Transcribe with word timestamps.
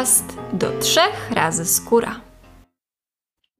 podcast 0.00 0.38
do 0.52 0.78
trzech 0.78 1.30
razy 1.30 1.64
skóra. 1.64 2.20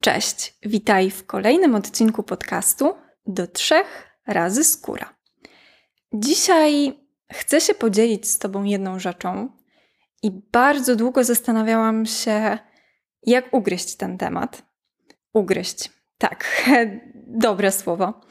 Cześć, 0.01 0.57
witaj 0.63 1.11
w 1.11 1.25
kolejnym 1.25 1.75
odcinku 1.75 2.23
podcastu 2.23 2.95
do 3.25 3.47
trzech 3.47 4.11
razy 4.27 4.63
skóra. 4.63 5.15
Dzisiaj 6.13 6.99
chcę 7.33 7.61
się 7.61 7.73
podzielić 7.73 8.27
z 8.27 8.39
Tobą 8.39 8.63
jedną 8.63 8.99
rzeczą 8.99 9.49
i 10.23 10.31
bardzo 10.51 10.95
długo 10.95 11.23
zastanawiałam 11.23 12.05
się, 12.05 12.57
jak 13.23 13.53
ugryźć 13.53 13.95
ten 13.95 14.17
temat. 14.17 14.63
Ugryźć. 15.33 15.91
Tak, 16.17 16.71
dobre 17.45 17.71
słowo. 17.71 18.21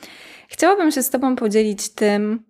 Chciałabym 0.49 0.91
się 0.91 1.03
z 1.03 1.11
Tobą 1.11 1.37
podzielić 1.37 1.89
tym, 1.89 2.45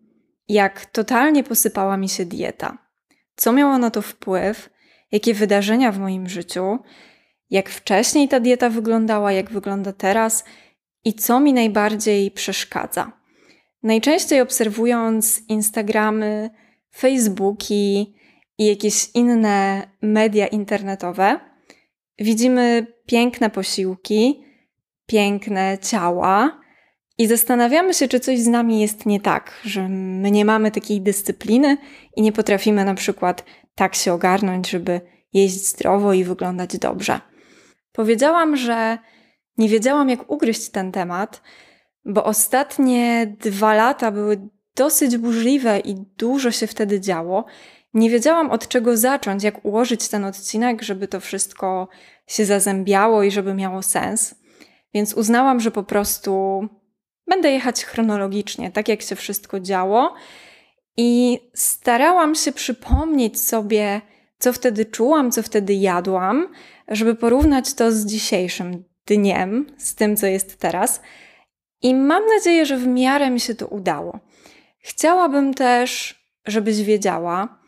jak 0.48 0.86
totalnie 0.86 1.45
posypała 1.45 1.96
mi 1.96 2.08
się 2.08 2.24
dieta. 2.24 2.78
Co 3.36 3.52
miało 3.52 3.78
na 3.78 3.90
to 3.90 4.02
wpływ, 4.02 4.70
jakie 5.12 5.34
wydarzenia 5.34 5.92
w 5.92 5.98
moim 5.98 6.28
życiu, 6.28 6.78
jak 7.51 7.68
wcześniej 7.68 8.28
ta 8.28 8.41
dieta 8.41 8.70
wyglądała, 8.70 9.32
jak 9.32 9.51
wygląda 9.51 9.92
teraz 9.92 10.45
i 11.05 11.14
co 11.14 11.41
mi 11.41 11.52
najbardziej 11.52 12.30
przeszkadza. 12.30 13.12
Najczęściej 13.82 14.41
obserwując 14.41 15.42
Instagramy, 15.48 16.51
Facebooki 16.96 18.15
i 18.59 18.66
jakieś 18.66 19.10
inne 19.15 19.88
media 20.02 20.46
internetowe, 20.46 21.40
widzimy 22.18 22.87
piękne 23.06 23.51
posiłki, 23.51 24.45
piękne 25.06 25.79
ciała 25.79 26.60
i 27.18 27.27
zastanawiamy 27.27 27.95
się, 27.95 28.09
czy 28.09 28.20
coś 28.20 28.40
z 28.40 28.46
nami 28.46 28.80
jest 28.80 29.06
nie 29.06 29.20
tak, 29.20 29.60
że 29.65 29.88
my 29.88 30.30
nie 30.30 30.45
mamy 30.45 30.71
takiej 30.71 31.01
dyscypliny 31.01 31.77
i 32.16 32.23
nie 32.23 32.32
potrafimy 32.32 32.84
na 32.84 32.95
przykład 32.95 33.45
tak 33.74 33.95
się 33.95 34.13
ogarnąć, 34.13 34.71
żeby 34.71 35.01
jeść 35.32 35.66
zdrowo 35.66 36.13
i 36.13 36.24
wyglądać 36.24 36.79
dobrze. 36.79 37.21
Powiedziałam, 37.93 38.57
że 38.57 38.99
nie 39.59 39.68
wiedziałam, 39.68 40.09
jak 40.09 40.30
ugryźć 40.30 40.68
ten 40.68 40.93
temat, 40.93 41.43
bo 42.04 42.24
ostatnie 42.24 43.27
dwa 43.40 43.74
lata 43.74 44.10
były 44.10 44.49
dosyć 44.77 45.16
burzliwe 45.16 45.79
i 45.79 45.95
dużo 46.16 46.51
się 46.51 46.66
wtedy 46.66 47.01
działo. 47.01 47.45
Nie 47.95 48.10
wiedziałam 48.10 48.51
od 48.51 48.68
czego 48.68 48.96
zacząć, 48.96 49.43
jak 49.43 49.65
ułożyć 49.65 50.09
ten 50.09 50.24
odcinek, 50.24 50.82
żeby 50.82 51.09
to 51.09 51.21
wszystko 51.21 51.88
się 52.27 52.45
zazębiało 52.45 53.23
i 53.23 53.30
żeby 53.30 53.55
miało 53.55 53.82
sens. 53.82 54.34
Więc 54.95 55.15
uznałam, 55.15 55.60
że 55.60 55.71
po 55.71 55.82
prostu 55.82 56.65
będę 57.27 57.51
jechać 57.51 57.84
chronologicznie, 57.84 58.71
tak 58.71 58.88
jak 58.88 59.02
się 59.02 59.16
wszystko 59.16 59.60
działo. 59.60 60.15
I 60.96 61.38
starałam 61.55 62.35
się 62.35 62.52
przypomnieć 62.52 63.41
sobie, 63.41 64.00
co 64.38 64.53
wtedy 64.53 64.84
czułam, 64.84 65.31
co 65.33 65.43
wtedy 65.43 65.75
jadłam, 65.75 66.49
żeby 66.88 67.15
porównać 67.15 67.75
to 67.75 67.93
z 67.93 68.06
dzisiejszym 68.06 68.84
dniem, 69.06 69.66
z 69.78 69.94
tym, 69.94 70.16
co 70.16 70.27
jest 70.27 70.59
teraz. 70.59 71.00
I 71.83 71.94
mam 71.94 72.22
nadzieję, 72.27 72.66
że 72.66 72.77
w 72.77 72.87
miarę 72.87 73.31
mi 73.31 73.41
się 73.41 73.55
to 73.55 73.66
udało. 73.66 74.19
Chciałabym 74.78 75.55
też, 75.55 76.21
żebyś 76.47 76.83
wiedziała, 76.83 77.61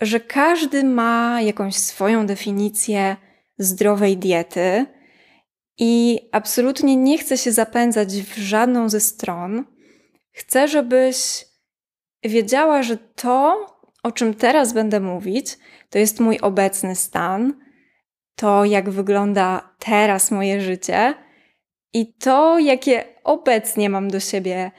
że 0.00 0.20
każdy 0.20 0.84
ma 0.84 1.42
jakąś 1.42 1.76
swoją 1.76 2.26
definicję 2.26 3.16
zdrowej 3.58 4.16
diety 4.16 4.86
i 5.78 6.20
absolutnie 6.32 6.96
nie 6.96 7.18
chcę 7.18 7.38
się 7.38 7.52
zapędzać 7.52 8.22
w 8.22 8.38
żadną 8.38 8.88
ze 8.88 9.00
stron. 9.00 9.64
Chcę, 10.32 10.68
żebyś 10.68 11.44
wiedziała, 12.22 12.82
że 12.82 12.96
to, 12.96 13.66
o 14.02 14.12
czym 14.12 14.34
teraz 14.34 14.72
będę 14.72 15.00
mówić, 15.00 15.58
to 15.90 15.98
jest 15.98 16.20
mój 16.20 16.38
obecny 16.38 16.96
stan, 16.96 17.54
to 18.34 18.64
jak 18.64 18.90
wygląda 18.90 19.74
teraz 19.78 20.30
moje 20.30 20.60
życie 20.60 21.14
i 21.92 22.14
to, 22.14 22.58
jakie 22.58 23.04
obecnie 23.24 23.90
mam 23.90 24.10
do 24.10 24.20
siebie 24.20 24.70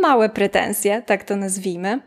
małe 0.00 0.28
pretensje, 0.28 1.02
tak 1.02 1.24
to 1.24 1.36
nazwijmy. 1.36 2.00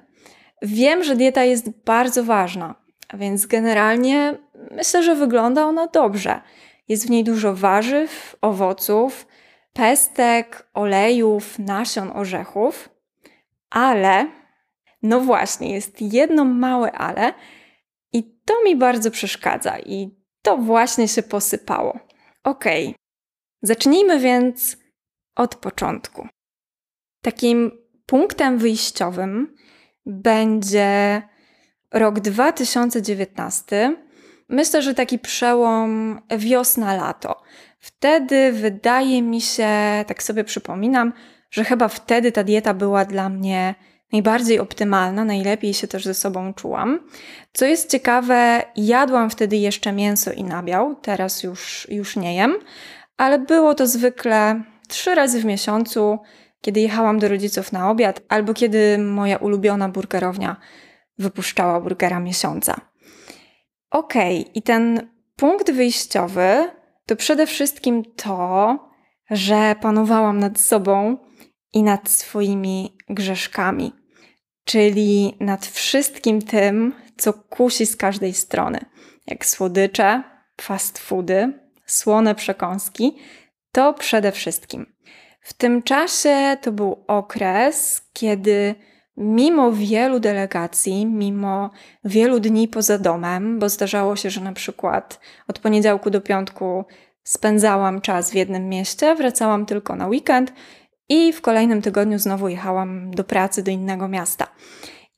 Wiem, 0.62 1.04
że 1.04 1.16
dieta 1.16 1.44
jest 1.44 1.70
bardzo 1.86 2.24
ważna, 2.24 2.76
więc 3.14 3.46
generalnie 3.46 4.38
myślę, 4.72 5.04
że 5.04 5.16
wygląda 5.16 5.66
ona 5.66 5.88
dobrze. 5.88 6.42
Jest 6.88 7.08
w 7.08 7.10
niej 7.10 7.24
dużo 7.24 7.56
warzyw, 7.56 8.36
owoców, 8.42 9.28
pestek, 9.74 10.68
olejów, 10.74 11.60
nasion, 11.60 12.12
orzechów, 12.14 12.90
ale 13.70 14.41
no 15.04 15.20
właśnie, 15.20 15.74
jest 15.74 16.02
jedno 16.02 16.46
małe 16.46 16.92
ale 16.92 17.34
i 18.14 18.24
to 18.46 18.54
mi 18.64 18.76
bardzo 18.76 19.12
przeszkadza 19.12 19.80
i 19.80 20.16
to 20.42 20.58
właśnie 20.58 21.08
się 21.08 21.24
posypało. 21.24 22.00
Okay. 22.44 22.94
zacznijmy 23.62 24.20
więc 24.20 24.78
od 25.36 25.56
początku. 25.56 26.28
Takim 27.24 27.72
punktem 28.06 28.58
wyjściowym 28.58 29.56
będzie 30.06 31.22
rok 31.94 32.20
2019. 32.20 33.96
Myślę, 34.50 34.82
że 34.82 34.94
taki 34.94 35.20
przełom 35.20 36.22
wiosna-lato. 36.38 37.42
Wtedy 37.80 38.52
wydaje 38.52 39.22
mi 39.22 39.42
się, 39.42 39.70
tak 40.08 40.24
sobie 40.24 40.44
przypominam, 40.44 41.14
że 41.52 41.64
chyba 41.64 41.88
wtedy 41.88 42.32
ta 42.32 42.44
dieta 42.44 42.74
była 42.74 43.06
dla 43.06 43.30
mnie 43.30 43.76
najbardziej 44.14 44.60
optymalna, 44.60 45.26
najlepiej 45.26 45.74
się 45.74 45.88
też 45.88 46.06
ze 46.06 46.14
sobą 46.14 46.54
czułam. 46.54 47.00
Co 47.54 47.66
jest 47.66 47.92
ciekawe, 47.92 48.64
jadłam 48.76 49.30
wtedy 49.30 49.56
jeszcze 49.56 49.92
mięso 49.92 50.32
i 50.32 50.44
nabiał, 50.44 50.96
teraz 50.96 51.44
już, 51.44 51.88
już 51.90 52.16
nie 52.16 52.36
jem, 52.36 52.56
ale 53.18 53.40
było 53.40 53.76
to 53.76 53.88
zwykle 53.88 54.64
trzy 54.88 55.16
razy 55.16 55.42
w 55.42 55.46
miesiącu, 55.46 56.20
kiedy 56.62 56.80
jechałam 56.80 57.20
do 57.20 57.28
rodziców 57.28 57.72
na 57.72 57.92
obiad, 57.92 58.22
albo 58.30 58.54
kiedy 58.54 58.98
moja 58.98 59.38
ulubiona 59.38 59.90
burgerownia 59.90 60.56
wypuszczała 61.18 61.82
burgera 61.82 62.20
miesiąca. 62.20 62.82
Okej, 63.92 64.42
okay, 64.42 64.52
i 64.54 64.62
ten 64.62 65.10
punkt 65.36 65.72
wyjściowy 65.72 66.70
to 67.06 67.16
przede 67.16 67.48
wszystkim 67.48 68.04
to, 68.16 68.80
że 69.30 69.76
panowałam 69.82 70.40
nad 70.40 70.60
sobą 70.60 71.18
i 71.74 71.84
nad 71.84 72.10
swoimi 72.10 72.98
grzeszkami 73.10 74.01
czyli 74.66 75.38
nad 75.40 75.66
wszystkim 75.66 76.42
tym, 76.42 76.94
co 77.18 77.34
kusi 77.34 77.86
z 77.86 77.96
każdej 77.96 78.34
strony, 78.34 78.80
jak 79.28 79.46
słodycze, 79.46 80.24
fast 80.62 80.98
foody, 80.98 81.54
słone 81.86 82.36
przekąski, 82.36 83.18
to 83.72 83.94
przede 83.94 84.32
wszystkim. 84.32 84.86
W 85.42 85.54
tym 85.54 85.84
czasie 85.84 86.58
to 86.62 86.72
był 86.72 87.04
okres, 87.08 88.02
kiedy 88.14 88.76
mimo 89.18 89.72
wielu 89.72 90.20
delegacji, 90.20 91.06
mimo 91.06 91.70
wielu 92.04 92.40
dni 92.40 92.68
poza 92.68 92.98
domem, 92.98 93.60
bo 93.60 93.70
zdarzało 93.70 94.16
się, 94.16 94.30
że 94.30 94.42
na 94.42 94.54
przykład 94.54 95.20
od 95.48 95.60
poniedziałku 95.60 96.10
do 96.10 96.22
piątku 96.22 96.86
spędzałam 97.24 98.02
czas 98.02 98.32
w 98.32 98.36
jednym 98.36 98.70
mieście, 98.70 99.16
wracałam 99.16 99.66
tylko 99.66 99.96
na 99.96 100.08
weekend 100.08 100.54
i 101.12 101.34
w 101.34 101.42
kolejnym 101.42 101.82
tygodniu 101.82 102.20
znowu 102.20 102.50
jechałam 102.50 103.12
do 103.12 103.24
pracy 103.24 103.64
do 103.64 103.72
innego 103.72 104.08
miasta. 104.08 104.48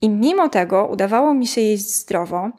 I 0.02 0.10
mimo 0.10 0.50
tego 0.50 0.88
udawało 0.88 1.34
mi 1.34 1.48
się 1.48 1.62
jeść 1.62 1.96
zdrowo, 1.96 2.50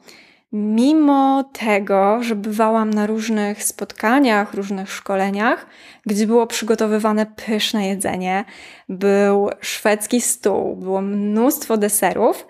mimo 0.51 1.43
tego, 1.43 2.23
że 2.23 2.35
bywałam 2.35 2.89
na 2.89 3.07
różnych 3.07 3.63
spotkaniach, 3.63 4.53
różnych 4.53 4.91
szkoleniach, 4.91 5.67
gdzie 6.05 6.27
było 6.27 6.47
przygotowywane 6.47 7.25
pyszne 7.25 7.87
jedzenie, 7.87 8.45
był 8.89 9.49
szwedzki 9.61 10.21
stół, 10.21 10.75
było 10.75 11.01
mnóstwo 11.01 11.77
deserów. 11.77 12.47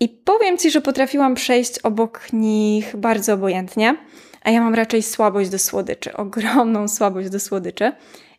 I 0.00 0.08
powiem 0.08 0.58
Ci, 0.58 0.70
że 0.70 0.80
potrafiłam 0.80 1.34
przejść 1.34 1.78
obok 1.78 2.32
nich 2.32 2.96
bardzo 2.96 3.34
obojętnie, 3.34 3.96
a 4.42 4.50
ja 4.50 4.60
mam 4.60 4.74
raczej 4.74 5.02
słabość 5.02 5.50
do 5.50 5.58
słodyczy, 5.58 6.16
ogromną 6.24 6.88
słabość 6.88 7.28
do 7.30 7.40
słodyczy. 7.40 7.92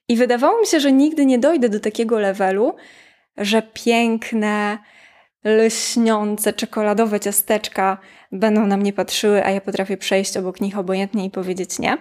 I 0.08 0.16
wydawało 0.16 0.60
mi 0.60 0.68
się, 0.68 0.80
że 0.80 0.92
nigdy 0.92 1.26
nie 1.26 1.40
dojdę 1.40 1.70
do 1.70 1.80
takiego 1.80 2.20
levelu, 2.20 2.76
że 3.38 3.62
piękne, 3.62 4.78
lśniące, 5.44 6.54
czekoladowe 6.54 7.20
ciasteczka 7.20 7.98
będą 8.32 8.68
na 8.68 8.78
mnie 8.78 8.94
patrzyły, 8.94 9.46
a 9.46 9.52
ja 9.52 9.62
potrafię 9.62 9.98
przejść 9.98 10.38
obok 10.38 10.62
nich 10.62 10.78
obojętnie 10.78 11.26
i 11.26 11.30
powiedzieć 11.30 11.80
nie. 11.80 11.98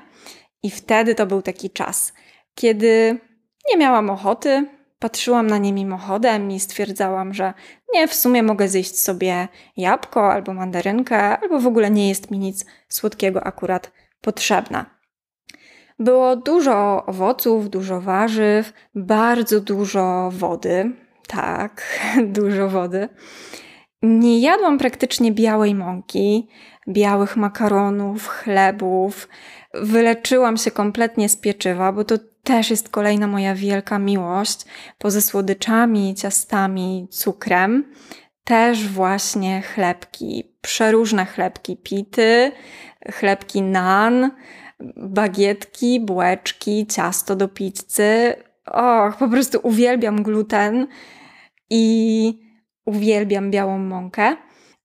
I 0.63 0.71
wtedy 0.71 1.15
to 1.15 1.27
był 1.27 1.43
taki 1.43 1.71
czas, 1.71 2.13
kiedy 2.55 3.19
nie 3.71 3.77
miałam 3.77 4.11
ochoty, 4.11 4.67
patrzyłam 4.99 5.47
na 5.47 5.59
nie 5.59 5.73
mimochodem 5.73 6.51
i 6.51 6.61
stwierdzałam, 6.61 7.35
że 7.35 7.55
nie, 7.95 8.09
w 8.09 8.15
sumie 8.15 8.43
mogę 8.43 8.69
zjeść 8.69 8.99
sobie 8.99 9.49
jabłko 9.77 10.33
albo 10.33 10.55
mandarynkę, 10.55 11.39
albo 11.39 11.61
w 11.61 11.67
ogóle 11.67 11.91
nie 11.91 12.09
jest 12.09 12.31
mi 12.31 12.39
nic 12.39 12.67
słodkiego 12.89 13.45
akurat 13.45 13.93
potrzebna. 14.21 15.02
Było 16.03 16.37
dużo 16.37 17.07
owoców, 17.07 17.71
dużo 17.71 18.01
warzyw, 18.01 18.73
bardzo 18.95 19.61
dużo 19.61 20.31
wody. 20.33 20.93
Tak, 21.27 22.01
dużo 22.39 22.69
wody. 22.69 23.09
Nie 24.03 24.41
jadłam 24.41 24.79
praktycznie 24.79 25.33
białej 25.33 25.75
mąki. 25.75 26.49
białych 26.89 27.37
makaronów, 27.37 28.29
chlebów. 28.29 29.29
Wyleczyłam 29.75 30.57
się 30.57 30.71
kompletnie 30.71 31.29
z 31.29 31.37
pieczywa, 31.37 31.93
bo 31.93 32.05
to 32.05 32.19
też 32.45 32.71
jest 32.71 32.89
kolejna 32.89 33.27
moja 33.27 33.55
wielka 33.55 33.99
miłość. 33.99 34.65
Poza 34.99 35.21
słodyczami, 35.21 36.15
ciastami, 36.15 37.09
cukrem, 37.11 37.85
też 38.45 38.89
właśnie 38.89 39.63
chlebki, 39.63 40.57
przeróżne 40.61 41.27
chlebki 41.27 41.77
pity, 41.77 42.53
chlebki 43.13 43.63
nan, 43.63 44.31
bagietki, 44.97 46.01
bułeczki, 46.01 46.87
ciasto 46.87 47.37
do 47.37 47.49
pizzy. 47.49 48.35
Och, 48.67 49.17
po 49.19 49.29
prostu 49.29 49.59
uwielbiam 49.63 50.23
gluten 50.23 50.87
i 51.71 52.39
uwielbiam 52.87 53.51
białą 53.51 53.79
mąkę. 53.79 54.37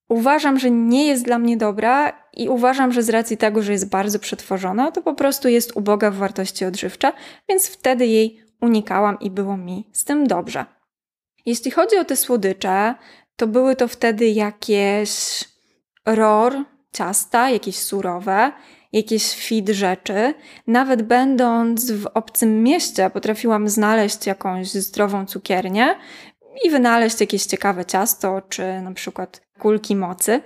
Uważam, 0.08 0.58
że 0.58 0.70
nie 0.70 1.06
jest 1.06 1.24
dla 1.24 1.38
mnie 1.38 1.56
dobra 1.56 2.12
i 2.36 2.48
uważam, 2.48 2.92
że 2.92 3.02
z 3.02 3.08
racji 3.08 3.36
tego, 3.36 3.62
że 3.62 3.72
jest 3.72 3.88
bardzo 3.88 4.18
przetworzona, 4.18 4.90
to 4.90 5.02
po 5.02 5.14
prostu 5.14 5.48
jest 5.48 5.76
uboga 5.76 6.10
w 6.10 6.16
wartości 6.16 6.64
odżywcze, 6.64 7.12
więc 7.48 7.68
wtedy 7.68 8.06
jej 8.06 8.40
unikałam 8.60 9.20
i 9.20 9.30
było 9.30 9.56
mi 9.56 9.90
z 9.92 10.04
tym 10.04 10.26
dobrze. 10.26 10.64
Jeśli 11.46 11.70
chodzi 11.70 11.96
o 11.96 12.04
te 12.04 12.16
słodycze, 12.16 12.94
to 13.36 13.46
były 13.46 13.76
to 13.76 13.88
wtedy 13.88 14.28
jakieś 14.28 15.44
ror, 16.06 16.64
ciasta, 16.92 17.50
jakieś 17.50 17.76
surowe, 17.76 18.52
jakieś 18.92 19.34
fit 19.34 19.68
rzeczy. 19.68 20.34
Nawet 20.66 21.02
będąc 21.02 21.90
w 21.90 22.06
obcym 22.14 22.62
mieście, 22.62 23.10
potrafiłam 23.10 23.68
znaleźć 23.68 24.26
jakąś 24.26 24.70
zdrową 24.70 25.26
cukiernię 25.26 25.94
i 26.64 26.70
wynaleźć 26.70 27.20
jakieś 27.20 27.44
ciekawe 27.44 27.84
ciasto, 27.84 28.42
czy 28.48 28.80
na 28.82 28.92
przykład 28.92 29.42
kulki 29.58 29.96
mocy. 29.96 30.40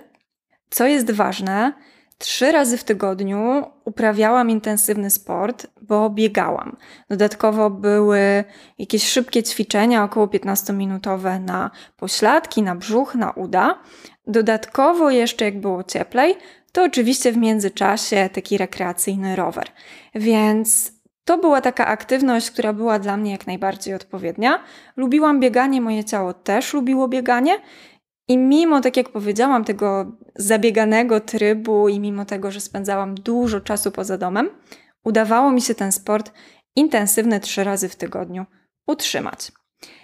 Co 0.69 0.87
jest 0.87 1.11
ważne, 1.11 1.73
trzy 2.17 2.51
razy 2.51 2.77
w 2.77 2.83
tygodniu 2.83 3.63
uprawiałam 3.85 4.49
intensywny 4.49 5.09
sport, 5.09 5.67
bo 5.81 6.09
biegałam. 6.09 6.77
Dodatkowo 7.09 7.69
były 7.69 8.43
jakieś 8.79 9.07
szybkie 9.07 9.43
ćwiczenia, 9.43 10.03
około 10.03 10.27
15-minutowe 10.27 11.41
na 11.41 11.71
pośladki, 11.97 12.63
na 12.63 12.75
brzuch, 12.75 13.15
na 13.15 13.31
uda. 13.31 13.79
Dodatkowo 14.27 15.09
jeszcze 15.09 15.45
jak 15.45 15.59
było 15.59 15.83
cieplej, 15.83 16.35
to 16.71 16.83
oczywiście 16.83 17.31
w 17.31 17.37
międzyczasie 17.37 18.29
taki 18.33 18.57
rekreacyjny 18.57 19.35
rower. 19.35 19.67
Więc 20.15 20.91
to 21.25 21.37
była 21.37 21.61
taka 21.61 21.87
aktywność, 21.87 22.51
która 22.51 22.73
była 22.73 22.99
dla 22.99 23.17
mnie 23.17 23.31
jak 23.31 23.47
najbardziej 23.47 23.93
odpowiednia. 23.93 24.59
Lubiłam 24.97 25.39
bieganie, 25.39 25.81
moje 25.81 26.03
ciało 26.03 26.33
też 26.33 26.73
lubiło 26.73 27.07
bieganie. 27.07 27.53
I 28.27 28.37
mimo, 28.37 28.81
tak 28.81 28.97
jak 28.97 29.09
powiedziałam, 29.09 29.65
tego 29.65 30.17
zabieganego 30.35 31.19
trybu 31.19 31.89
i 31.89 31.99
mimo 31.99 32.25
tego, 32.25 32.51
że 32.51 32.61
spędzałam 32.61 33.15
dużo 33.15 33.61
czasu 33.61 33.91
poza 33.91 34.17
domem, 34.17 34.49
udawało 35.03 35.51
mi 35.51 35.61
się 35.61 35.75
ten 35.75 35.91
sport 35.91 36.31
intensywny 36.75 37.39
trzy 37.39 37.63
razy 37.63 37.89
w 37.89 37.95
tygodniu 37.95 38.45
utrzymać. 38.87 39.51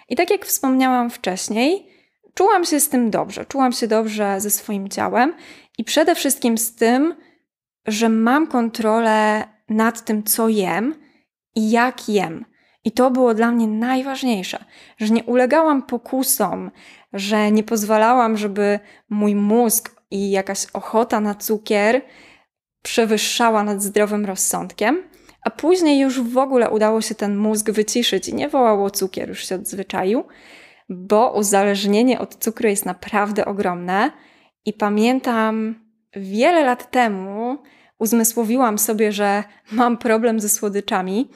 I 0.08 0.16
tak 0.16 0.30
jak 0.30 0.46
wspomniałam 0.46 1.10
wcześniej, 1.10 1.86
czułam 2.34 2.64
się 2.64 2.80
z 2.80 2.88
tym 2.88 3.10
dobrze. 3.10 3.44
Czułam 3.44 3.72
się 3.72 3.86
dobrze 3.86 4.40
ze 4.40 4.50
swoim 4.50 4.88
ciałem 4.88 5.34
i 5.78 5.84
przede 5.84 6.14
wszystkim 6.14 6.58
z 6.58 6.74
tym, 6.74 7.14
że 7.86 8.08
mam 8.08 8.46
kontrolę 8.46 9.44
nad 9.68 10.04
tym, 10.04 10.22
co 10.22 10.48
jem 10.48 10.94
i 11.56 11.70
jak 11.70 12.08
jem. 12.08 12.44
I 12.84 12.92
to 12.92 13.10
było 13.10 13.34
dla 13.34 13.52
mnie 13.52 13.66
najważniejsze, 13.66 14.64
że 14.98 15.14
nie 15.14 15.24
ulegałam 15.24 15.82
pokusom, 15.82 16.70
że 17.12 17.50
nie 17.50 17.62
pozwalałam, 17.62 18.36
żeby 18.36 18.78
mój 19.08 19.34
mózg 19.34 20.00
i 20.10 20.30
jakaś 20.30 20.66
ochota 20.72 21.20
na 21.20 21.34
cukier 21.34 22.02
przewyższała 22.82 23.64
nad 23.64 23.82
zdrowym 23.82 24.24
rozsądkiem, 24.26 25.02
a 25.42 25.50
później 25.50 26.00
już 26.00 26.20
w 26.20 26.38
ogóle 26.38 26.70
udało 26.70 27.00
się 27.00 27.14
ten 27.14 27.36
mózg 27.36 27.70
wyciszyć 27.70 28.28
i 28.28 28.34
nie 28.34 28.48
wołało 28.48 28.90
cukier, 28.90 29.28
już 29.28 29.48
się 29.48 29.54
odzwyczaił, 29.54 30.24
bo 30.88 31.32
uzależnienie 31.32 32.20
od 32.20 32.34
cukru 32.34 32.68
jest 32.68 32.86
naprawdę 32.86 33.44
ogromne. 33.44 34.10
I 34.64 34.72
pamiętam 34.72 35.74
wiele 36.16 36.64
lat 36.64 36.90
temu 36.90 37.58
uzmysłowiłam 37.98 38.78
sobie, 38.78 39.12
że 39.12 39.44
mam 39.72 39.98
problem 39.98 40.40
ze 40.40 40.48
słodyczami, 40.48 41.30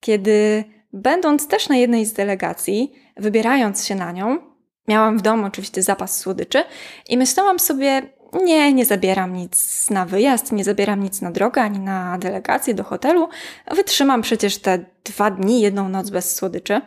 kiedy 0.00 0.64
będąc 0.92 1.48
też 1.48 1.68
na 1.68 1.76
jednej 1.76 2.06
z 2.06 2.12
delegacji, 2.12 2.92
wybierając 3.16 3.86
się 3.86 3.94
na 3.94 4.12
nią, 4.12 4.38
miałam 4.88 5.18
w 5.18 5.22
domu 5.22 5.46
oczywiście 5.46 5.82
zapas 5.82 6.18
słodyczy 6.18 6.64
i 7.08 7.18
myślałam 7.18 7.58
sobie, 7.58 8.02
nie, 8.44 8.72
nie 8.72 8.84
zabieram 8.84 9.32
nic 9.32 9.86
na 9.90 10.06
wyjazd, 10.06 10.52
nie 10.52 10.64
zabieram 10.64 11.02
nic 11.02 11.20
na 11.20 11.30
drogę 11.30 11.62
ani 11.62 11.78
na 11.78 12.18
delegację 12.18 12.74
do 12.74 12.84
hotelu. 12.84 13.28
Wytrzymam 13.70 14.22
przecież 14.22 14.58
te 14.58 14.84
dwa 15.04 15.30
dni, 15.30 15.60
jedną 15.60 15.88
noc 15.88 16.10
bez 16.10 16.34
słodyczy. 16.34 16.80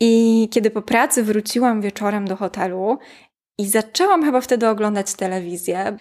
I 0.00 0.48
kiedy 0.52 0.70
po 0.70 0.82
pracy 0.82 1.22
wróciłam 1.22 1.80
wieczorem 1.80 2.28
do 2.28 2.36
hotelu 2.36 2.98
i 3.58 3.68
zaczęłam 3.68 4.24
chyba 4.24 4.40
wtedy 4.40 4.68
oglądać 4.68 5.14
telewizję, 5.14 5.96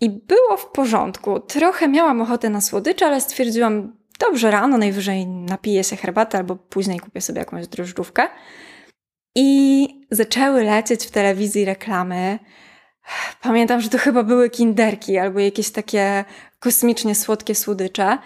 i 0.00 0.10
było 0.10 0.56
w 0.56 0.70
porządku. 0.70 1.40
Trochę 1.40 1.88
miałam 1.88 2.20
ochotę 2.20 2.50
na 2.50 2.60
słodycze, 2.60 3.06
ale 3.06 3.20
stwierdziłam, 3.20 3.96
dobrze, 4.18 4.50
rano 4.50 4.78
najwyżej 4.78 5.26
napiję 5.26 5.84
się 5.84 5.96
herbatę 5.96 6.38
albo 6.38 6.56
później 6.56 7.00
kupię 7.00 7.20
sobie 7.20 7.38
jakąś 7.38 7.66
drożdżówkę. 7.66 8.28
I 9.34 9.88
zaczęły 10.10 10.64
lecieć 10.64 11.06
w 11.06 11.10
telewizji 11.10 11.64
reklamy. 11.64 12.38
Pamiętam, 13.42 13.80
że 13.80 13.88
to 13.88 13.98
chyba 13.98 14.22
były 14.22 14.50
kinderki 14.50 15.18
albo 15.18 15.40
jakieś 15.40 15.70
takie 15.70 16.24
kosmicznie 16.58 17.14
słodkie 17.14 17.54
słodycze. 17.54 18.18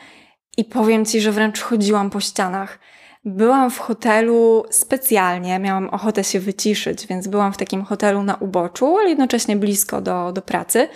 I 0.56 0.64
powiem 0.64 1.04
ci, 1.04 1.20
że 1.20 1.32
wręcz 1.32 1.60
chodziłam 1.60 2.10
po 2.10 2.20
ścianach. 2.20 2.78
Byłam 3.24 3.70
w 3.70 3.78
hotelu 3.78 4.64
specjalnie, 4.70 5.58
miałam 5.58 5.88
ochotę 5.88 6.24
się 6.24 6.40
wyciszyć, 6.40 7.06
więc 7.06 7.28
byłam 7.28 7.52
w 7.52 7.56
takim 7.56 7.84
hotelu 7.84 8.22
na 8.22 8.34
uboczu, 8.34 8.98
ale 8.98 9.08
jednocześnie 9.08 9.56
blisko 9.56 10.00
do, 10.00 10.32
do 10.32 10.42
pracy. 10.42 10.88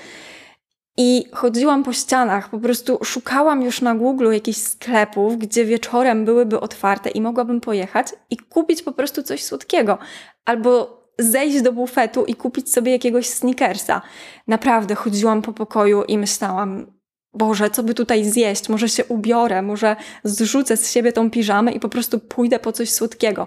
I 1.01 1.25
chodziłam 1.33 1.85
po 1.85 1.93
ścianach, 1.93 2.51
po 2.51 2.59
prostu 2.59 2.99
szukałam 3.05 3.63
już 3.63 3.81
na 3.81 3.95
Google 3.95 4.33
jakichś 4.33 4.59
sklepów, 4.59 5.39
gdzie 5.39 5.65
wieczorem 5.65 6.25
byłyby 6.25 6.61
otwarte 6.61 7.11
i 7.11 7.21
mogłabym 7.21 7.61
pojechać 7.61 8.07
i 8.31 8.37
kupić 8.37 8.83
po 8.83 8.93
prostu 8.93 9.23
coś 9.23 9.45
słodkiego. 9.45 9.99
Albo 10.45 10.99
zejść 11.19 11.63
do 11.63 11.73
bufetu 11.73 12.25
i 12.25 12.35
kupić 12.35 12.73
sobie 12.73 12.93
jakiegoś 12.93 13.29
sneakersa. 13.29 14.03
Naprawdę 14.47 14.95
chodziłam 14.95 15.43
po 15.43 15.53
pokoju 15.53 16.03
i 16.03 16.19
myślałam, 16.19 16.87
Boże, 17.33 17.71
co 17.71 17.83
by 17.83 17.95
tutaj 17.95 18.25
zjeść? 18.25 18.69
Może 18.69 18.89
się 18.89 19.05
ubiorę, 19.05 19.63
może 19.63 19.97
zrzucę 20.25 20.77
z 20.77 20.93
siebie 20.93 21.13
tą 21.13 21.31
piżamę 21.31 21.73
i 21.73 21.81
po 21.81 21.89
prostu 21.89 22.19
pójdę 22.19 22.59
po 22.59 22.73
coś 22.73 22.91
słodkiego. 22.91 23.47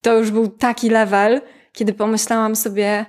To 0.00 0.18
już 0.18 0.30
był 0.30 0.48
taki 0.48 0.90
level, 0.90 1.40
kiedy 1.72 1.92
pomyślałam 1.92 2.56
sobie, 2.56 3.06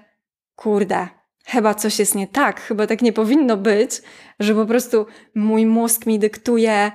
kurde, 0.56 1.08
chyba 1.46 1.74
coś 1.74 2.00
jest 2.00 2.16
nie 2.16 2.28
tak, 2.28 2.62
chyba 2.62 2.88
tak 2.88 3.02
nie 3.02 3.14
powinno 3.14 3.58
być, 3.58 4.02
że 4.40 4.56
po 4.56 4.66
prostu 4.66 5.06
mój 5.36 5.66
mózg 5.66 6.06
mi 6.06 6.20
dyktuje 6.20 6.92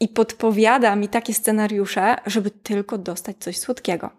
i 0.00 0.08
podpowiada 0.08 0.96
mi 0.96 1.08
takie 1.08 1.34
scenariusze, 1.34 2.16
żeby 2.26 2.50
tylko 2.50 2.98
dostać 2.98 3.36
coś 3.38 3.58
słodkiego. 3.58 4.10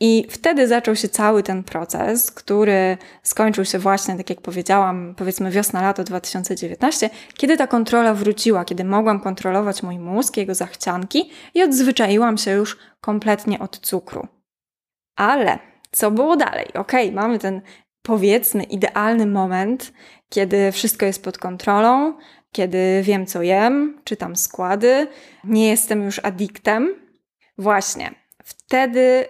I 0.00 0.26
wtedy 0.30 0.68
zaczął 0.68 0.96
się 0.96 1.08
cały 1.08 1.42
ten 1.42 1.64
proces, 1.64 2.30
który 2.30 2.98
skończył 3.22 3.64
się 3.64 3.78
właśnie, 3.78 4.16
tak 4.16 4.30
jak 4.30 4.40
powiedziałam, 4.40 5.14
powiedzmy 5.16 5.50
wiosna-lato 5.50 6.04
2019, 6.04 7.10
kiedy 7.34 7.56
ta 7.56 7.66
kontrola 7.66 8.14
wróciła, 8.14 8.64
kiedy 8.64 8.84
mogłam 8.84 9.20
kontrolować 9.20 9.82
mój 9.82 9.98
mózg, 9.98 10.36
jego 10.36 10.54
zachcianki 10.54 11.30
i 11.54 11.62
odzwyczaiłam 11.62 12.38
się 12.38 12.50
już 12.50 12.78
kompletnie 13.00 13.58
od 13.58 13.78
cukru. 13.78 14.26
Ale 15.16 15.58
co 15.90 16.10
było 16.10 16.36
dalej? 16.36 16.66
Okej, 16.74 17.08
okay, 17.08 17.12
mamy 17.12 17.38
ten 17.38 17.60
powiedzmy 18.04 18.62
idealny 18.62 19.26
moment, 19.26 19.92
kiedy 20.28 20.72
wszystko 20.72 21.06
jest 21.06 21.24
pod 21.24 21.38
kontrolą, 21.38 22.14
kiedy 22.52 23.02
wiem 23.02 23.26
co 23.26 23.42
jem, 23.42 24.00
czytam 24.04 24.36
składy, 24.36 25.06
nie 25.44 25.68
jestem 25.68 26.02
już 26.02 26.18
adiktem. 26.18 26.94
Właśnie, 27.58 28.14
wtedy 28.44 29.24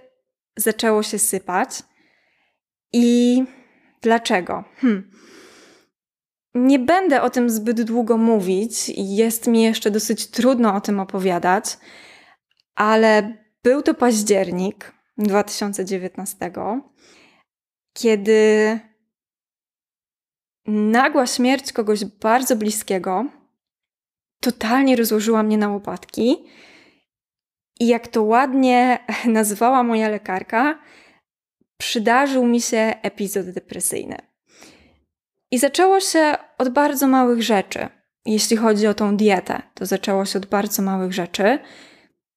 zaczęło 0.56 1.02
się 1.02 1.18
sypać. 1.18 1.70
I 2.92 3.44
dlaczego? 4.02 4.64
Hm. 4.76 5.10
Nie 6.54 6.78
będę 6.78 7.22
o 7.22 7.30
tym 7.30 7.50
zbyt 7.50 7.82
długo 7.82 8.16
mówić, 8.16 8.92
jest 8.96 9.46
mi 9.46 9.62
jeszcze 9.62 9.90
dosyć 9.90 10.26
trudno 10.26 10.74
o 10.74 10.80
tym 10.80 11.00
opowiadać, 11.00 11.78
ale 12.74 13.36
był 13.62 13.82
to 13.82 13.94
październik 13.94 14.92
2019 15.18 16.52
kiedy 17.94 18.80
nagła 20.66 21.26
śmierć 21.26 21.72
kogoś 21.72 22.04
bardzo 22.04 22.56
bliskiego 22.56 23.26
totalnie 24.40 24.96
rozłożyła 24.96 25.42
mnie 25.42 25.58
na 25.58 25.68
łopatki. 25.68 26.44
I 27.80 27.86
jak 27.86 28.08
to 28.08 28.22
ładnie 28.22 28.98
nazwała 29.38 29.82
moja 29.82 30.08
lekarka, 30.08 30.78
przydarzył 31.78 32.46
mi 32.46 32.60
się 32.60 32.94
epizod 33.02 33.50
depresyjny. 33.50 34.16
I 35.50 35.58
zaczęło 35.58 36.00
się 36.00 36.34
od 36.58 36.68
bardzo 36.68 37.08
małych 37.08 37.42
rzeczy. 37.42 37.88
Jeśli 38.26 38.56
chodzi 38.56 38.86
o 38.86 38.94
tą 38.94 39.16
dietę, 39.16 39.62
to 39.74 39.86
zaczęło 39.86 40.24
się 40.24 40.38
od 40.38 40.46
bardzo 40.46 40.82
małych 40.82 41.12
rzeczy. 41.12 41.58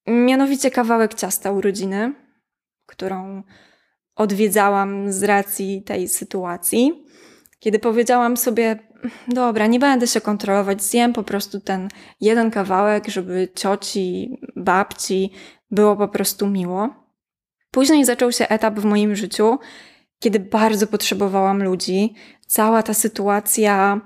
Mianowicie 0.06 0.70
kawałek 0.70 1.14
ciasta 1.14 1.50
urodziny, 1.50 2.14
którą 2.86 3.42
odwiedzałam 4.18 5.12
z 5.12 5.22
racji 5.22 5.82
tej 5.82 6.08
sytuacji. 6.08 7.04
Kiedy 7.58 7.78
powiedziałam 7.78 8.36
sobie, 8.36 8.78
dobra, 9.28 9.66
nie 9.66 9.78
będę 9.78 10.06
się 10.06 10.20
kontrolować, 10.20 10.82
zjem 10.82 11.12
po 11.12 11.22
prostu 11.22 11.60
ten 11.60 11.88
jeden 12.20 12.50
kawałek, 12.50 13.08
żeby 13.08 13.48
cioci, 13.54 14.38
babci 14.56 15.32
było 15.70 15.96
po 15.96 16.08
prostu 16.08 16.46
miło. 16.46 16.88
Później 17.70 18.04
zaczął 18.04 18.32
się 18.32 18.48
etap 18.48 18.74
w 18.74 18.84
moim 18.84 19.16
życiu, 19.16 19.58
kiedy 20.18 20.40
bardzo 20.40 20.86
potrzebowałam 20.86 21.62
ludzi. 21.62 22.14
Cała 22.46 22.82
ta 22.82 22.94
sytuacja 22.94 24.00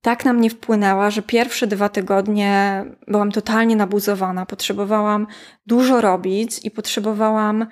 tak 0.00 0.24
na 0.24 0.32
mnie 0.32 0.50
wpłynęła, 0.50 1.10
że 1.10 1.22
pierwsze 1.22 1.66
dwa 1.66 1.88
tygodnie 1.88 2.84
byłam 3.08 3.32
totalnie 3.32 3.76
nabuzowana. 3.76 4.46
Potrzebowałam 4.46 5.26
dużo 5.66 6.00
robić 6.00 6.60
i 6.64 6.70
potrzebowałam, 6.70 7.66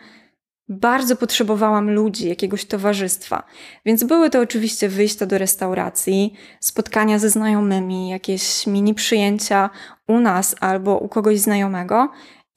bardzo 0.69 1.17
potrzebowałam 1.17 1.91
ludzi, 1.91 2.29
jakiegoś 2.29 2.65
towarzystwa. 2.65 3.43
Więc 3.87 4.05
były 4.05 4.31
to 4.31 4.41
oczywiście 4.41 4.89
wyjścia 4.89 5.27
do 5.27 5.39
restauracji, 5.39 6.35
spotkania 6.61 7.19
ze 7.19 7.31
znajomymi, 7.31 8.09
jakieś 8.09 8.67
mini 8.67 8.95
przyjęcia 8.95 9.71
u 10.09 10.21
nas 10.21 10.57
albo 10.61 10.99
u 10.99 11.09
kogoś 11.09 11.39
znajomego 11.39 12.09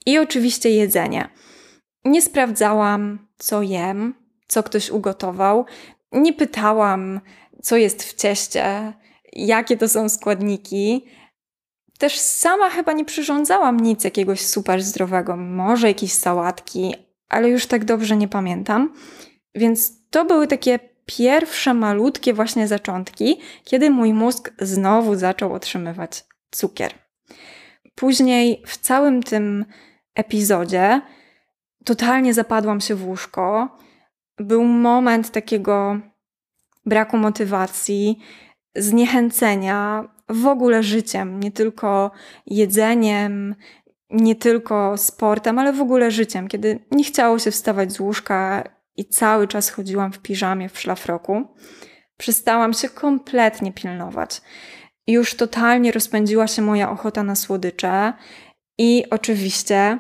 i 0.05 0.19
oczywiście 0.19 0.69
jedzenie. 0.69 1.29
Nie 2.05 2.21
sprawdzałam, 2.21 3.27
co 3.37 3.61
jem, 3.61 4.13
co 4.47 4.63
ktoś 4.63 4.89
ugotował. 4.89 5.65
Nie 6.11 6.33
pytałam, 6.33 7.21
co 7.61 7.77
jest 7.77 8.03
w 8.03 8.15
cieście, 8.15 8.93
jakie 9.33 9.77
to 9.77 9.89
są 9.89 10.09
składniki. 10.09 11.05
Też 11.99 12.19
sama 12.19 12.69
chyba 12.69 12.93
nie 12.93 13.05
przyrządzałam 13.05 13.79
nic 13.79 14.03
jakiegoś 14.03 14.45
super 14.45 14.83
zdrowego, 14.83 15.37
może 15.37 15.87
jakieś 15.87 16.11
sałatki, 16.11 17.06
ale 17.29 17.49
już 17.49 17.65
tak 17.65 17.85
dobrze 17.85 18.17
nie 18.17 18.27
pamiętam. 18.27 18.93
Więc 19.55 20.09
to 20.09 20.25
były 20.25 20.47
takie 20.47 20.79
pierwsze 21.05 21.73
malutkie 21.73 22.33
właśnie 22.33 22.67
zaczątki, 22.67 23.39
kiedy 23.63 23.89
mój 23.89 24.13
mózg 24.13 24.51
znowu 24.59 25.15
zaczął 25.15 25.53
otrzymywać 25.53 26.23
cukier. 26.51 26.93
Później 27.95 28.63
w 28.65 28.77
całym 28.77 29.23
tym 29.23 29.65
epizodzie 30.15 31.01
totalnie 31.85 32.33
zapadłam 32.33 32.81
się 32.81 32.95
w 32.95 33.07
łóżko. 33.07 33.77
Był 34.37 34.63
moment 34.63 35.31
takiego 35.31 35.99
braku 36.85 37.17
motywacji, 37.17 38.19
zniechęcenia 38.75 40.09
w 40.29 40.45
ogóle 40.45 40.83
życiem, 40.83 41.39
nie 41.39 41.51
tylko 41.51 42.11
jedzeniem, 42.45 43.55
nie 44.09 44.35
tylko 44.35 44.97
sportem, 44.97 45.59
ale 45.59 45.73
w 45.73 45.81
ogóle 45.81 46.11
życiem, 46.11 46.47
kiedy 46.47 46.79
nie 46.91 47.03
chciało 47.03 47.39
się 47.39 47.51
wstawać 47.51 47.91
z 47.91 47.99
łóżka 47.99 48.63
i 48.97 49.05
cały 49.05 49.47
czas 49.47 49.69
chodziłam 49.69 50.11
w 50.11 50.19
piżamie, 50.19 50.69
w 50.69 50.79
szlafroku. 50.79 51.47
Przestałam 52.17 52.73
się 52.73 52.89
kompletnie 52.89 53.71
pilnować. 53.73 54.41
Już 55.07 55.33
totalnie 55.33 55.91
rozpędziła 55.91 56.47
się 56.47 56.61
moja 56.61 56.91
ochota 56.91 57.23
na 57.23 57.35
słodycze 57.35 58.13
i 58.77 59.03
oczywiście 59.09 59.99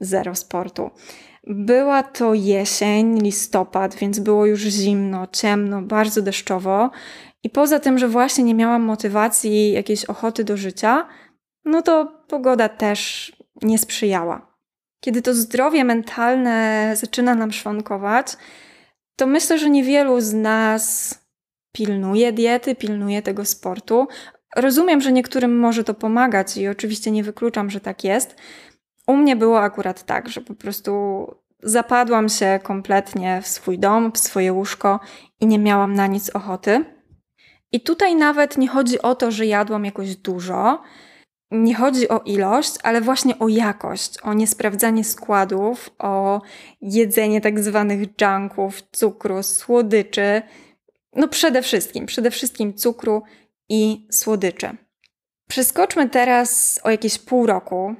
zero 0.00 0.34
sportu. 0.34 0.90
Była 1.46 2.02
to 2.02 2.34
jesień, 2.34 3.20
listopad, 3.22 3.94
więc 3.94 4.18
było 4.18 4.46
już 4.46 4.60
zimno, 4.60 5.26
ciemno, 5.26 5.82
bardzo 5.82 6.22
deszczowo. 6.22 6.90
I 7.42 7.50
poza 7.50 7.80
tym, 7.80 7.98
że 7.98 8.08
właśnie 8.08 8.44
nie 8.44 8.54
miałam 8.54 8.82
motywacji, 8.82 9.72
jakiejś 9.72 10.04
ochoty 10.04 10.44
do 10.44 10.56
życia, 10.56 11.08
no 11.64 11.82
to 11.82 12.15
pogoda 12.28 12.68
też 12.68 13.32
nie 13.62 13.78
sprzyjała. 13.78 14.56
Kiedy 15.00 15.22
to 15.22 15.34
zdrowie 15.34 15.84
mentalne 15.84 16.92
zaczyna 16.96 17.34
nam 17.34 17.52
szwankować, 17.52 18.36
to 19.16 19.26
myślę, 19.26 19.58
że 19.58 19.70
niewielu 19.70 20.20
z 20.20 20.32
nas 20.32 21.14
pilnuje 21.72 22.32
diety, 22.32 22.74
pilnuje 22.74 23.22
tego 23.22 23.44
sportu. 23.44 24.08
Rozumiem, 24.56 25.00
że 25.00 25.12
niektórym 25.12 25.58
może 25.58 25.84
to 25.84 25.94
pomagać 25.94 26.56
i 26.56 26.68
oczywiście 26.68 27.10
nie 27.10 27.24
wykluczam, 27.24 27.70
że 27.70 27.80
tak 27.80 28.04
jest, 28.04 28.36
u 29.06 29.16
mnie 29.16 29.36
było 29.36 29.60
akurat 29.60 30.02
tak, 30.02 30.28
że 30.28 30.40
po 30.40 30.54
prostu 30.54 31.26
zapadłam 31.62 32.28
się 32.28 32.60
kompletnie 32.62 33.42
w 33.42 33.48
swój 33.48 33.78
dom, 33.78 34.12
w 34.12 34.18
swoje 34.18 34.52
łóżko 34.52 35.00
i 35.40 35.46
nie 35.46 35.58
miałam 35.58 35.94
na 35.94 36.06
nic 36.06 36.30
ochoty. 36.30 36.84
I 37.72 37.80
tutaj 37.80 38.16
nawet 38.16 38.58
nie 38.58 38.68
chodzi 38.68 39.02
o 39.02 39.14
to, 39.14 39.30
że 39.30 39.46
jadłam 39.46 39.84
jakoś 39.84 40.16
dużo, 40.16 40.82
nie 41.64 41.74
chodzi 41.74 42.08
o 42.08 42.18
ilość, 42.18 42.74
ale 42.82 43.00
właśnie 43.00 43.38
o 43.38 43.48
jakość, 43.48 44.18
o 44.22 44.34
niesprawdzanie 44.34 45.04
składów, 45.04 45.90
o 45.98 46.40
jedzenie 46.80 47.40
tak 47.40 47.60
zwanych 47.60 48.08
junków, 48.20 48.82
cukru, 48.92 49.42
słodyczy. 49.42 50.42
No 51.16 51.28
przede 51.28 51.62
wszystkim, 51.62 52.06
przede 52.06 52.30
wszystkim 52.30 52.74
cukru 52.74 53.22
i 53.68 54.06
słodyczy. 54.10 54.76
Przeskoczmy 55.48 56.08
teraz 56.08 56.80
o 56.82 56.90
jakieś 56.90 57.18
pół 57.18 57.46
roku, 57.46 57.94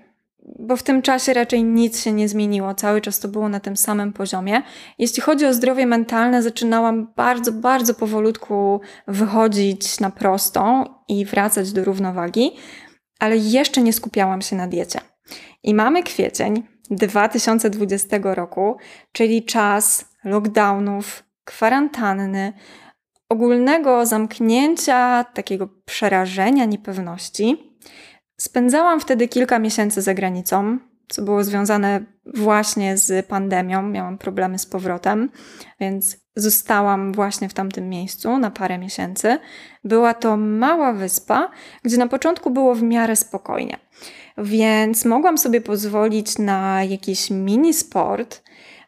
bo 0.58 0.76
w 0.76 0.82
tym 0.82 1.02
czasie 1.02 1.34
raczej 1.34 1.64
nic 1.64 2.02
się 2.02 2.12
nie 2.12 2.28
zmieniło, 2.28 2.74
cały 2.74 3.00
czas 3.00 3.20
to 3.20 3.28
było 3.28 3.48
na 3.48 3.60
tym 3.60 3.76
samym 3.76 4.12
poziomie. 4.12 4.62
Jeśli 4.98 5.22
chodzi 5.22 5.46
o 5.46 5.54
zdrowie 5.54 5.86
mentalne, 5.86 6.42
zaczynałam 6.42 7.12
bardzo, 7.16 7.52
bardzo 7.52 7.94
powolutku 7.94 8.80
wychodzić 9.08 10.00
na 10.00 10.10
prostą 10.10 10.84
i 11.08 11.24
wracać 11.24 11.72
do 11.72 11.84
równowagi, 11.84 12.50
ale 13.18 13.36
jeszcze 13.36 13.82
nie 13.82 13.92
skupiałam 13.92 14.42
się 14.42 14.56
na 14.56 14.68
diecie. 14.68 15.00
I 15.62 15.74
mamy 15.74 16.02
kwiecień 16.02 16.62
2020 16.90 18.18
roku, 18.22 18.76
czyli 19.12 19.44
czas 19.44 20.04
lockdownów, 20.24 21.24
kwarantanny, 21.44 22.52
ogólnego 23.28 24.06
zamknięcia, 24.06 25.24
takiego 25.24 25.68
przerażenia, 25.84 26.64
niepewności. 26.64 27.78
Spędzałam 28.40 29.00
wtedy 29.00 29.28
kilka 29.28 29.58
miesięcy 29.58 30.02
za 30.02 30.14
granicą, 30.14 30.78
co 31.08 31.22
było 31.22 31.44
związane 31.44 32.04
właśnie 32.34 32.96
z 32.96 33.26
pandemią. 33.26 33.82
Miałam 33.82 34.18
problemy 34.18 34.58
z 34.58 34.66
powrotem, 34.66 35.30
więc 35.80 36.25
zostałam 36.36 37.12
właśnie 37.12 37.48
w 37.48 37.54
tamtym 37.54 37.88
miejscu 37.88 38.38
na 38.38 38.50
parę 38.50 38.78
miesięcy. 38.78 39.38
Była 39.84 40.14
to 40.14 40.36
mała 40.36 40.92
wyspa, 40.92 41.50
gdzie 41.82 41.96
na 41.96 42.06
początku 42.06 42.50
było 42.50 42.74
w 42.74 42.82
miarę 42.82 43.16
spokojnie, 43.16 43.76
więc 44.38 45.04
mogłam 45.04 45.38
sobie 45.38 45.60
pozwolić 45.60 46.38
na 46.38 46.84
jakiś 46.84 47.30
mini 47.30 47.74
sport 47.74 48.42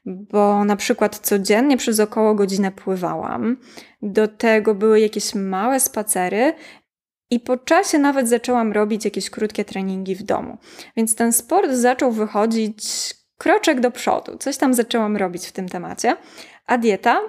bo 0.08 0.64
na 0.64 0.76
przykład 0.76 1.18
codziennie 1.18 1.76
przez 1.76 2.00
około 2.00 2.34
godzinę 2.34 2.72
pływałam. 2.72 3.56
Do 4.02 4.28
tego 4.28 4.74
były 4.74 5.00
jakieś 5.00 5.34
małe 5.34 5.80
spacery 5.80 6.54
i 7.30 7.40
po 7.40 7.56
czasie 7.56 7.98
nawet 7.98 8.28
zaczęłam 8.28 8.72
robić 8.72 9.04
jakieś 9.04 9.30
krótkie 9.30 9.64
treningi 9.64 10.14
w 10.14 10.22
domu. 10.22 10.58
Więc 10.96 11.14
ten 11.14 11.32
sport 11.32 11.70
zaczął 11.70 12.12
wychodzić 12.12 13.14
kroczek 13.38 13.80
do 13.80 13.90
przodu. 13.90 14.38
Coś 14.38 14.56
tam 14.56 14.74
zaczęłam 14.74 15.16
robić 15.16 15.46
w 15.46 15.52
tym 15.52 15.68
temacie. 15.68 16.16
A 16.66 16.78
dieta? 16.78 17.20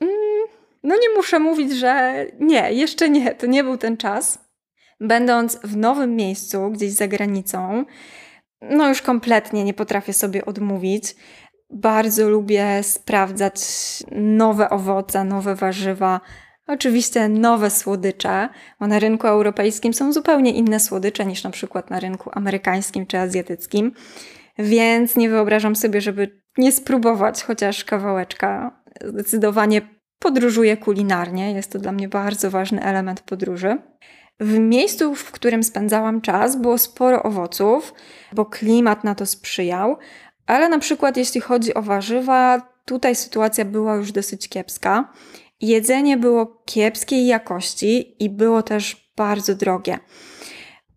Mm, 0.00 0.46
no 0.82 0.94
nie 0.94 1.16
muszę 1.16 1.38
mówić, 1.38 1.72
że 1.72 2.26
nie, 2.40 2.72
jeszcze 2.72 3.10
nie, 3.10 3.34
to 3.34 3.46
nie 3.46 3.64
był 3.64 3.78
ten 3.78 3.96
czas. 3.96 4.38
Będąc 5.00 5.58
w 5.64 5.76
nowym 5.76 6.16
miejscu, 6.16 6.70
gdzieś 6.70 6.92
za 6.92 7.08
granicą, 7.08 7.84
no 8.62 8.88
już 8.88 9.02
kompletnie 9.02 9.64
nie 9.64 9.74
potrafię 9.74 10.12
sobie 10.12 10.44
odmówić. 10.44 11.16
Bardzo 11.70 12.28
lubię 12.28 12.82
sprawdzać 12.82 13.60
nowe 14.12 14.70
owoce, 14.70 15.24
nowe 15.24 15.54
warzywa, 15.54 16.20
Oczywiście 16.68 17.28
nowe 17.28 17.70
słodycze, 17.70 18.48
bo 18.80 18.86
na 18.86 18.98
rynku 18.98 19.26
europejskim 19.26 19.94
są 19.94 20.12
zupełnie 20.12 20.52
inne 20.52 20.80
słodycze 20.80 21.26
niż 21.26 21.44
na 21.44 21.50
przykład 21.50 21.90
na 21.90 22.00
rynku 22.00 22.30
amerykańskim 22.32 23.06
czy 23.06 23.18
azjatyckim, 23.18 23.92
więc 24.58 25.16
nie 25.16 25.28
wyobrażam 25.28 25.76
sobie, 25.76 26.00
żeby 26.00 26.40
nie 26.58 26.72
spróbować 26.72 27.42
chociaż 27.42 27.84
kawałeczka. 27.84 28.77
Zdecydowanie 29.04 29.80
podróżuję 30.18 30.76
kulinarnie, 30.76 31.52
jest 31.52 31.72
to 31.72 31.78
dla 31.78 31.92
mnie 31.92 32.08
bardzo 32.08 32.50
ważny 32.50 32.82
element 32.82 33.20
podróży. 33.20 33.76
W 34.40 34.58
miejscu, 34.58 35.14
w 35.14 35.32
którym 35.32 35.62
spędzałam 35.62 36.20
czas, 36.20 36.56
było 36.56 36.78
sporo 36.78 37.22
owoców, 37.22 37.94
bo 38.32 38.46
klimat 38.46 39.04
na 39.04 39.14
to 39.14 39.26
sprzyjał, 39.26 39.96
ale 40.46 40.68
na 40.68 40.78
przykład 40.78 41.16
jeśli 41.16 41.40
chodzi 41.40 41.74
o 41.74 41.82
warzywa, 41.82 42.62
tutaj 42.84 43.14
sytuacja 43.14 43.64
była 43.64 43.96
już 43.96 44.12
dosyć 44.12 44.48
kiepska. 44.48 45.12
Jedzenie 45.60 46.16
było 46.16 46.62
kiepskiej 46.64 47.26
jakości 47.26 48.24
i 48.24 48.30
było 48.30 48.62
też 48.62 49.12
bardzo 49.16 49.54
drogie. 49.54 49.98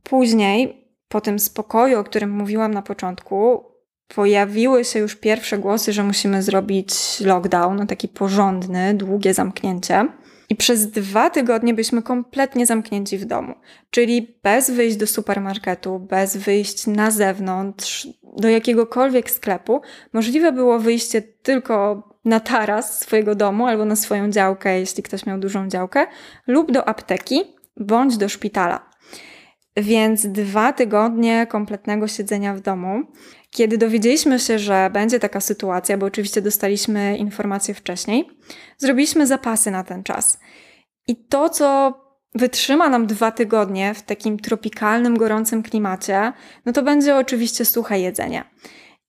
Później, 0.04 0.88
po 1.08 1.22
tym 1.22 1.40
spokoju, 1.40 2.00
o 2.00 2.04
którym 2.04 2.32
mówiłam 2.32 2.74
na 2.74 2.82
początku, 2.82 3.71
pojawiły 4.16 4.86
się 4.86 5.00
już 5.00 5.16
pierwsze 5.16 5.58
głosy, 5.58 5.94
że 5.94 6.04
musimy 6.04 6.44
zrobić 6.44 6.94
lockdown, 7.22 7.88
taki 7.88 8.08
porządny, 8.08 8.94
długie 8.94 9.34
zamknięcie. 9.34 10.08
I 10.50 10.56
przez 10.56 10.92
dwa 10.92 11.30
tygodnie 11.30 11.74
byliśmy 11.74 12.02
kompletnie 12.02 12.66
zamknięci 12.66 13.18
w 13.18 13.26
domu, 13.26 13.54
czyli 13.92 14.36
bez 14.44 14.72
wyjść 14.72 14.98
do 14.98 15.08
supermarketu, 15.08 16.00
bez 16.00 16.38
wyjść 16.38 16.88
na 16.88 17.12
zewnątrz, 17.12 18.08
do 18.38 18.50
jakiegokolwiek 18.50 19.32
sklepu. 19.32 19.82
Możliwe 20.14 20.52
było 20.52 20.80
wyjście 20.80 21.22
tylko 21.22 22.04
na 22.26 22.40
taras 22.40 23.00
swojego 23.00 23.36
domu 23.36 23.68
albo 23.68 23.86
na 23.86 23.96
swoją 23.96 24.30
działkę, 24.30 24.80
jeśli 24.80 25.04
ktoś 25.04 25.26
miał 25.26 25.40
dużą 25.40 25.68
działkę, 25.68 26.08
lub 26.48 26.72
do 26.72 26.88
apteki 26.88 27.44
bądź 27.78 28.18
do 28.18 28.30
szpitala. 28.30 28.91
Więc 29.78 30.28
dwa 30.28 30.74
tygodnie 30.74 31.48
kompletnego 31.48 32.08
siedzenia 32.08 32.54
w 32.54 32.60
domu. 32.60 33.04
Kiedy 33.50 33.78
dowiedzieliśmy 33.78 34.40
się, 34.40 34.60
że 34.60 34.90
będzie 34.94 35.20
taka 35.20 35.40
sytuacja, 35.40 35.98
bo 35.98 36.06
oczywiście 36.06 36.42
dostaliśmy 36.42 37.18
informacje 37.18 37.74
wcześniej, 37.74 38.28
zrobiliśmy 38.78 39.28
zapasy 39.28 39.72
na 39.72 39.84
ten 39.84 40.04
czas. 40.04 40.40
I 41.08 41.16
to, 41.16 41.50
co 41.50 41.94
wytrzyma 42.36 42.90
nam 42.90 43.08
dwa 43.08 43.32
tygodnie 43.32 43.94
w 43.94 44.02
takim 44.02 44.40
tropikalnym, 44.40 45.18
gorącym 45.18 45.64
klimacie, 45.64 46.34
no 46.66 46.74
to 46.74 46.84
będzie 46.84 47.16
oczywiście 47.16 47.66
suche 47.66 48.00
jedzenie. 48.00 48.44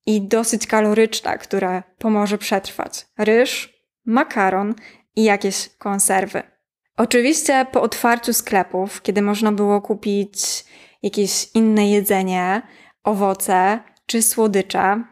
I 0.07 0.23
dosyć 0.23 0.67
kaloryczne, 0.67 1.39
które 1.39 1.83
pomoże 1.99 2.39
przetrwać. 2.39 3.07
Ryż, 3.19 3.83
makaron 4.07 4.75
i 5.17 5.25
jakieś 5.25 5.69
konserwy. 5.79 6.52
Oczywiście 6.97 7.67
po 7.73 7.83
otwarciu 7.83 8.33
sklepów, 8.33 9.03
kiedy 9.03 9.23
można 9.23 9.53
było 9.53 9.81
kupić 9.81 10.65
jakieś 11.03 11.49
inne 11.55 11.91
jedzenie, 11.91 12.63
owoce 13.05 13.81
czy 14.07 14.23
słodycze, 14.23 15.05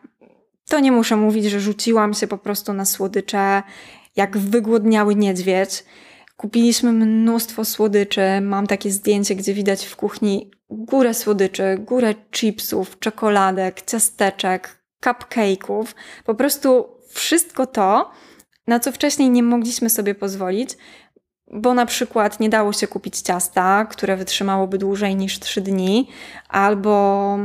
to 0.69 0.81
nie 0.81 0.93
muszę 0.93 1.17
mówić, 1.17 1.45
że 1.45 1.61
rzuciłam 1.61 2.15
się 2.15 2.27
po 2.27 2.39
prostu 2.39 2.73
na 2.73 2.85
słodycze 2.85 3.63
jak 4.17 4.39
wygłodniały 4.39 5.15
niedźwiedź. 5.15 5.85
Kupiliśmy 6.37 6.93
mnóstwo 6.93 7.65
słodyczy. 7.65 8.41
Mam 8.43 8.67
takie 8.67 8.91
zdjęcie, 8.91 9.35
gdzie 9.35 9.55
widać 9.55 9.87
w 9.87 9.97
kuchni 9.97 10.51
górę 10.71 11.15
słodyczy, 11.15 11.77
górę 11.79 12.15
chipsów, 12.31 12.99
czekoladek, 12.99 13.83
ciasteczek, 13.83 14.83
cupcake'ów. 15.05 15.85
Po 16.25 16.35
prostu 16.35 16.89
wszystko 17.09 17.67
to, 17.67 18.11
na 18.67 18.81
co 18.81 18.93
wcześniej 18.93 19.31
nie 19.31 19.43
mogliśmy 19.43 19.91
sobie 19.91 20.15
pozwolić, 20.15 20.71
bo 21.53 21.75
na 21.75 21.87
przykład 21.87 22.41
nie 22.41 22.49
dało 22.49 22.73
się 22.73 22.87
kupić 22.87 23.21
ciasta, 23.21 23.87
które 23.91 24.17
wytrzymałoby 24.17 24.79
dłużej 24.79 25.17
niż 25.17 25.39
3 25.39 25.61
dni, 25.61 26.09
albo 26.49 27.39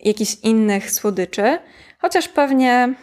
jakichś 0.00 0.36
innych 0.42 0.90
słodyczy, 0.90 1.58
chociaż 1.98 2.28
pewnie 2.28 2.94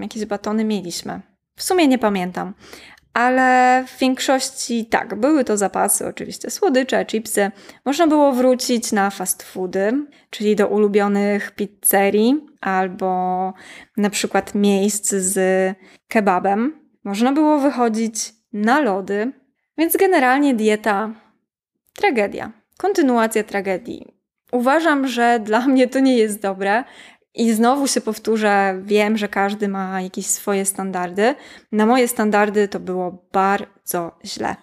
jakieś 0.00 0.24
batony 0.24 0.64
mieliśmy. 0.64 1.20
W 1.56 1.62
sumie 1.62 1.88
nie 1.88 1.98
pamiętam, 1.98 2.54
ale 3.12 3.84
w 3.86 3.98
większości 3.98 4.86
tak, 4.86 5.14
były 5.14 5.44
to 5.44 5.56
zapasy, 5.56 6.06
oczywiście 6.06 6.50
słodycze, 6.50 7.06
chipsy. 7.06 7.50
Można 7.84 8.06
było 8.06 8.32
wrócić 8.32 8.92
na 8.92 9.10
fast 9.10 9.42
foody, 9.42 10.06
czyli 10.30 10.56
do 10.56 10.68
ulubionych 10.68 11.50
pizzerii 11.50 12.46
albo 12.60 13.52
na 13.96 14.10
przykład 14.10 14.54
miejsc 14.54 15.14
z 15.14 15.38
kebabem. 16.08 16.80
Można 17.04 17.32
było 17.32 17.58
wychodzić 17.58 18.34
na 18.52 18.80
lody, 18.80 19.32
więc 19.78 19.96
generalnie 19.96 20.54
dieta 20.54 21.10
tragedia. 21.94 22.52
Kontynuacja 22.76 23.44
tragedii. 23.44 24.14
Uważam, 24.52 25.06
że 25.06 25.40
dla 25.40 25.60
mnie 25.68 25.88
to 25.88 26.00
nie 26.00 26.18
jest 26.18 26.40
dobre. 26.40 26.84
I 27.34 27.52
znowu 27.52 27.86
się 27.86 28.00
powtórzę, 28.00 28.80
wiem, 28.84 29.16
że 29.16 29.28
każdy 29.28 29.68
ma 29.68 30.00
jakieś 30.02 30.26
swoje 30.26 30.64
standardy. 30.64 31.34
Na 31.72 31.86
moje 31.86 32.08
standardy 32.08 32.68
to 32.68 32.80
było 32.80 33.28
bardzo 33.32 34.18
źle. 34.24 34.56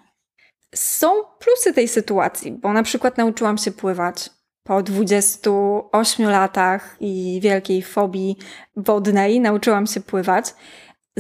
Są 0.76 1.10
plusy 1.40 1.74
tej 1.74 1.88
sytuacji, 1.88 2.52
bo 2.52 2.74
na 2.74 2.84
przykład 2.84 3.18
nauczyłam 3.18 3.58
się 3.58 3.72
pływać 3.72 4.30
po 4.64 4.84
28 4.84 6.30
latach 6.30 6.96
i 7.00 7.40
wielkiej 7.44 7.82
fobii 7.82 8.38
wodnej, 8.76 9.40
nauczyłam 9.40 9.88
się 9.88 10.02
pływać. 10.02 10.46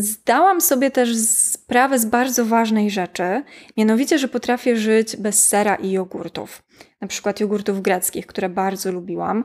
Zdałam 0.02 0.62
sobie 0.62 0.92
też 0.92 1.18
sprawę 1.18 2.00
z 2.00 2.06
bardzo 2.06 2.46
ważnej 2.46 2.90
rzeczy, 2.90 3.44
mianowicie, 3.78 4.18
że 4.18 4.28
potrafię 4.28 4.76
żyć 4.76 5.18
bez 5.18 5.48
sera 5.48 5.76
i 5.76 5.92
jogurtów. 5.92 6.64
Na 7.02 7.08
przykład 7.08 7.40
jogurtów 7.40 7.82
greckich, 7.82 8.26
które 8.28 8.50
bardzo 8.50 8.92
lubiłam. 8.92 9.44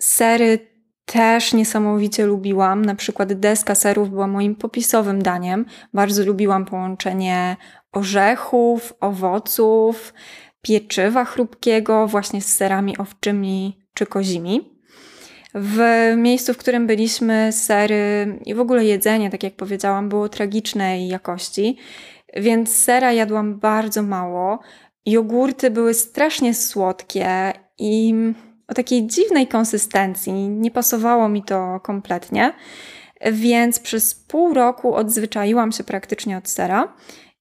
Sery 0.00 0.58
też 1.04 1.52
niesamowicie 1.52 2.26
lubiłam. 2.26 2.84
Na 2.84 2.94
przykład 2.94 3.32
deska 3.32 3.74
serów 3.74 4.10
była 4.10 4.26
moim 4.26 4.54
popisowym 4.54 5.22
daniem. 5.22 5.64
Bardzo 5.94 6.24
lubiłam 6.24 6.64
połączenie 6.64 7.56
orzechów, 7.92 8.92
owoców, 9.00 10.14
pieczywa 10.62 11.24
chrupkiego 11.24 12.06
właśnie 12.06 12.42
z 12.42 12.56
serami 12.56 12.98
owczymi 12.98 13.78
czy 13.94 14.06
kozimi. 14.06 14.77
W 15.60 15.80
miejscu, 16.16 16.54
w 16.54 16.58
którym 16.58 16.86
byliśmy, 16.86 17.52
sery 17.52 18.38
i 18.46 18.54
w 18.54 18.60
ogóle 18.60 18.84
jedzenie, 18.84 19.30
tak 19.30 19.42
jak 19.42 19.54
powiedziałam, 19.54 20.08
było 20.08 20.28
tragicznej 20.28 21.08
jakości, 21.08 21.76
więc 22.36 22.76
sera 22.76 23.12
jadłam 23.12 23.58
bardzo 23.58 24.02
mało. 24.02 24.58
Jogurty 25.06 25.70
były 25.70 25.94
strasznie 25.94 26.54
słodkie 26.54 27.52
i 27.78 28.14
o 28.68 28.74
takiej 28.74 29.06
dziwnej 29.06 29.46
konsystencji. 29.46 30.32
Nie 30.32 30.70
pasowało 30.70 31.28
mi 31.28 31.42
to 31.42 31.80
kompletnie, 31.80 32.52
więc 33.32 33.78
przez 33.78 34.14
pół 34.14 34.54
roku 34.54 34.94
odzwyczaiłam 34.94 35.72
się 35.72 35.84
praktycznie 35.84 36.38
od 36.38 36.48
sera. 36.48 36.94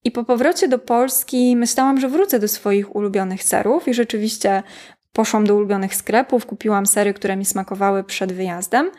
I 0.04 0.12
po 0.12 0.24
powrocie 0.24 0.68
do 0.68 0.80
Polski 0.80 1.56
myślałam, 1.56 2.00
że 2.00 2.10
wrócę 2.10 2.40
do 2.40 2.48
swoich 2.48 2.96
ulubionych 2.96 3.44
serów, 3.44 3.88
i 3.88 3.94
rzeczywiście 3.94 4.64
Poszłam 5.18 5.48
do 5.48 5.56
ulubionych 5.56 5.96
sklepów, 5.96 6.46
kupiłam 6.46 6.86
sery, 6.86 7.14
które 7.14 7.36
mi 7.36 7.46
smakowały 7.46 8.04
przed 8.04 8.34
wyjazdem 8.34 8.92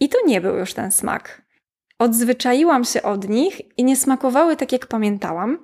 i 0.00 0.08
to 0.08 0.18
nie 0.26 0.40
był 0.40 0.56
już 0.56 0.74
ten 0.74 0.92
smak. 0.92 1.42
Odzwyczaiłam 1.98 2.84
się 2.84 3.02
od 3.02 3.28
nich 3.28 3.78
i 3.78 3.84
nie 3.84 3.96
smakowały 3.96 4.56
tak, 4.56 4.72
jak 4.72 4.86
pamiętałam, 4.86 5.58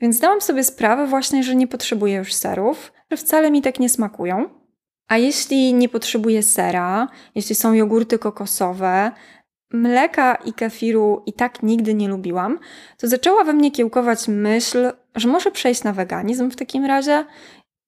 więc 0.00 0.20
dałam 0.20 0.40
sobie 0.40 0.64
sprawę 0.64 1.06
właśnie, 1.06 1.42
że 1.42 1.54
nie 1.54 1.66
potrzebuję 1.66 2.14
już 2.16 2.34
serów, 2.34 2.92
że 3.10 3.16
wcale 3.16 3.50
mi 3.50 3.62
tak 3.62 3.80
nie 3.80 3.88
smakują. 3.88 4.48
A 5.08 5.18
jeśli 5.18 5.74
nie 5.74 5.88
potrzebuję 5.88 6.42
sera, 6.42 7.08
jeśli 7.34 7.54
są 7.54 7.72
jogurty 7.72 8.18
kokosowe, 8.18 9.12
mleka 9.72 10.34
i 10.34 10.52
kefiru 10.52 11.22
i 11.26 11.32
tak 11.32 11.62
nigdy 11.62 11.94
nie 11.94 12.08
lubiłam, 12.08 12.58
to 12.98 13.08
zaczęła 13.08 13.44
we 13.44 13.52
mnie 13.52 13.70
kiełkować 13.70 14.28
myśl, 14.28 14.92
że 15.14 15.28
może 15.28 15.50
przejść 15.50 15.84
na 15.84 15.92
weganizm 15.92 16.50
w 16.50 16.56
takim 16.56 16.84
razie 16.84 17.24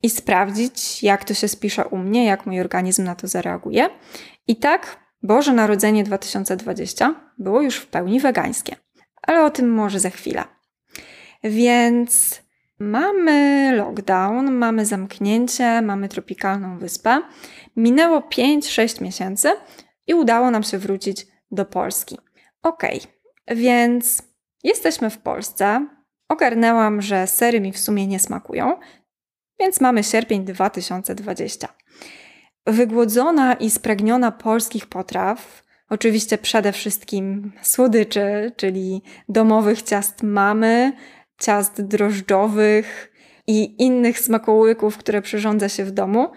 i 0.03 0.11
sprawdzić, 0.11 1.03
jak 1.03 1.25
to 1.25 1.35
się 1.35 1.49
spisze 1.49 1.85
u 1.85 1.99
mnie, 1.99 2.25
jak 2.25 2.47
mój 2.47 2.61
organizm 2.61 3.05
na 3.05 3.15
to 3.15 3.29
zareaguje. 3.29 3.89
I 4.47 4.57
tak 4.57 4.97
Boże 5.23 5.53
Narodzenie 5.53 6.05
2020 6.05 7.15
było 7.39 7.63
już 7.63 7.77
w 7.77 7.87
pełni 7.87 8.21
wegańskie. 8.21 8.77
Ale 9.23 9.45
o 9.45 9.51
tym 9.51 9.75
może 9.75 10.01
za 10.01 10.11
chwilę. 10.11 10.45
Więc 11.45 12.43
mamy 12.79 13.71
lockdown, 13.77 14.53
mamy 14.53 14.87
zamknięcie, 14.87 15.83
mamy 15.83 16.09
tropikalną 16.09 16.79
wyspę. 16.79 17.23
Minęło 17.77 18.21
5-6 18.21 19.03
miesięcy 19.03 19.53
i 20.07 20.15
udało 20.15 20.51
nam 20.51 20.63
się 20.63 20.79
wrócić 20.79 21.27
do 21.51 21.65
Polski. 21.65 22.19
Ok, 22.63 22.83
więc 23.49 24.23
jesteśmy 24.65 25.11
w 25.11 25.19
Polsce. 25.19 25.87
Ogarnęłam, 26.29 27.03
że 27.03 27.27
sery 27.27 27.61
mi 27.61 27.73
w 27.73 27.79
sumie 27.79 28.07
nie 28.07 28.19
smakują, 28.19 28.79
więc 29.63 29.81
mamy 29.81 30.05
sierpień 30.05 30.45
2020. 30.45 31.69
Wygłodzona 32.67 33.55
i 33.55 33.71
spragniona 33.71 34.33
polskich 34.33 34.87
potraw, 34.87 35.63
oczywiście 35.91 36.39
przede 36.39 36.73
wszystkim 36.73 37.53
słodyczy, 37.63 38.53
czyli 38.57 39.03
domowych 39.29 39.83
ciast 39.83 40.23
mamy, 40.23 40.93
ciast 41.41 41.83
drożdżowych 41.83 43.13
i 43.47 43.83
innych 43.83 44.19
smakołyków, 44.19 44.99
które 44.99 45.23
przyrządza 45.23 45.69
się 45.69 45.85
w 45.85 45.91
domu. 45.91 46.31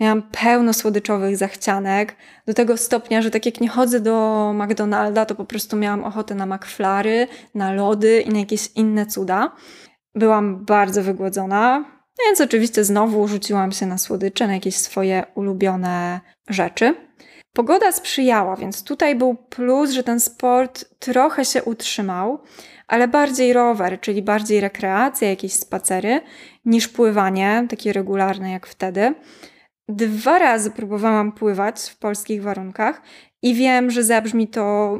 Miałam 0.00 0.22
pełno 0.22 0.72
słodyczowych 0.72 1.36
zachcianek, 1.36 2.16
do 2.46 2.54
tego 2.54 2.76
stopnia, 2.76 3.22
że 3.22 3.30
tak 3.30 3.46
jak 3.46 3.60
nie 3.60 3.68
chodzę 3.68 4.00
do 4.00 4.52
McDonalda, 4.54 5.26
to 5.26 5.34
po 5.34 5.44
prostu 5.44 5.76
miałam 5.76 6.04
ochotę 6.04 6.34
na 6.34 6.46
McFlary, 6.46 7.26
na 7.54 7.72
lody 7.72 8.20
i 8.20 8.30
na 8.30 8.38
jakieś 8.38 8.70
inne 8.76 9.06
cuda. 9.06 9.52
Byłam 10.14 10.64
bardzo 10.64 11.02
wygłodzona, 11.02 11.94
więc 12.26 12.40
oczywiście 12.40 12.84
znowu 12.84 13.28
rzuciłam 13.28 13.72
się 13.72 13.86
na 13.86 13.98
słodycze, 13.98 14.46
na 14.46 14.54
jakieś 14.54 14.76
swoje 14.76 15.24
ulubione 15.34 16.20
rzeczy. 16.48 16.94
Pogoda 17.52 17.92
sprzyjała, 17.92 18.56
więc 18.56 18.84
tutaj 18.84 19.16
był 19.16 19.34
plus, 19.34 19.90
że 19.90 20.02
ten 20.02 20.20
sport 20.20 20.84
trochę 20.98 21.44
się 21.44 21.62
utrzymał, 21.62 22.38
ale 22.88 23.08
bardziej 23.08 23.52
rower, 23.52 24.00
czyli 24.00 24.22
bardziej 24.22 24.60
rekreacja, 24.60 25.28
jakieś 25.28 25.52
spacery, 25.52 26.20
niż 26.64 26.88
pływanie, 26.88 27.66
takie 27.70 27.92
regularne 27.92 28.50
jak 28.50 28.66
wtedy. 28.66 29.14
Dwa 29.88 30.38
razy 30.38 30.70
próbowałam 30.70 31.32
pływać 31.32 31.80
w 31.80 31.98
polskich 31.98 32.42
warunkach 32.42 33.02
i 33.42 33.54
wiem, 33.54 33.90
że 33.90 34.02
zabrzmi 34.02 34.48
to 34.48 34.98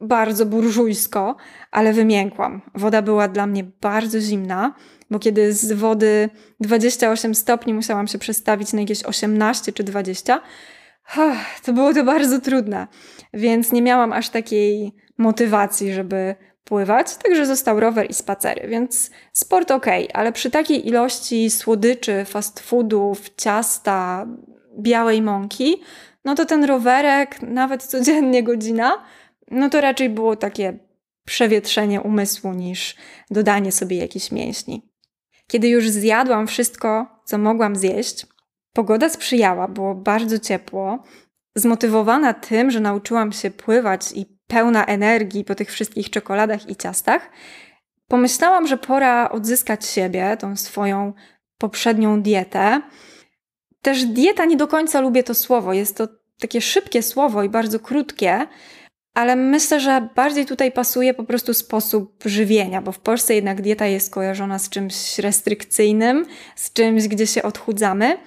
bardzo 0.00 0.46
burżujsko, 0.46 1.36
ale 1.70 1.92
wymiękłam. 1.92 2.60
Woda 2.74 3.02
była 3.02 3.28
dla 3.28 3.46
mnie 3.46 3.64
bardzo 3.64 4.20
zimna, 4.20 4.74
bo 5.10 5.18
kiedy 5.18 5.52
z 5.52 5.72
wody 5.72 6.30
28 6.60 7.34
stopni 7.34 7.74
musiałam 7.74 8.08
się 8.08 8.18
przestawić 8.18 8.72
na 8.72 8.80
jakieś 8.80 9.04
18 9.04 9.72
czy 9.72 9.84
20, 9.84 10.40
to 11.64 11.72
było 11.72 11.94
to 11.94 12.04
bardzo 12.04 12.40
trudne, 12.40 12.86
więc 13.34 13.72
nie 13.72 13.82
miałam 13.82 14.12
aż 14.12 14.28
takiej 14.28 14.94
motywacji, 15.18 15.92
żeby 15.92 16.34
pływać, 16.64 17.16
także 17.16 17.46
został 17.46 17.80
rower 17.80 18.10
i 18.10 18.14
spacery, 18.14 18.68
więc 18.68 19.10
sport 19.32 19.70
ok, 19.70 19.86
ale 20.14 20.32
przy 20.32 20.50
takiej 20.50 20.88
ilości 20.88 21.50
słodyczy, 21.50 22.24
fast 22.24 22.60
foodów, 22.60 23.30
ciasta, 23.36 24.26
białej 24.78 25.22
mąki, 25.22 25.82
no 26.24 26.34
to 26.34 26.44
ten 26.44 26.64
rowerek, 26.64 27.42
nawet 27.42 27.82
codziennie 27.82 28.42
godzina, 28.42 29.04
no 29.50 29.70
to 29.70 29.80
raczej 29.80 30.10
było 30.10 30.36
takie 30.36 30.78
przewietrzenie 31.24 32.00
umysłu 32.00 32.52
niż 32.52 32.96
dodanie 33.30 33.72
sobie 33.72 33.96
jakichś 33.96 34.30
mięśni. 34.32 34.82
Kiedy 35.48 35.68
już 35.68 35.90
zjadłam 35.90 36.46
wszystko, 36.46 37.06
co 37.24 37.38
mogłam 37.38 37.76
zjeść, 37.76 38.26
pogoda 38.72 39.08
sprzyjała, 39.08 39.68
było 39.68 39.94
bardzo 39.94 40.38
ciepło. 40.38 41.02
Zmotywowana 41.54 42.34
tym, 42.34 42.70
że 42.70 42.80
nauczyłam 42.80 43.32
się 43.32 43.50
pływać 43.50 44.12
i 44.14 44.38
pełna 44.46 44.84
energii 44.84 45.44
po 45.44 45.54
tych 45.54 45.70
wszystkich 45.70 46.10
czekoladach 46.10 46.68
i 46.68 46.76
ciastach, 46.76 47.30
pomyślałam, 48.08 48.66
że 48.66 48.76
pora 48.76 49.30
odzyskać 49.30 49.86
siebie, 49.86 50.36
tą 50.36 50.56
swoją 50.56 51.12
poprzednią 51.58 52.22
dietę. 52.22 52.82
Też 53.82 54.04
dieta 54.04 54.44
nie 54.44 54.56
do 54.56 54.68
końca 54.68 55.00
lubię 55.00 55.22
to 55.22 55.34
słowo. 55.34 55.72
Jest 55.72 55.96
to 55.96 56.08
takie 56.40 56.60
szybkie 56.60 57.02
słowo 57.02 57.42
i 57.42 57.48
bardzo 57.48 57.80
krótkie, 57.80 58.46
ale 59.18 59.36
myślę, 59.36 59.80
że 59.80 60.08
bardziej 60.14 60.46
tutaj 60.46 60.72
pasuje 60.72 61.14
po 61.14 61.24
prostu 61.24 61.54
sposób 61.54 62.22
żywienia, 62.24 62.82
bo 62.82 62.92
w 62.92 62.98
Polsce 62.98 63.34
jednak 63.34 63.62
dieta 63.62 63.86
jest 63.86 64.14
kojarzona 64.14 64.58
z 64.58 64.68
czymś 64.68 65.18
restrykcyjnym, 65.18 66.26
z 66.56 66.72
czymś, 66.72 67.08
gdzie 67.08 67.26
się 67.26 67.42
odchudzamy. 67.42 68.18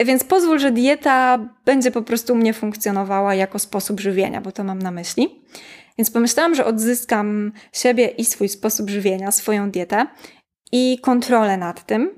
Więc 0.00 0.24
pozwól, 0.24 0.58
że 0.58 0.72
dieta 0.72 1.38
będzie 1.64 1.90
po 1.90 2.02
prostu 2.02 2.32
u 2.32 2.36
mnie 2.36 2.52
funkcjonowała 2.52 3.34
jako 3.34 3.58
sposób 3.58 4.00
żywienia, 4.00 4.40
bo 4.40 4.52
to 4.52 4.64
mam 4.64 4.78
na 4.78 4.90
myśli. 4.90 5.42
Więc 5.98 6.10
pomyślałam, 6.10 6.54
że 6.54 6.64
odzyskam 6.64 7.52
siebie 7.72 8.06
i 8.06 8.24
swój 8.24 8.48
sposób 8.48 8.90
żywienia, 8.90 9.32
swoją 9.32 9.70
dietę 9.70 10.06
i 10.72 10.98
kontrolę 11.02 11.56
nad 11.56 11.86
tym. 11.86 12.10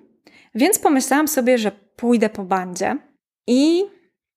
Więc 0.55 0.79
pomyślałam 0.79 1.29
sobie, 1.29 1.59
że 1.59 1.73
pójdę 1.97 2.29
po 2.29 2.45
bandzie 2.45 2.97
i 3.47 3.85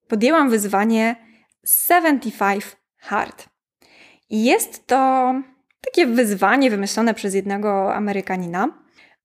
podjęłam 0.08 0.50
wyzwanie 0.50 1.16
75 1.66 2.81
Hard. 3.02 3.50
I 4.30 4.44
jest 4.44 4.88
to 4.88 5.34
takie 5.82 6.06
wyzwanie 6.06 6.70
wymyślone 6.70 7.14
przez 7.14 7.34
jednego 7.34 7.96
Amerykanina. 7.96 8.68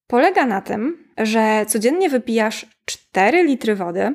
Polega 0.07 0.47
na 0.47 0.61
tym, 0.61 1.09
że 1.19 1.67
codziennie 1.69 2.11
wypijasz 2.11 2.67
4 2.85 3.45
litry 3.45 3.77
wody, 3.77 4.15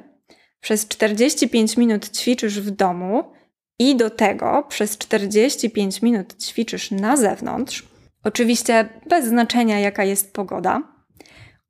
przez 0.61 0.87
45 0.87 1.77
minut 1.77 2.09
ćwiczysz 2.17 2.61
w 2.61 2.71
domu 2.71 3.33
i 3.79 3.95
do 3.95 4.09
tego 4.09 4.65
przez 4.69 4.97
45 4.97 6.01
minut 6.01 6.43
ćwiczysz 6.43 6.91
na 6.91 7.17
zewnątrz. 7.17 7.87
Oczywiście 8.23 8.89
bez 9.09 9.25
znaczenia, 9.25 9.79
jaka 9.79 10.03
jest 10.03 10.33
pogoda. 10.33 10.81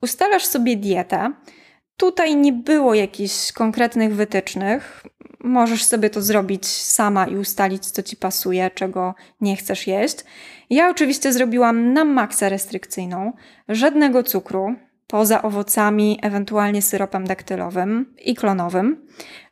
Ustalasz 0.02 0.46
sobie 0.46 0.78
dietę. 0.78 1.34
Tutaj 1.98 2.36
nie 2.36 2.54
było 2.54 2.94
jakichś 2.94 3.52
konkretnych 3.52 4.16
wytycznych. 4.16 5.04
Możesz 5.44 5.84
sobie 5.84 6.10
to 6.10 6.22
zrobić 6.22 6.68
sama 6.68 7.26
i 7.26 7.38
ustalić, 7.38 7.86
co 7.86 8.04
ci 8.04 8.16
pasuje, 8.16 8.72
czego 8.72 9.16
nie 9.42 9.56
chcesz 9.56 9.88
jeść. 9.88 10.18
Ja 10.70 10.90
oczywiście 10.90 11.34
zrobiłam 11.34 11.94
na 11.94 12.06
maksa 12.06 12.50
restrykcyjną. 12.50 13.34
Żadnego 13.70 14.24
cukru, 14.24 14.76
poza 15.08 15.42
owocami, 15.42 16.20
ewentualnie 16.22 16.82
syropem 16.82 17.28
daktylowym 17.28 18.16
i 18.26 18.36
klonowym, 18.36 19.08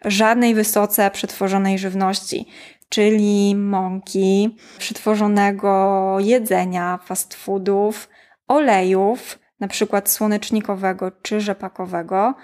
żadnej 0.06 0.56
wysoce 0.56 1.12
przetworzonej 1.12 1.80
żywności, 1.80 2.46
czyli 2.90 3.56
mąki, 3.56 4.58
przetworzonego 4.78 6.18
jedzenia, 6.20 7.00
fast 7.06 7.34
foodów, 7.34 8.10
olejów, 8.48 9.40
na 9.60 9.68
przykład 9.68 10.10
słonecznikowego 10.10 11.12
czy 11.22 11.42
rzepakowego, 11.42 12.36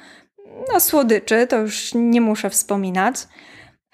no 0.73 0.79
słodyczy, 0.79 1.47
to 1.47 1.57
już 1.57 1.91
nie 1.93 2.21
muszę 2.21 2.49
wspominać. 2.49 3.15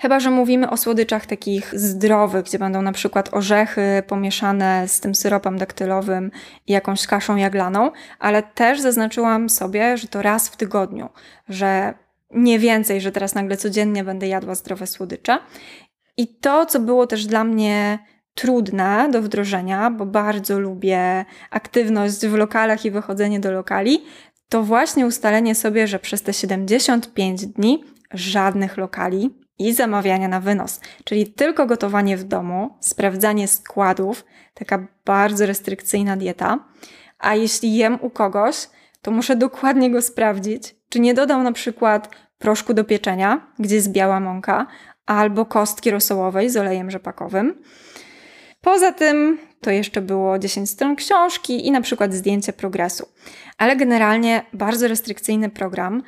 Chyba, 0.01 0.19
że 0.19 0.31
mówimy 0.31 0.69
o 0.69 0.77
słodyczach 0.77 1.25
takich 1.25 1.79
zdrowych, 1.79 2.45
gdzie 2.45 2.59
będą 2.59 2.81
na 2.81 2.91
przykład 2.91 3.33
orzechy 3.33 4.03
pomieszane 4.07 4.87
z 4.87 4.99
tym 4.99 5.15
syropem 5.15 5.57
daktylowym 5.57 6.31
i 6.67 6.71
jakąś 6.71 7.07
kaszą 7.07 7.35
jaglaną, 7.35 7.91
ale 8.19 8.43
też 8.43 8.79
zaznaczyłam 8.79 9.49
sobie, 9.49 9.97
że 9.97 10.07
to 10.07 10.21
raz 10.21 10.49
w 10.49 10.57
tygodniu, 10.57 11.09
że 11.49 11.93
nie 12.31 12.59
więcej, 12.59 13.01
że 13.01 13.11
teraz 13.11 13.35
nagle 13.35 13.57
codziennie 13.57 14.03
będę 14.03 14.27
jadła 14.27 14.55
zdrowe 14.55 14.87
słodycze. 14.87 15.39
I 16.17 16.27
to, 16.27 16.65
co 16.65 16.79
było 16.79 17.07
też 17.07 17.25
dla 17.25 17.43
mnie 17.43 17.99
trudne 18.35 19.09
do 19.11 19.21
wdrożenia, 19.21 19.89
bo 19.89 20.05
bardzo 20.05 20.59
lubię 20.59 21.25
aktywność 21.51 22.27
w 22.27 22.33
lokalach 22.33 22.85
i 22.85 22.91
wychodzenie 22.91 23.39
do 23.39 23.51
lokali, 23.51 24.03
to 24.51 24.63
właśnie 24.63 25.05
ustalenie 25.05 25.55
sobie, 25.55 25.87
że 25.87 25.99
przez 25.99 26.21
te 26.21 26.33
75 26.33 27.45
dni 27.45 27.83
żadnych 28.13 28.77
lokali, 28.77 29.41
i 29.59 29.73
zamawiania 29.73 30.27
na 30.27 30.39
wynos, 30.39 30.79
czyli 31.03 31.33
tylko 31.33 31.65
gotowanie 31.65 32.17
w 32.17 32.23
domu, 32.23 32.77
sprawdzanie 32.79 33.47
składów, 33.47 34.25
taka 34.53 34.87
bardzo 35.05 35.45
restrykcyjna 35.45 36.17
dieta. 36.17 36.59
A 37.19 37.35
jeśli 37.35 37.75
jem 37.75 37.97
u 38.01 38.09
kogoś, 38.09 38.55
to 39.01 39.11
muszę 39.11 39.35
dokładnie 39.35 39.91
go 39.91 40.01
sprawdzić, 40.01 40.75
czy 40.89 40.99
nie 40.99 41.13
dodał 41.13 41.43
na 41.43 41.51
przykład 41.51 42.09
proszku 42.37 42.73
do 42.73 42.83
pieczenia, 42.83 43.47
gdzie 43.59 43.75
jest 43.75 43.91
biała 43.91 44.19
mąka, 44.19 44.67
albo 45.05 45.45
kostki 45.45 45.91
rosołowej 45.91 46.49
z 46.49 46.57
olejem 46.57 46.91
rzepakowym. 46.91 47.63
Poza 48.61 48.91
tym 48.91 49.37
to 49.61 49.71
jeszcze 49.71 50.01
było 50.01 50.39
10 50.39 50.69
stron 50.69 50.95
książki 50.95 51.67
i 51.67 51.71
na 51.71 51.81
przykład 51.81 52.13
zdjęcie 52.13 52.53
progresu. 52.53 53.07
Ale 53.61 53.75
generalnie 53.75 54.45
bardzo 54.53 54.87
restrykcyjny 54.87 55.49
program, 55.49 56.03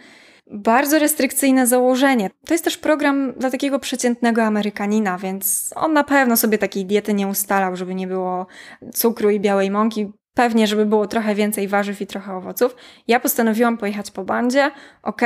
bardzo 0.51 0.99
restrykcyjne 0.99 1.67
założenie. 1.67 2.29
To 2.45 2.53
jest 2.53 2.63
też 2.63 2.77
program 2.77 3.33
dla 3.37 3.51
takiego 3.51 3.79
przeciętnego 3.79 4.43
Amerykanina, 4.43 5.17
więc 5.17 5.73
on 5.75 5.93
na 5.93 6.03
pewno 6.03 6.37
sobie 6.37 6.57
takiej 6.57 6.85
diety 6.85 7.13
nie 7.13 7.27
ustalał, 7.27 7.75
żeby 7.75 7.95
nie 7.95 8.07
było 8.07 8.47
cukru 8.93 9.29
i 9.29 9.39
białej 9.39 9.71
mąki. 9.71 10.11
Pewnie, 10.35 10.67
żeby 10.67 10.85
było 10.85 11.07
trochę 11.07 11.35
więcej 11.35 11.67
warzyw 11.67 12.01
i 12.01 12.07
trochę 12.07 12.33
owoców. 12.33 12.75
Ja 13.07 13.19
postanowiłam 13.19 13.77
pojechać 13.77 14.11
po 14.11 14.23
bandzie. 14.23 14.71
Ok, 15.03 15.21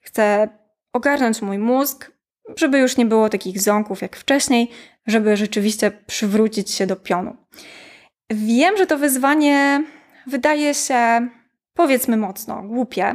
chcę 0.00 0.48
ogarnąć 0.92 1.42
mój 1.42 1.58
mózg, 1.58 2.12
żeby 2.56 2.78
już 2.78 2.96
nie 2.96 3.06
było 3.06 3.28
takich 3.28 3.60
ząków 3.60 4.02
jak 4.02 4.16
wcześniej, 4.16 4.70
żeby 5.06 5.36
rzeczywiście 5.36 5.90
przywrócić 5.90 6.70
się 6.70 6.86
do 6.86 6.96
pionu. 6.96 7.36
Wiem, 8.30 8.76
że 8.76 8.86
to 8.86 8.98
wyzwanie 8.98 9.84
wydaje 10.26 10.74
się, 10.74 11.28
powiedzmy 11.76 12.16
mocno, 12.16 12.62
głupie, 12.62 13.14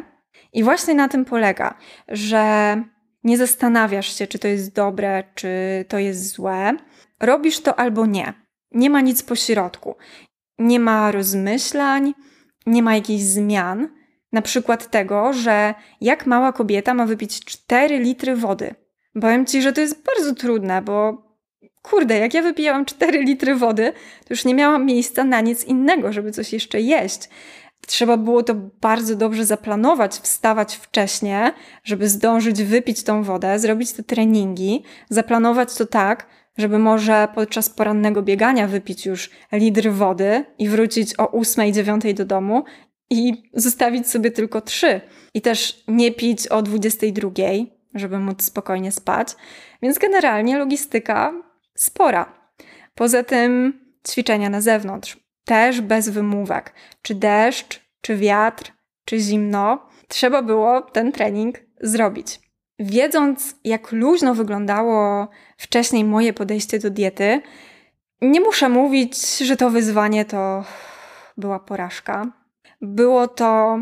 i 0.54 0.64
właśnie 0.64 0.94
na 0.94 1.10
tym 1.10 1.26
polega, 1.26 1.78
że 2.08 2.76
nie 3.24 3.38
zastanawiasz 3.38 4.18
się, 4.18 4.28
czy 4.28 4.40
to 4.40 4.48
jest 4.48 4.76
dobre, 4.76 5.24
czy 5.36 5.50
to 5.88 5.98
jest 5.98 6.34
złe. 6.34 6.78
Robisz 7.20 7.60
to 7.60 7.80
albo 7.80 8.06
nie. 8.06 8.34
Nie 8.72 8.90
ma 8.90 9.02
nic 9.02 9.24
pośrodku. 9.24 9.96
Nie 10.60 10.80
ma 10.80 11.12
rozmyślań, 11.12 12.14
nie 12.66 12.84
ma 12.84 12.96
jakichś 12.96 13.24
zmian. 13.24 13.90
Na 14.32 14.42
przykład 14.42 14.92
tego, 14.92 15.34
że 15.34 15.74
jak 16.02 16.26
mała 16.26 16.52
kobieta 16.52 16.94
ma 16.94 17.06
wypić 17.06 17.46
4 17.46 18.00
litry 18.00 18.36
wody. 18.36 18.76
Powiem 19.22 19.46
ci, 19.46 19.62
że 19.62 19.74
to 19.74 19.82
jest 19.82 20.04
bardzo 20.04 20.36
trudne, 20.36 20.82
bo 20.82 21.24
kurde, 21.82 22.18
jak 22.18 22.34
ja 22.34 22.42
wypijałam 22.42 22.86
4 22.86 23.22
litry 23.22 23.56
wody, 23.56 23.94
to 24.20 24.28
już 24.30 24.46
nie 24.46 24.56
miałam 24.56 24.86
miejsca 24.86 25.24
na 25.24 25.42
nic 25.42 25.64
innego, 25.64 26.14
żeby 26.14 26.32
coś 26.32 26.54
jeszcze 26.54 26.82
jeść. 26.82 27.30
Trzeba 27.92 28.18
było 28.18 28.44
to 28.44 28.56
bardzo 28.82 29.16
dobrze 29.16 29.46
zaplanować, 29.46 30.16
wstawać 30.16 30.76
wcześnie, 30.76 31.54
żeby 31.84 32.10
zdążyć 32.10 32.64
wypić 32.64 33.04
tą 33.04 33.24
wodę, 33.24 33.60
zrobić 33.60 33.92
te 33.92 34.04
treningi, 34.04 34.84
zaplanować 35.10 35.76
to 35.76 35.86
tak, 35.86 36.28
żeby 36.58 36.80
może 36.80 37.28
podczas 37.36 37.70
porannego 37.70 38.22
biegania 38.22 38.68
wypić 38.68 39.06
już 39.06 39.30
litr 39.52 39.90
wody 39.90 40.46
i 40.58 40.70
wrócić 40.70 41.20
o 41.20 41.26
8-9 41.26 42.14
do 42.14 42.26
domu 42.26 42.64
i 43.10 43.50
zostawić 43.54 44.08
sobie 44.08 44.32
tylko 44.32 44.62
trzy. 44.62 45.02
I 45.34 45.42
też 45.42 45.84
nie 45.88 46.12
pić 46.12 46.48
o 46.48 46.62
22, 46.62 47.32
żeby 47.96 48.20
móc 48.20 48.44
spokojnie 48.44 48.92
spać. 48.92 49.28
Więc 49.82 49.98
generalnie 49.98 50.58
logistyka 50.58 51.34
spora. 51.76 52.34
Poza 52.96 53.24
tym 53.24 53.80
ćwiczenia 54.08 54.50
na 54.50 54.62
zewnątrz 54.62 55.18
też 55.46 55.82
bez 55.82 56.10
wymówek. 56.10 56.74
Czy 57.02 57.16
deszcz, 57.16 57.81
czy 58.02 58.18
wiatr, 58.18 58.72
czy 59.06 59.20
zimno, 59.20 59.88
trzeba 60.08 60.42
było 60.42 60.82
ten 60.82 61.12
trening 61.12 61.60
zrobić. 61.82 62.40
Wiedząc, 62.80 63.56
jak 63.64 63.92
luźno 63.92 64.36
wyglądało 64.36 65.28
wcześniej 65.58 66.04
moje 66.04 66.34
podejście 66.34 66.80
do 66.80 66.90
diety, 66.90 67.42
Nie 68.22 68.42
muszę 68.42 68.70
mówić, 68.70 69.38
że 69.38 69.58
to 69.58 69.70
wyzwanie 69.70 70.26
to 70.26 70.64
była 71.38 71.60
porażka. 71.60 72.32
Było 72.82 73.28
to, 73.28 73.80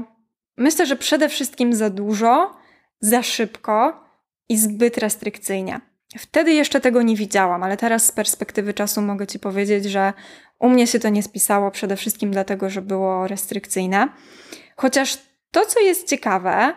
myślę, 0.58 0.86
że 0.86 0.96
przede 0.96 1.30
wszystkim 1.30 1.74
za 1.74 1.90
dużo, 1.90 2.56
za 3.00 3.24
szybko 3.24 4.04
i 4.50 4.58
zbyt 4.58 4.98
restrykcyjnie. 4.98 5.82
Wtedy 6.18 6.54
jeszcze 6.54 6.82
tego 6.82 7.02
nie 7.02 7.16
widziałam, 7.16 7.64
ale 7.64 7.78
teraz 7.78 8.06
z 8.06 8.12
perspektywy 8.12 8.74
czasu 8.74 9.02
mogę 9.02 9.28
Ci 9.28 9.40
powiedzieć, 9.40 9.86
że 9.86 10.14
u 10.60 10.70
mnie 10.70 10.88
się 10.88 11.00
to 11.00 11.10
nie 11.10 11.24
spisało 11.24 11.72
przede 11.72 11.96
wszystkim 11.96 12.32
dlatego, 12.32 12.70
że 12.70 12.82
było 12.82 13.28
restrykcyjne. 13.28 14.08
Chociaż 14.76 15.18
to, 15.52 15.66
co 15.66 15.80
jest 15.80 16.10
ciekawe, 16.10 16.74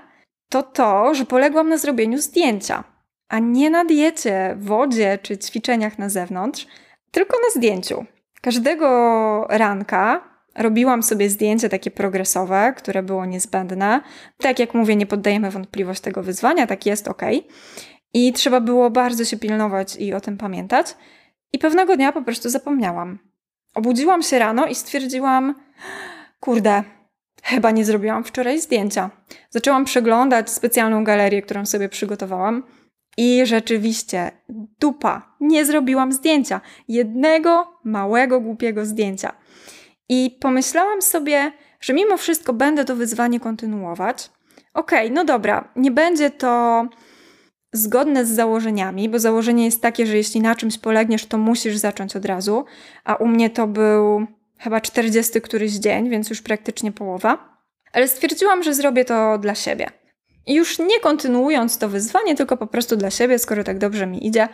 to 0.49 0.62
to, 0.62 1.14
że 1.14 1.25
poległam 1.25 1.68
na 1.68 1.79
zrobieniu 1.79 2.18
zdjęcia, 2.18 2.85
a 3.29 3.38
nie 3.38 3.71
na 3.71 3.85
diecie, 3.85 4.57
wodzie 4.59 5.18
czy 5.23 5.38
ćwiczeniach 5.38 5.99
na 5.99 6.09
zewnątrz, 6.09 6.66
tylko 7.11 7.37
na 7.37 7.61
zdjęciu. 7.61 8.05
Każdego 8.40 9.47
ranka 9.49 10.33
robiłam 10.57 11.03
sobie 11.03 11.31
zdjęcie 11.31 11.68
takie 11.68 11.90
progresowe, 11.90 12.75
które 12.77 13.03
było 13.03 13.27
niezbędne. 13.27 14.01
Tak 14.38 14.59
jak 14.59 14.75
mówię, 14.75 14.97
nie 14.97 15.07
poddajemy 15.07 15.51
wątpliwość 15.51 16.01
tego 16.01 16.23
wyzwania, 16.23 16.66
tak 16.66 16.87
jest, 16.87 17.09
ok. 17.09 17.23
I 18.14 18.33
trzeba 18.33 18.61
było 18.61 18.90
bardzo 18.90 19.25
się 19.25 19.38
pilnować 19.38 19.97
i 19.97 20.14
o 20.14 20.21
tym 20.21 20.38
pamiętać. 20.38 20.97
I 21.53 21.59
pewnego 21.59 21.97
dnia 21.97 22.12
po 22.12 22.23
prostu 22.23 22.49
zapomniałam. 22.49 23.32
Obudziłam 23.75 24.23
się 24.23 24.39
rano 24.39 24.67
i 24.67 24.75
stwierdziłam, 24.75 25.55
kurde, 26.41 26.83
chyba 27.43 27.71
nie 27.71 27.85
zrobiłam 27.85 28.25
wczoraj 28.25 28.61
zdjęcia. 28.61 29.11
Zaczęłam 29.51 29.85
przeglądać 29.85 30.51
specjalną 30.51 31.05
galerię, 31.05 31.43
którą 31.43 31.67
sobie 31.67 31.89
przygotowałam. 31.89 32.63
I 33.17 33.47
rzeczywiście, 33.47 34.31
dupa, 34.81 35.37
nie 35.41 35.65
zrobiłam 35.65 36.13
zdjęcia. 36.13 36.61
Jednego 36.89 37.81
małego, 37.85 38.41
głupiego 38.41 38.87
zdjęcia. 38.87 39.33
I 40.09 40.39
pomyślałam 40.41 41.03
sobie, 41.03 41.53
że 41.81 41.93
mimo 41.93 42.17
wszystko 42.17 42.53
będę 42.53 42.85
to 42.85 42.97
wyzwanie 42.97 43.41
kontynuować. 43.41 44.31
Okej, 44.75 45.07
okay, 45.07 45.11
no 45.11 45.25
dobra, 45.25 45.73
nie 45.77 45.91
będzie 45.91 46.31
to 46.31 46.85
zgodne 47.73 48.27
z 48.27 48.31
założeniami, 48.31 49.09
bo 49.09 49.19
założenie 49.19 49.65
jest 49.65 49.83
takie, 49.83 50.07
że 50.07 50.17
jeśli 50.17 50.41
na 50.41 50.55
czymś 50.55 50.79
polegniesz, 50.79 51.27
to 51.27 51.39
musisz 51.39 51.77
zacząć 51.77 52.17
od 52.17 52.25
razu, 52.25 52.65
a 53.05 53.15
u 53.15 53.27
mnie 53.27 53.51
to 53.51 53.67
był 53.67 54.27
chyba 54.59 54.81
40 54.81 55.41
któryś 55.41 55.73
dzień, 55.73 56.11
więc 56.11 56.31
już 56.31 56.43
praktycznie 56.43 56.93
połowa. 56.93 57.59
Ale 57.93 58.09
stwierdziłam, 58.09 58.63
że 58.63 58.75
zrobię 58.75 59.05
to 59.05 59.39
dla 59.39 59.55
siebie. 59.55 59.87
I 60.47 60.55
już 60.55 60.79
nie 60.79 61.01
kontynuując 61.01 61.79
to 61.79 61.89
wyzwanie, 61.89 62.35
tylko 62.35 62.57
po 62.57 62.67
prostu 62.67 62.97
dla 62.97 63.11
siebie, 63.11 63.39
skoro 63.39 63.65
tak 63.65 63.79
dobrze 63.79 64.07
mi 64.07 64.27
idzie, 64.27 64.49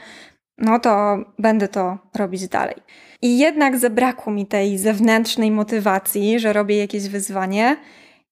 no 0.58 0.80
to 0.80 1.18
będę 1.38 1.68
to 1.68 1.98
robić 2.14 2.48
dalej. 2.48 2.76
I 3.22 3.38
jednak 3.38 3.78
zabrakło 3.78 4.32
mi 4.32 4.46
tej 4.46 4.78
zewnętrznej 4.78 5.50
motywacji, 5.50 6.40
że 6.40 6.52
robię 6.52 6.78
jakieś 6.78 7.08
wyzwanie 7.08 7.76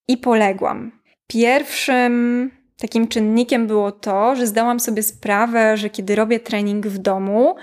i 0.09 0.17
poległam. 0.17 0.93
Pierwszym 1.27 2.51
takim 2.79 3.09
czynnikiem 3.09 3.67
było 3.67 3.93
to, 3.93 4.37
że 4.37 4.47
zdałam 4.47 4.81
sobie 4.81 5.03
sprawę, 5.03 5.77
że 5.77 5.91
kiedy 5.91 6.15
robię 6.15 6.41
trening 6.41 6.87
w 6.87 6.99
domu, 6.99 7.57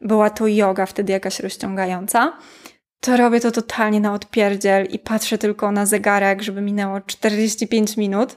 była 0.00 0.30
to 0.30 0.46
yoga 0.46 0.86
wtedy 0.86 1.12
jakaś 1.12 1.40
rozciągająca, 1.40 2.32
to 3.00 3.16
robię 3.16 3.40
to 3.40 3.50
totalnie 3.50 4.00
na 4.00 4.12
odpierdziel 4.12 4.86
i 4.86 4.98
patrzę 4.98 5.38
tylko 5.38 5.72
na 5.72 5.86
zegarek, 5.86 6.42
żeby 6.42 6.60
minęło 6.60 7.00
45 7.00 7.96
minut. 7.96 8.36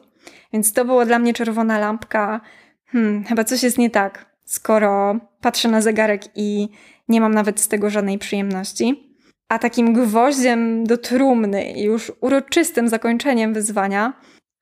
Więc 0.54 0.74
to 0.74 0.86
było 0.86 1.06
dla 1.06 1.20
mnie 1.20 1.34
czerwona 1.34 1.80
lampka. 1.80 2.42
Hmm, 2.86 3.24
chyba 3.24 3.44
coś 3.44 3.64
jest 3.64 3.78
nie 3.78 3.90
tak, 3.90 4.26
skoro 4.46 5.16
patrzę 5.42 5.70
na 5.70 5.82
zegarek 5.82 6.22
i 6.36 6.70
nie 7.08 7.22
mam 7.22 7.34
nawet 7.34 7.60
z 7.60 7.68
tego 7.68 7.90
żadnej 7.90 8.18
przyjemności. 8.18 9.12
A 9.50 9.60
takim 9.60 9.94
gwoździem 9.94 10.84
do 10.84 10.98
trumny 10.98 11.72
i 11.72 11.84
już 11.84 12.12
uroczystym 12.22 12.90
zakończeniem 12.90 13.54
wyzwania 13.54 14.14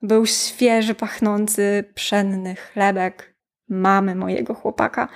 był 0.01 0.25
świeży, 0.25 0.95
pachnący, 0.95 1.83
pszenny 1.95 2.55
chlebek 2.55 3.35
mamy 3.69 4.15
mojego 4.15 4.53
chłopaka. 4.53 5.07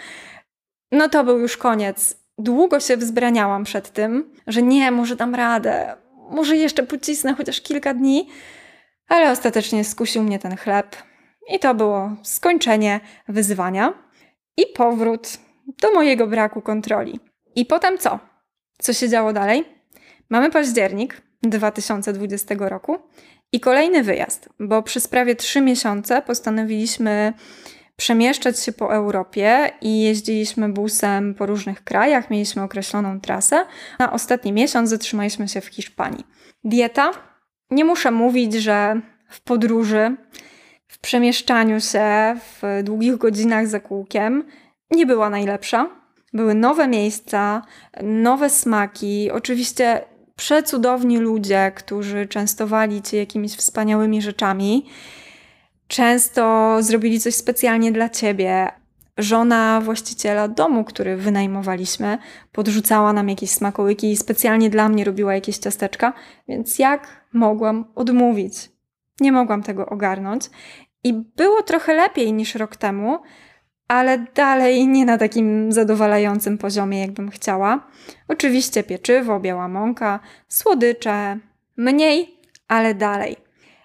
No 0.91 1.09
to 1.09 1.23
był 1.23 1.39
już 1.39 1.57
koniec. 1.57 2.23
Długo 2.37 2.79
się 2.79 2.97
wzbraniałam 2.97 3.63
przed 3.63 3.89
tym, 3.89 4.33
że 4.47 4.61
nie, 4.61 4.91
może 4.91 5.15
dam 5.15 5.35
radę, 5.35 5.95
może 6.29 6.57
jeszcze 6.57 6.83
pocisnę 6.83 7.33
chociaż 7.33 7.61
kilka 7.61 7.93
dni, 7.93 8.29
ale 9.07 9.31
ostatecznie 9.31 9.83
skusił 9.83 10.23
mnie 10.23 10.39
ten 10.39 10.57
chleb. 10.57 10.95
I 11.47 11.59
to 11.59 11.75
było 11.75 12.11
skończenie 12.23 12.99
wyzwania 13.27 13.93
i 14.57 14.65
powrót 14.75 15.37
do 15.81 15.93
mojego 15.93 16.27
braku 16.27 16.61
kontroli. 16.61 17.19
I 17.55 17.65
potem 17.65 17.97
co? 17.97 18.19
Co 18.79 18.93
się 18.93 19.09
działo 19.09 19.33
dalej? 19.33 19.65
Mamy 20.29 20.51
październik 20.51 21.21
2020 21.43 22.55
roku 22.59 22.97
i 23.53 23.59
kolejny 23.59 24.03
wyjazd, 24.03 24.49
bo 24.59 24.83
przez 24.83 25.07
prawie 25.07 25.35
trzy 25.35 25.61
miesiące 25.61 26.21
postanowiliśmy 26.21 27.33
przemieszczać 27.95 28.59
się 28.59 28.71
po 28.71 28.93
Europie 28.93 29.71
i 29.81 30.01
jeździliśmy 30.01 30.69
busem 30.69 31.35
po 31.35 31.45
różnych 31.45 31.83
krajach, 31.83 32.29
mieliśmy 32.29 32.63
określoną 32.63 33.19
trasę. 33.19 33.65
Na 33.99 34.13
ostatni 34.13 34.53
miesiąc 34.53 34.89
zatrzymaliśmy 34.89 35.47
się 35.47 35.61
w 35.61 35.65
Hiszpanii. 35.65 36.25
Dieta? 36.63 37.11
Nie 37.71 37.85
muszę 37.85 38.11
mówić, 38.11 38.53
że 38.53 39.01
w 39.29 39.41
podróży, 39.41 40.15
w 40.87 40.99
przemieszczaniu 40.99 41.81
się, 41.81 42.35
w 42.37 42.83
długich 42.83 43.17
godzinach 43.17 43.67
za 43.67 43.79
kółkiem 43.79 44.43
nie 44.91 45.05
była 45.05 45.29
najlepsza. 45.29 45.89
Były 46.33 46.55
nowe 46.55 46.87
miejsca, 46.87 47.61
nowe 48.03 48.49
smaki, 48.49 49.31
oczywiście 49.31 50.01
przecudowni 50.35 51.17
ludzie, 51.17 51.71
którzy 51.75 52.27
częstowali 52.27 53.01
cię 53.01 53.17
jakimiś 53.17 53.55
wspaniałymi 53.55 54.21
rzeczami. 54.21 54.85
Często 55.87 56.77
zrobili 56.79 57.19
coś 57.19 57.35
specjalnie 57.35 57.91
dla 57.91 58.09
ciebie. 58.09 58.71
Żona 59.17 59.81
właściciela 59.81 60.47
domu, 60.47 60.83
który 60.83 61.17
wynajmowaliśmy, 61.17 62.17
podrzucała 62.51 63.13
nam 63.13 63.29
jakieś 63.29 63.49
smakołyki 63.49 64.11
i 64.11 64.17
specjalnie 64.17 64.69
dla 64.69 64.89
mnie 64.89 65.03
robiła 65.03 65.33
jakieś 65.33 65.57
ciasteczka, 65.57 66.13
więc 66.47 66.79
jak 66.79 67.25
mogłam 67.33 67.85
odmówić? 67.95 68.69
Nie 69.19 69.31
mogłam 69.31 69.63
tego 69.63 69.85
ogarnąć. 69.85 70.49
I 71.03 71.13
było 71.13 71.63
trochę 71.63 71.93
lepiej 71.93 72.33
niż 72.33 72.55
rok 72.55 72.75
temu, 72.75 73.19
ale 73.93 74.25
dalej 74.35 74.87
nie 74.87 75.05
na 75.05 75.17
takim 75.17 75.71
zadowalającym 75.71 76.57
poziomie, 76.57 77.01
jakbym 77.01 77.29
chciała. 77.29 77.87
Oczywiście 78.27 78.83
pieczywo, 78.83 79.39
biała 79.39 79.67
mąka, 79.67 80.19
słodycze, 80.47 81.37
mniej, 81.77 82.37
ale 82.67 82.95
dalej. 82.95 83.35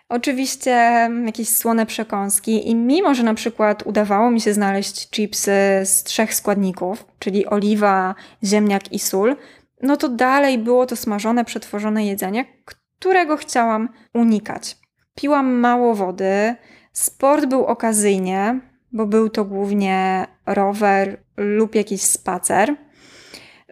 Oczywiście 0.09 1.11
jakieś 1.27 1.49
słone 1.49 1.87
przekąski 1.87 2.71
i 2.71 2.75
mimo, 2.75 3.15
że 3.15 3.23
na 3.23 3.35
przykład 3.35 3.87
udawało 3.87 4.31
mi 4.31 4.41
się 4.41 4.55
znaleźć 4.55 5.11
chipsy 5.11 5.53
z 5.85 6.03
trzech 6.03 6.35
składników, 6.35 7.07
czyli 7.19 7.47
oliwa, 7.47 8.15
ziemniak 8.45 8.93
i 8.93 8.99
sól, 8.99 9.37
no 9.83 9.97
to 9.97 10.09
dalej 10.09 10.59
było 10.59 10.87
to 10.87 10.97
smażone, 10.97 11.45
przetworzone 11.45 12.07
jedzenie, 12.07 12.45
którego 12.65 13.37
chciałam 13.37 13.89
unikać. 14.15 14.77
Piłam 15.15 15.53
mało 15.53 15.95
wody, 15.95 16.55
sport 16.93 17.47
był 17.47 17.67
okazyjnie, 17.67 18.61
bo 18.93 19.07
był 19.07 19.29
to 19.29 19.45
głównie 19.45 20.27
rower 20.47 21.21
lub 21.37 21.75
jakiś 21.75 22.03
spacer. 22.03 22.77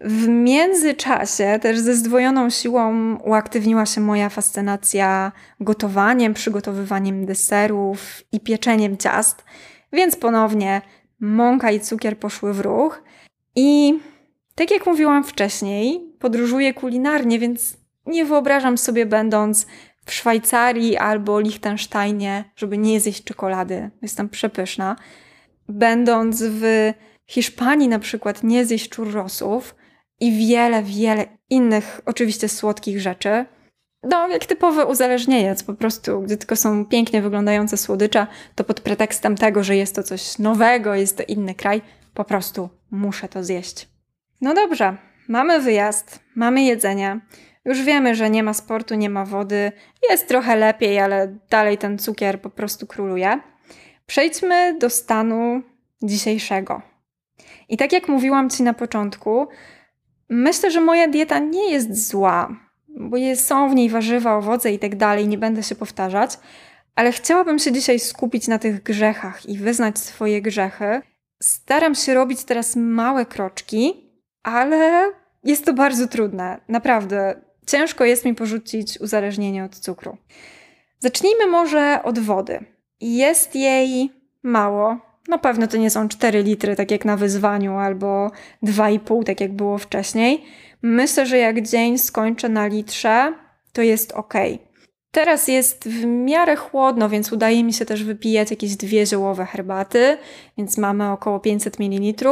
W 0.01 0.29
międzyczasie 0.29 1.59
też 1.63 1.79
ze 1.79 1.95
zdwojoną 1.95 2.51
siłą 2.51 3.17
uaktywniła 3.17 3.87
się 3.87 4.01
moja 4.01 4.29
fascynacja 4.29 5.33
gotowaniem, 5.61 6.35
przygotowywaniem 6.35 7.27
deserów 7.27 8.23
i 8.33 8.41
pieczeniem 8.41 8.97
ciast, 8.97 9.45
więc 9.93 10.17
ponownie 10.17 10.83
mąka 11.21 11.71
i 11.71 11.81
cukier 11.81 12.19
poszły 12.19 12.53
w 12.53 12.61
ruch. 12.61 13.03
I 13.55 13.99
tak 14.55 14.71
jak 14.71 14.87
mówiłam 14.87 15.25
wcześniej, 15.25 16.13
podróżuję 16.19 16.75
kulinarnie, 16.75 17.39
więc 17.39 17.77
nie 18.07 18.25
wyobrażam 18.25 18.79
sobie, 18.79 19.07
będąc 19.07 19.67
w 20.07 20.13
Szwajcarii 20.13 20.97
albo 20.97 21.41
Liechtensteinie, 21.41 22.45
żeby 22.57 22.79
nie 22.79 23.01
zjeść 23.01 23.25
czekolady. 23.25 23.91
Jestem 24.03 24.29
przepyszna. 24.29 24.97
Będąc 25.69 26.43
w 26.43 26.93
Hiszpanii 27.27 27.89
na 27.89 27.99
przykład 27.99 28.43
nie 28.43 28.67
zjeść 28.67 28.97
churrosów 28.97 29.75
i 30.21 30.47
wiele, 30.49 30.83
wiele 30.83 31.25
innych 31.51 32.01
oczywiście 32.07 32.49
słodkich 32.49 33.01
rzeczy. 33.01 33.47
No, 34.03 34.29
jak 34.29 34.47
typowy 34.47 34.85
uzależnieniec, 34.85 35.63
po 35.63 35.75
prostu, 35.75 36.21
gdy 36.21 36.37
tylko 36.37 36.57
są 36.57 36.87
pięknie 36.87 37.23
wyglądające 37.23 37.77
słodycze, 37.77 38.27
to 38.55 38.65
pod 38.65 38.81
pretekstem 38.81 39.37
tego, 39.37 39.65
że 39.65 39.77
jest 39.77 39.95
to 39.95 40.03
coś 40.03 40.39
nowego, 40.39 40.95
jest 40.95 41.17
to 41.17 41.23
inny 41.29 41.55
kraj, 41.55 41.83
po 42.15 42.25
prostu 42.25 42.69
muszę 42.91 43.29
to 43.29 43.45
zjeść. 43.45 43.89
No 44.41 44.55
dobrze, 44.55 44.97
mamy 45.29 45.61
wyjazd, 45.61 46.21
mamy 46.35 46.63
jedzenie, 46.63 47.21
już 47.67 47.83
wiemy, 47.83 48.15
że 48.15 48.31
nie 48.31 48.43
ma 48.43 48.55
sportu, 48.55 48.95
nie 48.95 49.11
ma 49.11 49.25
wody, 49.25 49.73
jest 50.11 50.29
trochę 50.29 50.57
lepiej, 50.57 51.01
ale 51.01 51.37
dalej 51.51 51.79
ten 51.79 51.99
cukier 51.99 52.41
po 52.41 52.51
prostu 52.51 52.87
króluje. 52.87 53.41
Przejdźmy 54.07 54.79
do 54.79 54.91
stanu 54.91 55.63
dzisiejszego. 56.03 56.83
I 57.69 57.77
tak 57.77 57.93
jak 57.93 58.09
mówiłam 58.09 58.51
Ci 58.51 58.63
na 58.63 58.75
początku, 58.75 59.49
Myślę, 60.29 60.71
że 60.71 60.81
moja 60.81 61.09
dieta 61.09 61.39
nie 61.39 61.71
jest 61.71 62.09
zła, 62.09 62.57
bo 62.89 63.17
są 63.35 63.71
w 63.71 63.75
niej 63.75 63.91
warzywa, 63.91 64.37
owoce 64.37 64.73
i 64.73 64.79
tak 64.79 64.97
dalej, 64.97 65.29
nie 65.29 65.39
będę 65.39 65.63
się 65.63 65.75
powtarzać, 65.75 66.39
ale 66.95 67.13
chciałabym 67.13 67.59
się 67.59 67.73
dzisiaj 67.73 67.99
skupić 67.99 68.49
na 68.49 68.59
tych 68.59 68.83
grzechach 68.83 69.47
i 69.47 69.59
wyznać 69.59 69.99
swoje 69.99 70.43
grzechy. 70.43 71.03
Staram 71.43 71.95
się 71.95 72.15
robić 72.15 72.45
teraz 72.45 72.77
małe 72.77 73.27
kroczki, 73.27 74.11
ale 74.43 75.11
jest 75.45 75.65
to 75.65 75.73
bardzo 75.73 76.09
trudne. 76.09 76.61
Naprawdę, 76.69 77.41
ciężko 77.67 78.05
jest 78.05 78.25
mi 78.25 78.35
porzucić 78.35 79.01
uzależnienie 79.01 79.65
od 79.65 79.77
cukru. 79.77 80.17
Zacznijmy 80.99 81.47
może 81.47 82.01
od 82.05 82.19
wody. 82.19 82.65
Jest 83.01 83.55
jej 83.55 84.13
mało. 84.43 84.99
Na 85.29 85.39
pewno 85.39 85.67
to 85.67 85.77
nie 85.77 85.91
są 85.91 86.09
4 86.09 86.43
litry, 86.43 86.77
tak 86.77 86.91
jak 86.91 87.05
na 87.05 87.17
wyzwaniu, 87.17 87.77
albo 87.77 88.31
2,5, 88.63 89.25
tak 89.25 89.41
jak 89.41 89.53
było 89.53 89.79
wcześniej. 89.79 90.45
Myślę, 90.83 91.27
że 91.27 91.39
jak 91.39 91.63
dzień 91.63 91.99
skończę 91.99 92.49
na 92.49 92.67
litrze, 92.67 93.35
to 93.73 93.83
jest 93.83 94.13
ok. 94.13 94.35
Teraz 95.11 95.49
jest 95.49 95.89
w 95.89 96.05
miarę 96.05 96.57
chłodno, 96.57 97.09
więc 97.09 97.33
udaje 97.33 97.65
mi 97.65 97.73
się 97.73 97.85
też 97.85 98.05
wypijać 98.05 98.51
jakieś 98.51 98.77
dwie 98.77 99.07
ziołowe 99.07 99.47
herbaty, 99.47 100.19
więc 100.59 100.79
mamy 100.79 101.11
około 101.13 101.41
500 101.41 101.79
ml. 101.79 102.25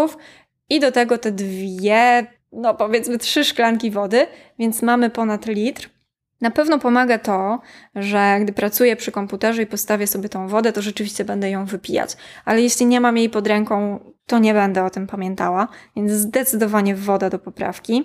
I 0.69 0.81
do 0.81 0.93
tego 0.93 1.19
te 1.19 1.33
dwie, 1.33 2.27
no 2.55 2.75
powiedzmy 2.75 3.19
trzy 3.19 3.45
szklanki 3.45 3.91
wody, 3.91 4.27
więc 4.59 4.83
mamy 4.83 5.11
ponad 5.11 5.47
litr. 5.47 5.91
Na 6.41 6.51
pewno 6.51 6.79
pomaga 6.79 7.19
to, 7.19 7.61
że 7.95 8.39
gdy 8.41 8.53
pracuję 8.53 8.97
przy 8.97 9.13
komputerze 9.13 9.63
i 9.63 9.67
postawię 9.67 10.07
sobie 10.07 10.29
tą 10.29 10.49
wodę, 10.49 10.73
to 10.73 10.83
rzeczywiście 10.83 11.25
będę 11.25 11.51
ją 11.51 11.65
wypijać. 11.65 12.17
Ale 12.45 12.63
jeśli 12.63 12.87
nie 12.87 13.01
mam 13.01 13.17
jej 13.17 13.31
pod 13.31 13.47
ręką, 13.47 13.99
to 14.27 14.39
nie 14.39 14.55
będę 14.55 14.85
o 14.85 14.91
tym 14.91 15.07
pamiętała, 15.07 15.69
więc 15.97 16.13
zdecydowanie 16.13 16.95
woda 16.95 17.31
do 17.31 17.39
poprawki. 17.39 18.05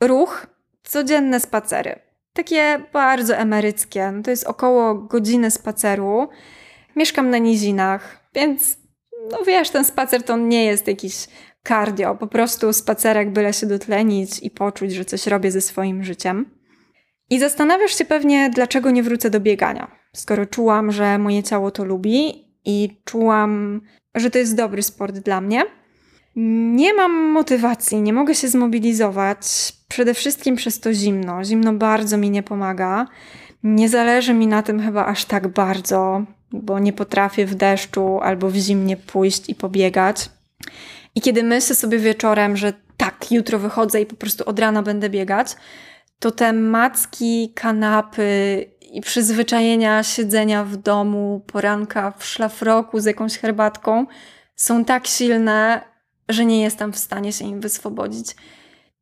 Ruch, 0.00 0.46
codzienne 0.82 1.40
spacery. 1.40 1.98
Takie 2.32 2.80
bardzo 2.92 3.36
emeryckie. 3.36 4.12
No 4.12 4.22
to 4.22 4.30
jest 4.30 4.44
około 4.44 4.94
godziny 4.94 5.50
spaceru. 5.50 6.28
Mieszkam 6.96 7.30
na 7.30 7.38
nizinach, 7.38 8.28
więc 8.34 8.78
no 9.30 9.38
wiesz, 9.46 9.70
ten 9.70 9.84
spacer 9.84 10.22
to 10.22 10.36
nie 10.36 10.64
jest 10.64 10.86
jakiś 10.86 11.26
cardio, 11.68 12.14
po 12.14 12.26
prostu 12.26 12.72
spacerek, 12.72 13.30
byle 13.30 13.52
się 13.52 13.66
dotlenić 13.66 14.38
i 14.42 14.50
poczuć, 14.50 14.92
że 14.92 15.04
coś 15.04 15.26
robię 15.26 15.50
ze 15.50 15.60
swoim 15.60 16.04
życiem. 16.04 16.50
I 17.30 17.38
zastanawiasz 17.38 17.98
się 17.98 18.04
pewnie, 18.04 18.50
dlaczego 18.50 18.90
nie 18.90 19.02
wrócę 19.02 19.30
do 19.30 19.40
biegania, 19.40 19.90
skoro 20.12 20.46
czułam, 20.46 20.92
że 20.92 21.18
moje 21.18 21.42
ciało 21.42 21.70
to 21.70 21.84
lubi 21.84 22.46
i 22.64 23.00
czułam, 23.04 23.80
że 24.14 24.30
to 24.30 24.38
jest 24.38 24.56
dobry 24.56 24.82
sport 24.82 25.18
dla 25.18 25.40
mnie. 25.40 25.62
Nie 26.36 26.94
mam 26.94 27.12
motywacji, 27.12 28.02
nie 28.02 28.12
mogę 28.12 28.34
się 28.34 28.48
zmobilizować, 28.48 29.72
przede 29.88 30.14
wszystkim 30.14 30.56
przez 30.56 30.80
to 30.80 30.92
zimno. 30.92 31.44
Zimno 31.44 31.72
bardzo 31.72 32.16
mi 32.16 32.30
nie 32.30 32.42
pomaga. 32.42 33.06
Nie 33.62 33.88
zależy 33.88 34.34
mi 34.34 34.46
na 34.46 34.62
tym 34.62 34.80
chyba 34.80 35.06
aż 35.06 35.24
tak 35.24 35.48
bardzo, 35.48 36.24
bo 36.52 36.78
nie 36.78 36.92
potrafię 36.92 37.46
w 37.46 37.54
deszczu 37.54 38.20
albo 38.22 38.50
w 38.50 38.56
zimnie 38.56 38.96
pójść 38.96 39.48
i 39.48 39.54
pobiegać. 39.54 40.30
I 41.16 41.20
kiedy 41.20 41.42
myślę 41.42 41.76
sobie 41.76 41.98
wieczorem, 41.98 42.56
że 42.56 42.72
tak, 42.96 43.32
jutro 43.32 43.58
wychodzę 43.58 44.00
i 44.00 44.06
po 44.06 44.16
prostu 44.16 44.44
od 44.48 44.58
rana 44.58 44.82
będę 44.82 45.10
biegać, 45.10 45.56
to 46.18 46.30
te 46.30 46.52
macki, 46.52 47.52
kanapy 47.54 48.64
i 48.92 49.00
przyzwyczajenia 49.00 50.02
siedzenia 50.02 50.64
w 50.64 50.76
domu, 50.76 51.44
poranka 51.46 52.10
w 52.18 52.24
szlafroku 52.24 53.00
z 53.00 53.04
jakąś 53.04 53.38
herbatką 53.38 54.06
są 54.56 54.84
tak 54.84 55.06
silne, 55.06 55.80
że 56.28 56.44
nie 56.44 56.62
jestem 56.62 56.92
w 56.92 56.98
stanie 56.98 57.32
się 57.32 57.44
im 57.44 57.60
wyswobodzić. 57.60 58.36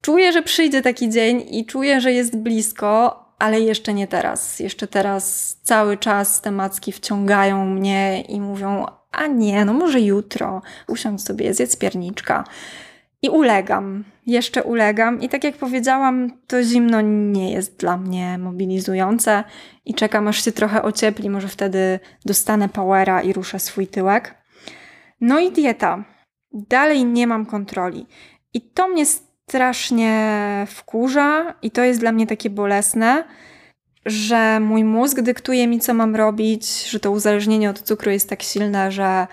Czuję, 0.00 0.33
że 0.33 0.42
przyjdzie 0.42 0.83
taki 0.83 1.11
dzień 1.11 1.44
i 1.50 1.66
czuję, 1.66 2.00
że 2.00 2.12
jest 2.12 2.37
blisko, 2.37 3.24
ale 3.38 3.61
jeszcze 3.61 3.94
nie 3.94 4.07
teraz. 4.07 4.61
Jeszcze 4.61 4.87
teraz 4.87 5.57
cały 5.62 5.96
czas 5.96 6.40
te 6.40 6.50
macki 6.50 6.92
wciągają 6.92 7.66
mnie 7.66 8.22
i 8.29 8.40
mówią: 8.40 8.87
A 9.16 9.27
nie, 9.27 9.64
no 9.64 9.72
może 9.72 10.00
jutro, 10.00 10.62
usiądź 10.88 11.22
sobie, 11.22 11.55
zjedz 11.55 11.77
pierniczka. 11.77 12.44
I 13.22 13.29
ulegam, 13.29 14.05
jeszcze 14.27 14.62
ulegam. 14.62 15.20
I 15.20 15.29
tak 15.29 15.44
jak 15.44 15.57
powiedziałam, 15.57 16.31
to 16.46 16.62
zimno 16.62 17.00
nie 17.00 17.53
jest 17.53 17.77
dla 17.77 17.96
mnie 17.96 18.38
mobilizujące 18.38 19.44
i 19.85 19.94
czekam 19.94 20.29
aż 20.29 20.44
się 20.44 20.53
trochę 20.53 20.83
ociepli, 20.83 21.31
może 21.31 21.48
wtedy 21.48 22.00
dostanę 22.24 22.68
powera 22.68 23.22
i 23.22 23.33
ruszę 23.33 23.59
swój 23.59 23.87
tyłek. 23.87 24.35
No 25.20 25.40
i 25.40 25.53
dieta. 25.53 26.05
Dalej 26.53 27.05
nie 27.05 27.27
mam 27.27 27.46
kontroli. 27.46 28.07
I 28.55 28.61
to 28.61 28.88
mnie 28.88 29.07
strasznie 29.07 30.66
wkurza 30.68 31.55
i 31.62 31.70
to 31.70 31.83
jest 31.83 32.00
dla 32.00 32.12
mnie 32.12 32.27
takie 32.27 32.50
bolesne, 32.50 33.24
że 34.06 34.60
mój 34.60 34.84
mózg 34.84 35.20
dyktuje 35.20 35.66
mi, 35.66 35.80
co 35.80 35.94
mam 35.94 36.16
robić, 36.16 36.88
że 36.90 37.00
to 37.00 37.10
uzależnienie 37.10 37.70
od 37.70 37.82
cukru 37.82 38.10
jest 38.10 38.28
tak 38.28 38.42
silne, 38.42 38.92
że 38.92 39.26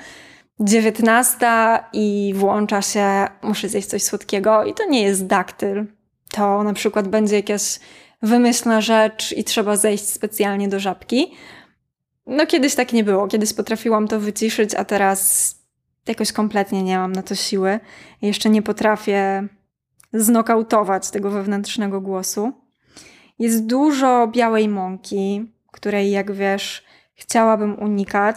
19 0.59 1.47
i 1.93 2.33
włącza 2.35 2.81
się, 2.81 3.27
muszę 3.41 3.69
zjeść 3.69 3.87
coś 3.87 4.03
słodkiego 4.03 4.63
i 4.63 4.73
to 4.73 4.85
nie 4.85 5.03
jest 5.03 5.27
daktyl. 5.27 5.85
To 6.31 6.63
na 6.63 6.73
przykład 6.73 7.07
będzie 7.07 7.35
jakaś 7.35 7.79
wymyślna 8.21 8.81
rzecz 8.81 9.31
i 9.37 9.43
trzeba 9.43 9.75
zejść 9.75 10.09
specjalnie 10.09 10.67
do 10.67 10.79
żabki. 10.79 11.33
No 12.27 12.45
kiedyś 12.45 12.75
tak 12.75 12.93
nie 12.93 13.03
było, 13.03 13.27
kiedyś 13.27 13.53
potrafiłam 13.53 14.07
to 14.07 14.19
wyciszyć, 14.19 14.75
a 14.75 14.85
teraz 14.85 15.55
jakoś 16.07 16.31
kompletnie 16.31 16.83
nie 16.83 16.97
mam 16.97 17.11
na 17.11 17.23
to 17.23 17.35
siły. 17.35 17.79
Jeszcze 18.21 18.49
nie 18.49 18.61
potrafię 18.61 19.47
znokautować 20.13 21.09
tego 21.09 21.31
wewnętrznego 21.31 22.01
głosu. 22.01 22.60
Jest 23.41 23.65
dużo 23.65 24.27
białej 24.27 24.69
mąki, 24.69 25.51
której, 25.71 26.11
jak 26.11 26.31
wiesz, 26.31 26.83
chciałabym 27.15 27.79
unikać. 27.79 28.35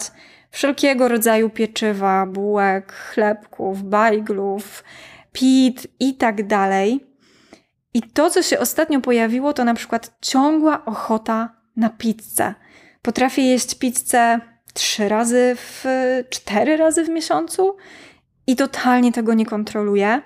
Wszelkiego 0.51 1.07
rodzaju 1.07 1.49
pieczywa, 1.49 2.25
bułek, 2.25 2.93
chlebków, 2.93 3.83
bajglów, 3.83 4.83
pit 5.31 5.87
i 5.99 6.13
tak 6.13 6.47
dalej. 6.47 7.05
I 7.93 8.01
to, 8.01 8.29
co 8.29 8.41
się 8.43 8.59
ostatnio 8.59 9.01
pojawiło, 9.01 9.53
to 9.53 9.63
na 9.63 9.73
przykład 9.73 10.17
ciągła 10.21 10.85
ochota 10.85 11.49
na 11.75 11.89
pizzę. 11.89 12.53
Potrafię 13.01 13.41
jeść 13.41 13.75
pizzę 13.75 14.39
trzy 14.73 15.09
razy 15.09 15.55
w, 15.55 15.85
cztery 16.29 16.77
razy 16.77 17.03
w 17.03 17.09
miesiącu 17.09 17.77
i 18.47 18.55
totalnie 18.55 19.11
tego 19.11 19.33
nie 19.33 19.45
kontroluję. 19.45 20.21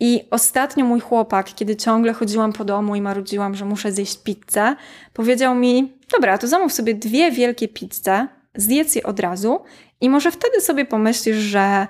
I 0.00 0.28
ostatnio 0.30 0.84
mój 0.84 1.00
chłopak, 1.00 1.54
kiedy 1.54 1.76
ciągle 1.76 2.12
chodziłam 2.12 2.52
po 2.52 2.64
domu 2.64 2.96
i 2.96 3.00
marudziłam, 3.00 3.54
że 3.54 3.64
muszę 3.64 3.92
zjeść 3.92 4.22
pizzę, 4.22 4.76
powiedział 5.12 5.54
mi: 5.54 5.92
Dobra, 6.12 6.38
to 6.38 6.46
zamów 6.46 6.72
sobie 6.72 6.94
dwie 6.94 7.30
wielkie 7.32 7.68
pizze, 7.68 8.28
zjedz 8.54 8.94
je 8.94 9.02
od 9.02 9.20
razu 9.20 9.60
i 10.00 10.10
może 10.10 10.30
wtedy 10.30 10.60
sobie 10.60 10.84
pomyślisz, 10.84 11.36
że 11.36 11.86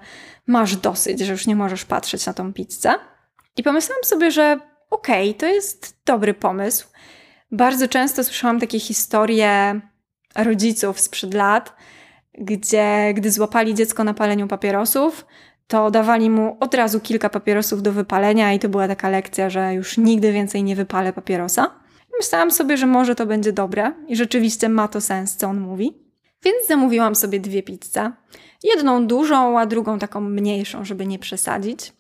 masz 0.47 0.77
dosyć, 0.77 1.21
że 1.21 1.33
już 1.33 1.47
nie 1.47 1.57
możesz 1.57 1.85
patrzeć 1.85 2.27
na 2.27 2.33
tą 2.33 2.53
pizzę. 2.53 2.95
I 3.57 3.63
pomyślałam 3.63 4.05
sobie, 4.05 4.31
że 4.31 4.61
okej, 4.91 5.31
okay, 5.31 5.41
to 5.41 5.47
jest 5.47 5.97
dobry 6.05 6.35
pomysł. 6.35 6.87
Bardzo 7.53 7.89
często 7.89 8.25
słyszałam 8.25 8.61
takie 8.61 8.81
historie 8.81 9.81
rodziców 10.35 11.01
sprzed 11.01 11.35
lat, 11.35 11.77
gdzie 12.39 13.15
gdy 13.15 13.31
złapali 13.31 13.75
dziecko 13.75 14.05
na 14.05 14.15
paleniu 14.15 14.49
papierosów, 14.49 15.27
to 15.69 15.91
dawali 15.91 16.31
mu 16.31 16.57
od 16.61 16.75
razu 16.75 17.01
kilka 17.01 17.29
papierosów 17.29 17.83
do 17.83 17.93
wypalenia 17.93 18.53
i 18.53 18.59
to 18.59 18.69
była 18.69 18.89
taka 18.89 19.09
lekcja, 19.09 19.51
że 19.51 19.75
już 19.75 19.99
nigdy 19.99 20.33
więcej 20.33 20.63
nie 20.63 20.77
wypalę 20.77 21.13
papierosa. 21.13 21.71
Myślałam 22.19 22.51
sobie, 22.51 22.77
że 22.77 22.87
może 22.87 23.15
to 23.15 23.27
będzie 23.27 23.53
dobre 23.53 23.93
i 24.09 24.17
rzeczywiście 24.17 24.69
ma 24.69 24.89
to 24.89 25.01
sens, 25.01 25.37
co 25.37 25.47
on 25.49 25.61
mówi. 25.61 26.09
Więc 26.45 26.67
zamówiłam 26.69 27.15
sobie 27.15 27.41
dwie 27.41 27.63
pizze. 27.63 28.13
Jedną 28.63 29.07
dużą, 29.07 29.59
a 29.59 29.67
drugą 29.67 29.99
taką 29.99 30.21
mniejszą, 30.21 30.85
żeby 30.85 31.07
nie 31.07 31.19
przesadzić. 31.19 31.93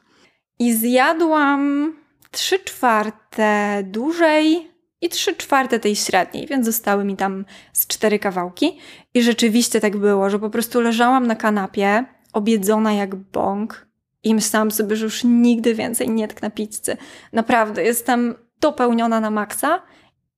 I 0.58 0.74
zjadłam 0.74 1.92
trzy 2.30 2.58
czwarte 2.58 3.82
dużej 3.84 4.70
i 5.00 5.08
trzy 5.08 5.36
czwarte 5.36 5.78
tej 5.78 5.96
średniej, 5.96 6.46
więc 6.46 6.66
zostały 6.66 7.04
mi 7.04 7.16
tam 7.16 7.44
z 7.72 7.86
cztery 7.86 8.18
kawałki. 8.18 8.78
I 9.14 9.22
rzeczywiście 9.22 9.80
tak 9.80 9.96
było, 9.96 10.30
że 10.30 10.38
po 10.38 10.50
prostu 10.50 10.80
leżałam 10.80 11.26
na 11.26 11.36
kanapie, 11.36 12.04
obiedzona 12.38 12.92
jak 12.92 13.14
bąk 13.14 13.88
i 14.22 14.34
myślałam 14.34 14.70
sobie, 14.70 14.96
że 14.96 15.04
już 15.04 15.24
nigdy 15.24 15.74
więcej 15.74 16.10
nie 16.10 16.28
tknę 16.28 16.50
pizzy. 16.50 16.96
Naprawdę, 17.32 17.82
jestem 17.82 18.34
dopełniona 18.60 19.20
na 19.20 19.30
maksa 19.30 19.82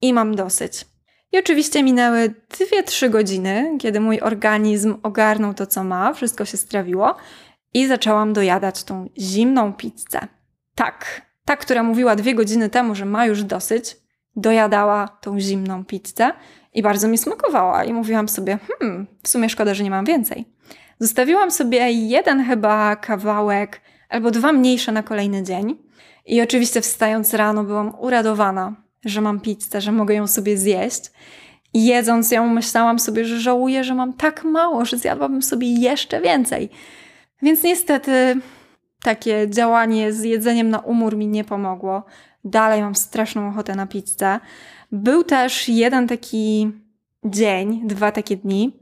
i 0.01 0.13
mam 0.13 0.35
dosyć. 0.35 0.85
I 1.31 1.39
oczywiście 1.39 1.83
minęły 1.83 2.33
2-3 2.49 3.09
godziny, 3.09 3.77
kiedy 3.79 3.99
mój 3.99 4.19
organizm 4.19 4.95
ogarnął 5.03 5.53
to, 5.53 5.67
co 5.67 5.83
ma, 5.83 6.13
wszystko 6.13 6.45
się 6.45 6.57
strawiło 6.57 7.15
i 7.73 7.87
zaczęłam 7.87 8.33
dojadać 8.33 8.83
tą 8.83 9.09
zimną 9.17 9.73
pizzę. 9.73 10.27
Tak, 10.75 11.21
ta, 11.45 11.57
która 11.57 11.83
mówiła 11.83 12.15
dwie 12.15 12.35
godziny 12.35 12.69
temu, 12.69 12.95
że 12.95 13.05
ma 13.05 13.25
już 13.25 13.43
dosyć, 13.43 13.97
dojadała 14.35 15.07
tą 15.07 15.39
zimną 15.39 15.85
pizzę 15.85 16.31
i 16.73 16.81
bardzo 16.81 17.07
mi 17.07 17.17
smakowała. 17.17 17.83
I 17.83 17.93
mówiłam 17.93 18.29
sobie, 18.29 18.57
hmm, 18.67 19.07
w 19.23 19.27
sumie 19.27 19.49
szkoda, 19.49 19.73
że 19.73 19.83
nie 19.83 19.89
mam 19.89 20.05
więcej. 20.05 20.45
Zostawiłam 21.01 21.51
sobie 21.51 21.91
jeden 21.91 22.43
chyba 22.43 22.95
kawałek 22.95 23.81
albo 24.09 24.31
dwa 24.31 24.53
mniejsze 24.53 24.91
na 24.91 25.03
kolejny 25.03 25.43
dzień. 25.43 25.77
I 26.25 26.41
oczywiście 26.41 26.81
wstając 26.81 27.33
rano 27.33 27.63
byłam 27.63 27.93
uradowana, 27.99 28.75
że 29.05 29.21
mam 29.21 29.39
pizzę, 29.39 29.81
że 29.81 29.91
mogę 29.91 30.15
ją 30.15 30.27
sobie 30.27 30.57
zjeść. 30.57 31.11
I 31.73 31.85
jedząc 31.85 32.31
ją 32.31 32.47
myślałam 32.47 32.99
sobie, 32.99 33.25
że 33.25 33.39
żałuję, 33.39 33.83
że 33.83 33.93
mam 33.93 34.13
tak 34.13 34.43
mało, 34.43 34.85
że 34.85 34.97
zjadłabym 34.97 35.41
sobie 35.41 35.73
jeszcze 35.73 36.21
więcej. 36.21 36.69
Więc 37.41 37.63
niestety 37.63 38.35
takie 39.03 39.49
działanie 39.49 40.13
z 40.13 40.23
jedzeniem 40.23 40.69
na 40.69 40.79
umór 40.79 41.17
mi 41.17 41.27
nie 41.27 41.43
pomogło. 41.43 42.03
Dalej 42.43 42.81
mam 42.81 42.95
straszną 42.95 43.49
ochotę 43.49 43.75
na 43.75 43.87
pizzę. 43.87 44.39
Był 44.91 45.23
też 45.23 45.69
jeden 45.69 46.07
taki 46.07 46.71
dzień, 47.25 47.87
dwa 47.87 48.11
takie 48.11 48.37
dni, 48.37 48.80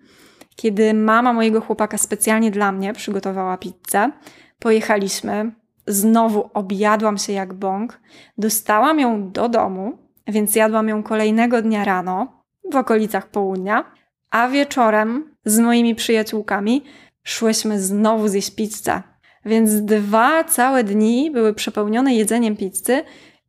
kiedy 0.60 0.94
mama 0.94 1.34
mojego 1.34 1.62
chłopaka 1.62 1.98
specjalnie 1.98 2.52
dla 2.52 2.72
mnie 2.72 2.94
przygotowała 2.94 3.58
pizzę. 3.58 4.12
Pojechaliśmy, 4.60 5.52
znowu 5.88 6.50
objadłam 6.54 7.18
się 7.18 7.34
jak 7.34 7.54
bąk, 7.54 8.00
dostałam 8.38 9.00
ją 9.00 9.32
do 9.32 9.50
domu, 9.50 9.98
więc 10.28 10.56
jadłam 10.56 10.90
ją 10.90 11.04
kolejnego 11.04 11.62
dnia 11.62 11.84
rano, 11.86 12.44
w 12.72 12.76
okolicach 12.76 13.30
południa, 13.30 13.92
a 14.32 14.48
wieczorem 14.48 15.36
z 15.46 15.60
moimi 15.60 15.96
przyjaciółkami 15.96 16.84
szłyśmy 17.24 17.82
znowu 17.82 18.28
zjeść 18.28 18.56
pizzę. 18.56 19.04
Więc 19.46 19.82
dwa 19.82 20.44
całe 20.44 20.84
dni 20.84 21.32
były 21.32 21.54
przepełnione 21.54 22.16
jedzeniem 22.16 22.58
pizzy 22.58 23.04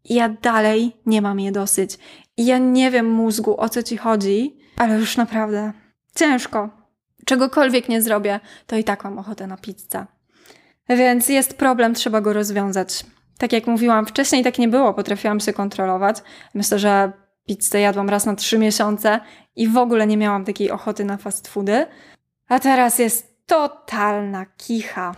i 0.05 0.15
ja 0.15 0.29
dalej 0.29 0.93
nie 1.07 1.23
mam 1.23 1.41
je 1.41 1.53
dosyć. 1.53 1.99
I 2.37 2.47
ja 2.47 2.59
nie 2.59 2.91
wiem 2.91 3.11
mózgu 3.11 3.61
o 3.61 3.69
co 3.69 3.83
ci 3.83 3.97
chodzi, 3.97 4.59
ale 4.77 4.99
już 4.99 5.17
naprawdę 5.17 5.73
ciężko. 6.15 6.80
Czegokolwiek 7.31 7.89
nie 7.89 8.03
zrobię, 8.03 8.41
to 8.67 8.77
i 8.77 8.85
tak 8.85 9.05
mam 9.05 9.19
ochotę 9.19 9.47
na 9.47 9.57
pizzę. 9.57 10.07
Więc 10.89 11.29
jest 11.29 11.59
problem, 11.59 11.95
trzeba 11.95 12.21
go 12.21 12.33
rozwiązać. 12.33 13.05
Tak 13.39 13.53
jak 13.53 13.67
mówiłam 13.67 14.07
wcześniej, 14.07 14.45
tak 14.45 14.59
nie 14.59 14.69
było, 14.69 14.95
potrafiłam 14.95 15.41
się 15.41 15.53
kontrolować. 15.53 16.17
Myślę, 16.55 16.79
że 16.79 17.13
pizzę 17.47 17.81
jadłam 17.81 18.09
raz 18.09 18.27
na 18.27 18.35
trzy 18.35 18.59
miesiące 18.59 19.21
i 19.57 19.69
w 19.69 19.77
ogóle 19.77 20.07
nie 20.07 20.17
miałam 20.17 20.45
takiej 20.45 20.71
ochoty 20.71 21.05
na 21.05 21.17
fast 21.17 21.49
foody. 21.49 21.87
A 22.49 22.59
teraz 22.59 22.99
jest 22.99 23.47
totalna 23.47 24.47
kicha. 24.47 25.15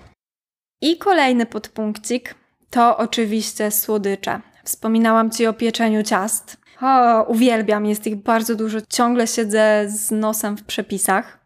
I 0.80 0.98
kolejny 0.98 1.46
podpunkcik 1.46 2.34
to 2.70 2.96
oczywiście 2.96 3.70
słodycze. 3.70 4.40
Wspominałam 4.64 5.30
Ci 5.30 5.46
o 5.46 5.52
pieczeniu 5.52 6.02
ciast. 6.02 6.56
O, 6.80 7.22
uwielbiam, 7.22 7.86
jest 7.86 8.06
ich 8.06 8.16
bardzo 8.16 8.54
dużo. 8.54 8.78
Ciągle 8.88 9.26
siedzę 9.26 9.84
z 9.88 10.10
nosem 10.10 10.56
w 10.56 10.64
przepisach. 10.64 11.41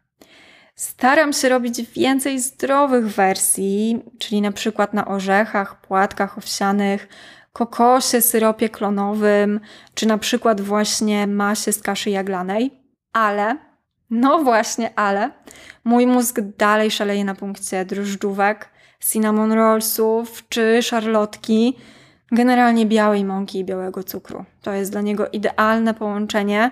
Staram 0.76 1.32
się 1.32 1.48
robić 1.48 1.82
więcej 1.82 2.40
zdrowych 2.40 3.08
wersji, 3.08 4.02
czyli 4.18 4.40
na 4.40 4.52
przykład 4.52 4.94
na 4.94 5.08
orzechach, 5.08 5.80
płatkach 5.80 6.38
owsianych, 6.38 7.08
kokosie, 7.52 8.20
syropie 8.20 8.68
klonowym, 8.68 9.60
czy 9.94 10.06
na 10.06 10.18
przykład 10.18 10.60
właśnie 10.60 11.26
masie 11.26 11.72
z 11.72 11.82
kaszy 11.82 12.10
jaglanej. 12.10 12.70
Ale, 13.12 13.56
no 14.10 14.38
właśnie, 14.38 14.98
ale, 14.98 15.30
mój 15.84 16.06
mózg 16.06 16.40
dalej 16.40 16.90
szaleje 16.90 17.24
na 17.24 17.34
punkcie 17.34 17.84
drożdżówek, 17.84 18.68
cinnamon 19.00 19.52
rollsów 19.52 20.48
czy 20.48 20.82
szarlotki, 20.82 21.76
generalnie 22.32 22.86
białej 22.86 23.24
mąki 23.24 23.58
i 23.58 23.64
białego 23.64 24.04
cukru. 24.04 24.44
To 24.62 24.72
jest 24.72 24.90
dla 24.90 25.00
niego 25.00 25.28
idealne 25.28 25.94
połączenie. 25.94 26.70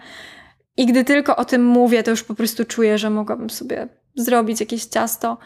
I 0.77 0.87
gdy 0.87 1.05
tylko 1.05 1.37
o 1.37 1.45
tym 1.45 1.65
mówię, 1.65 2.03
to 2.03 2.11
już 2.11 2.25
po 2.25 2.35
prostu 2.35 2.65
czuję, 2.65 2.99
że 2.99 3.11
mogłabym 3.11 3.51
sobie 3.51 3.89
zrobić 4.15 4.61
jakieś 4.61 4.85
ciasto. 4.85 5.39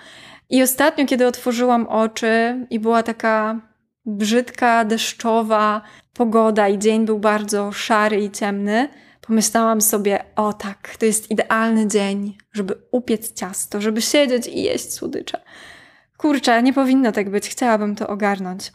I 0.50 0.62
ostatnio, 0.62 1.06
kiedy 1.06 1.26
otworzyłam 1.26 1.86
oczy 1.86 2.66
i 2.70 2.80
była 2.80 3.02
taka 3.02 3.60
brzydka, 4.06 4.84
deszczowa 4.84 5.82
pogoda 6.12 6.68
i 6.68 6.78
dzień 6.78 7.06
był 7.06 7.18
bardzo 7.18 7.72
szary 7.72 8.20
i 8.20 8.30
ciemny, 8.30 8.88
pomyślałam 9.20 9.80
sobie, 9.80 10.24
o 10.36 10.52
tak, 10.52 10.96
to 10.98 11.06
jest 11.06 11.30
idealny 11.30 11.88
dzień, 11.88 12.38
żeby 12.52 12.74
upiec 12.92 13.32
ciasto, 13.32 13.80
żeby 13.80 14.02
siedzieć 14.02 14.46
i 14.46 14.62
jeść 14.62 14.92
słodycze. 14.92 15.40
Kurczę, 16.16 16.62
nie 16.62 16.72
powinno 16.72 17.12
tak 17.12 17.30
być, 17.30 17.48
chciałabym 17.48 17.96
to 17.96 18.08
ogarnąć. 18.08 18.72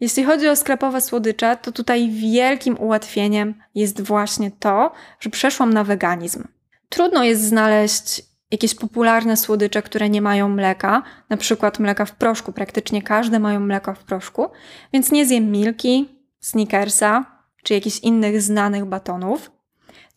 Jeśli 0.00 0.24
chodzi 0.24 0.48
o 0.48 0.56
sklepowe 0.56 1.00
słodycze, 1.00 1.56
to 1.62 1.72
tutaj 1.72 2.10
wielkim 2.10 2.76
ułatwieniem 2.80 3.54
jest 3.74 4.02
właśnie 4.02 4.50
to, 4.50 4.92
że 5.20 5.30
przeszłam 5.30 5.74
na 5.74 5.84
weganizm. 5.84 6.44
Trudno 6.88 7.24
jest 7.24 7.42
znaleźć 7.42 8.22
jakieś 8.50 8.74
popularne 8.74 9.36
słodycze, 9.36 9.82
które 9.82 10.08
nie 10.08 10.22
mają 10.22 10.48
mleka, 10.48 11.02
na 11.30 11.36
przykład 11.36 11.78
mleka 11.78 12.04
w 12.04 12.12
proszku. 12.12 12.52
Praktycznie 12.52 13.02
każde 13.02 13.38
mają 13.38 13.60
mleko 13.60 13.94
w 13.94 14.04
proszku, 14.04 14.46
więc 14.92 15.12
nie 15.12 15.26
zjem 15.26 15.50
Milki, 15.50 16.08
Snickersa 16.40 17.24
czy 17.62 17.74
jakichś 17.74 17.98
innych 17.98 18.42
znanych 18.42 18.84
batonów. 18.84 19.50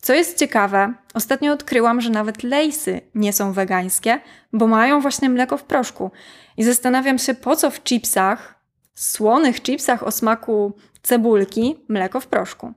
Co 0.00 0.14
jest 0.14 0.38
ciekawe, 0.38 0.94
ostatnio 1.14 1.52
odkryłam, 1.52 2.00
że 2.00 2.10
nawet 2.10 2.42
lejsy 2.42 3.00
nie 3.14 3.32
są 3.32 3.52
wegańskie, 3.52 4.20
bo 4.52 4.66
mają 4.66 5.00
właśnie 5.00 5.28
mleko 5.28 5.56
w 5.56 5.64
proszku. 5.64 6.10
I 6.56 6.64
zastanawiam 6.64 7.18
się, 7.18 7.34
po 7.34 7.56
co 7.56 7.70
w 7.70 7.82
chipsach, 7.82 8.57
słonych 9.04 9.62
chipsach 9.62 10.02
o 10.02 10.10
smaku 10.10 10.72
cebulki, 11.02 11.76
mleko 11.88 12.20
w 12.20 12.26
proszku. 12.26 12.72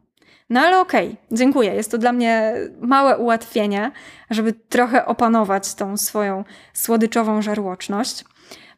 No 0.49 0.59
ale 0.59 0.79
okej, 0.79 1.07
okay, 1.07 1.37
dziękuję. 1.37 1.73
Jest 1.73 1.91
to 1.91 1.97
dla 1.97 2.11
mnie 2.11 2.53
małe 2.81 3.17
ułatwienie, 3.17 3.91
żeby 4.29 4.53
trochę 4.53 5.05
opanować 5.05 5.73
tą 5.73 5.97
swoją 5.97 6.43
słodyczową 6.73 7.41
żarłoczność. 7.41 8.25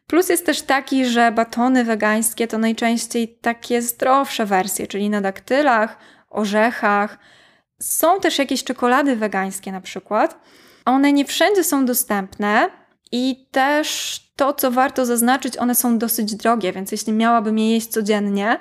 Plus 0.06 0.28
jest 0.28 0.46
też 0.46 0.62
taki, 0.62 1.06
że 1.06 1.32
batony 1.32 1.84
wegańskie 1.84 2.46
to 2.46 2.58
najczęściej 2.58 3.28
takie 3.28 3.82
zdrowsze 3.82 4.46
wersje, 4.46 4.86
czyli 4.86 5.10
na 5.10 5.20
daktylach, 5.20 5.98
orzechach. 6.30 7.18
Są 7.80 8.20
też 8.20 8.38
jakieś 8.38 8.64
czekolady 8.64 9.16
wegańskie 9.16 9.72
na 9.72 9.80
przykład. 9.80 10.40
One 10.84 11.12
nie 11.12 11.24
wszędzie 11.24 11.64
są 11.64 11.84
dostępne 11.84 12.70
i 13.12 13.46
też 13.50 14.20
to, 14.36 14.52
co 14.52 14.70
warto 14.70 15.06
zaznaczyć, 15.06 15.56
one 15.56 15.74
są 15.74 15.98
dosyć 15.98 16.34
drogie, 16.34 16.72
więc 16.72 16.92
jeśli 16.92 17.12
miałabym 17.12 17.58
je 17.58 17.72
jeść 17.72 17.86
codziennie, 17.86 18.58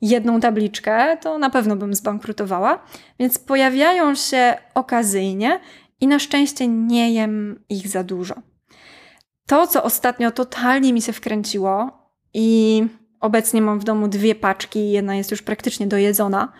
jedną 0.00 0.40
tabliczkę, 0.40 1.16
to 1.16 1.38
na 1.38 1.50
pewno 1.50 1.76
bym 1.76 1.94
zbankrutowała. 1.94 2.82
Więc 3.18 3.38
pojawiają 3.38 4.14
się 4.14 4.54
okazyjnie 4.74 5.60
i 6.00 6.06
na 6.06 6.18
szczęście 6.18 6.68
nie 6.68 7.12
jem 7.12 7.64
ich 7.68 7.88
za 7.88 8.04
dużo. 8.04 8.34
To, 9.46 9.66
co 9.66 9.82
ostatnio 9.82 10.30
totalnie 10.30 10.92
mi 10.92 11.02
się 11.02 11.12
wkręciło 11.12 11.90
i 12.34 12.82
obecnie 13.20 13.62
mam 13.62 13.80
w 13.80 13.84
domu 13.84 14.08
dwie 14.08 14.34
paczki, 14.34 14.90
jedna 14.90 15.14
jest 15.14 15.30
już 15.30 15.42
praktycznie 15.42 15.86
dojedzona, 15.86 16.52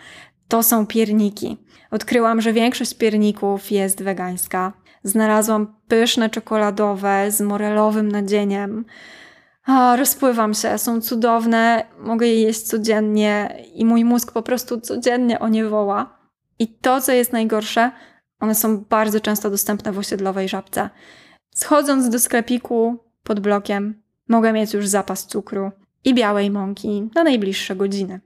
to 0.49 0.63
są 0.63 0.87
pierniki. 0.87 1.57
Odkryłam, 1.91 2.41
że 2.41 2.53
większość 2.53 2.95
pierników 2.95 3.71
jest 3.71 4.03
wegańska. 4.03 4.73
Znalazłam 5.05 5.75
pyszne 5.89 6.31
czekoladowe 6.31 7.31
z 7.31 7.41
morelowym 7.41 8.13
nadzieniem. 8.13 8.85
Rozpływam 9.97 10.55
się, 10.55 10.79
są 10.79 11.01
cudowne, 11.01 11.87
mogę 11.99 12.27
je 12.27 12.43
jeść 12.43 12.63
codziennie 12.63 13.65
i 13.75 13.85
mój 13.85 14.05
mózg 14.05 14.33
po 14.33 14.43
prostu 14.43 14.81
codziennie 14.81 15.39
o 15.39 15.49
nie 15.49 15.65
woła. 15.65 16.19
I 16.59 16.69
to, 16.69 17.01
co 17.01 17.13
jest 17.13 17.33
najgorsze, 17.33 17.91
one 18.41 18.55
są 18.55 18.79
bardzo 18.79 19.21
często 19.21 19.51
dostępne 19.51 19.93
w 19.93 19.99
osiedlowej 19.99 20.49
żabce. 20.49 20.91
Schodząc 21.51 22.09
do 22.09 22.19
sklepiku 22.19 22.99
pod 23.23 23.41
blokiem, 23.41 24.03
mogę 24.29 24.53
mieć 24.53 24.75
już 24.75 24.89
zapas 24.89 25.27
cukru 25.27 25.71
i 26.05 26.15
białej 26.15 26.51
mąki 26.51 27.11
na 27.15 27.25
najbliższe 27.25 27.77
godziny. 27.77 28.21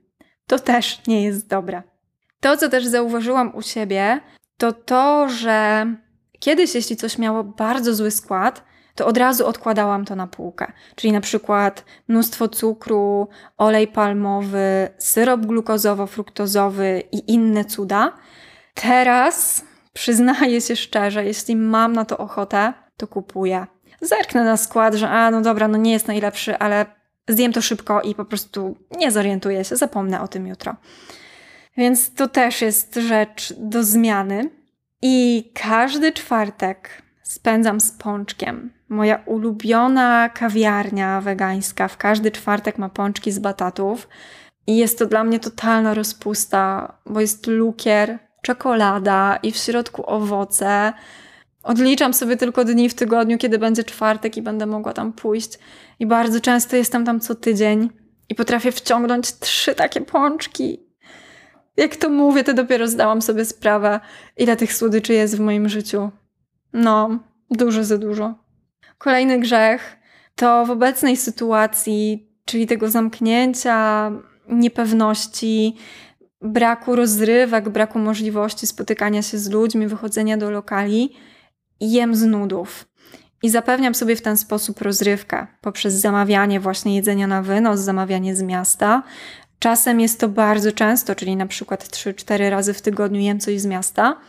To 0.47 0.59
też 0.59 1.01
nie 1.07 1.23
jest 1.23 1.47
dobre. 1.47 1.83
To, 2.39 2.57
co 2.57 2.69
też 2.69 2.85
zauważyłam 2.85 3.55
u 3.55 3.61
siebie, 3.61 4.21
to 4.57 4.73
to, 4.73 5.29
że 5.29 5.85
kiedyś, 6.39 6.75
jeśli 6.75 6.95
coś 6.95 7.17
miało 7.17 7.43
bardzo 7.43 7.95
zły 7.95 8.11
skład, 8.11 8.63
to 8.95 9.05
od 9.05 9.17
razu 9.17 9.47
odkładałam 9.47 10.05
to 10.05 10.15
na 10.15 10.27
półkę. 10.27 10.71
Czyli 10.95 11.13
na 11.13 11.21
przykład 11.21 11.85
mnóstwo 12.07 12.47
cukru, 12.47 13.27
olej 13.57 13.87
palmowy, 13.87 14.89
syrop 14.97 15.41
glukozowo-fruktozowy 15.41 17.03
i 17.11 17.31
inne 17.33 17.65
cuda. 17.65 18.13
Teraz 18.73 19.65
przyznaję 19.93 20.61
się 20.61 20.75
szczerze, 20.75 21.25
jeśli 21.25 21.55
mam 21.55 21.93
na 21.93 22.05
to 22.05 22.17
ochotę, 22.17 22.73
to 22.97 23.07
kupuję. 23.07 23.67
Zerknę 24.01 24.43
na 24.43 24.57
skład, 24.57 24.95
że 24.95 25.09
a 25.09 25.31
no 25.31 25.41
dobra, 25.41 25.67
no 25.67 25.77
nie 25.77 25.91
jest 25.91 26.07
najlepszy, 26.07 26.57
ale 26.57 26.85
zjem 27.27 27.53
to 27.53 27.61
szybko 27.61 28.01
i 28.01 28.15
po 28.15 28.25
prostu 28.25 28.77
nie 28.97 29.11
zorientuję 29.11 29.63
się, 29.63 29.75
zapomnę 29.75 30.21
o 30.21 30.27
tym 30.27 30.47
jutro. 30.47 30.75
Więc 31.77 32.13
to 32.13 32.27
też 32.27 32.61
jest 32.61 32.95
rzecz 32.95 33.53
do 33.57 33.83
zmiany. 33.83 34.49
I 35.01 35.43
każdy 35.53 36.11
czwartek 36.11 37.01
spędzam 37.23 37.79
z 37.79 37.91
pączkiem. 37.91 38.73
Moja 38.89 39.23
ulubiona 39.25 40.29
kawiarnia 40.29 41.21
wegańska 41.21 41.87
w 41.87 41.97
każdy 41.97 42.31
czwartek 42.31 42.77
ma 42.77 42.89
pączki 42.89 43.31
z 43.31 43.39
batatów. 43.39 44.07
I 44.67 44.77
jest 44.77 44.99
to 44.99 45.05
dla 45.05 45.23
mnie 45.23 45.39
totalna 45.39 45.93
rozpusta, 45.93 46.93
bo 47.05 47.21
jest 47.21 47.47
lukier, 47.47 48.19
czekolada 48.41 49.39
i 49.43 49.51
w 49.51 49.57
środku 49.57 50.09
owoce. 50.09 50.93
Odliczam 51.63 52.13
sobie 52.13 52.37
tylko 52.37 52.65
dni 52.65 52.89
w 52.89 52.93
tygodniu, 52.93 53.37
kiedy 53.37 53.59
będzie 53.59 53.83
czwartek 53.83 54.37
i 54.37 54.41
będę 54.41 54.65
mogła 54.65 54.93
tam 54.93 55.13
pójść. 55.13 55.59
I 55.99 56.05
bardzo 56.05 56.41
często 56.41 56.75
jestem 56.75 57.05
tam 57.05 57.19
co 57.19 57.35
tydzień. 57.35 57.89
i 58.29 58.35
potrafię 58.35 58.71
wciągnąć 58.71 59.39
trzy 59.39 59.75
takie 59.75 60.01
pączki. 60.01 60.86
Jak 61.77 61.95
to 61.95 62.09
mówię, 62.09 62.43
to 62.43 62.53
dopiero 62.53 62.87
zdałam 62.87 63.21
sobie 63.21 63.45
sprawę, 63.45 63.99
ile 64.37 64.57
tych 64.57 64.73
słodyczy 64.73 65.13
jest 65.13 65.37
w 65.37 65.39
moim 65.39 65.69
życiu. 65.69 66.11
No, 66.73 67.19
dużo 67.51 67.83
za 67.83 67.97
dużo. 67.97 68.33
Kolejny 68.97 69.39
grzech 69.39 69.97
to 70.35 70.65
w 70.65 70.71
obecnej 70.71 71.17
sytuacji, 71.17 72.29
czyli 72.45 72.67
tego 72.67 72.89
zamknięcia, 72.89 74.11
niepewności, 74.49 75.75
braku 76.41 76.95
rozrywek, 76.95 77.69
braku 77.69 77.99
możliwości 77.99 78.67
spotykania 78.67 79.21
się 79.21 79.37
z 79.37 79.49
ludźmi, 79.49 79.87
wychodzenia 79.87 80.37
do 80.37 80.51
lokali, 80.51 81.15
jem 81.79 82.15
z 82.15 82.23
nudów. 82.25 82.85
I 83.43 83.49
zapewniam 83.49 83.95
sobie 83.95 84.15
w 84.15 84.21
ten 84.21 84.37
sposób 84.37 84.81
rozrywkę 84.81 85.47
poprzez 85.61 85.93
zamawianie 85.93 86.59
właśnie 86.59 86.95
jedzenia 86.95 87.27
na 87.27 87.41
wynos, 87.41 87.79
zamawianie 87.79 88.35
z 88.35 88.41
miasta. 88.41 89.03
Czasem 89.59 89.99
jest 89.99 90.19
to 90.19 90.29
bardzo 90.29 90.71
często, 90.71 91.15
czyli 91.15 91.35
na 91.35 91.45
przykład 91.45 91.83
3-4 91.83 92.49
razy 92.49 92.73
w 92.73 92.81
tygodniu 92.81 93.21
jem 93.21 93.39
coś 93.39 93.61
z 93.61 93.65
miasta. 93.65 94.19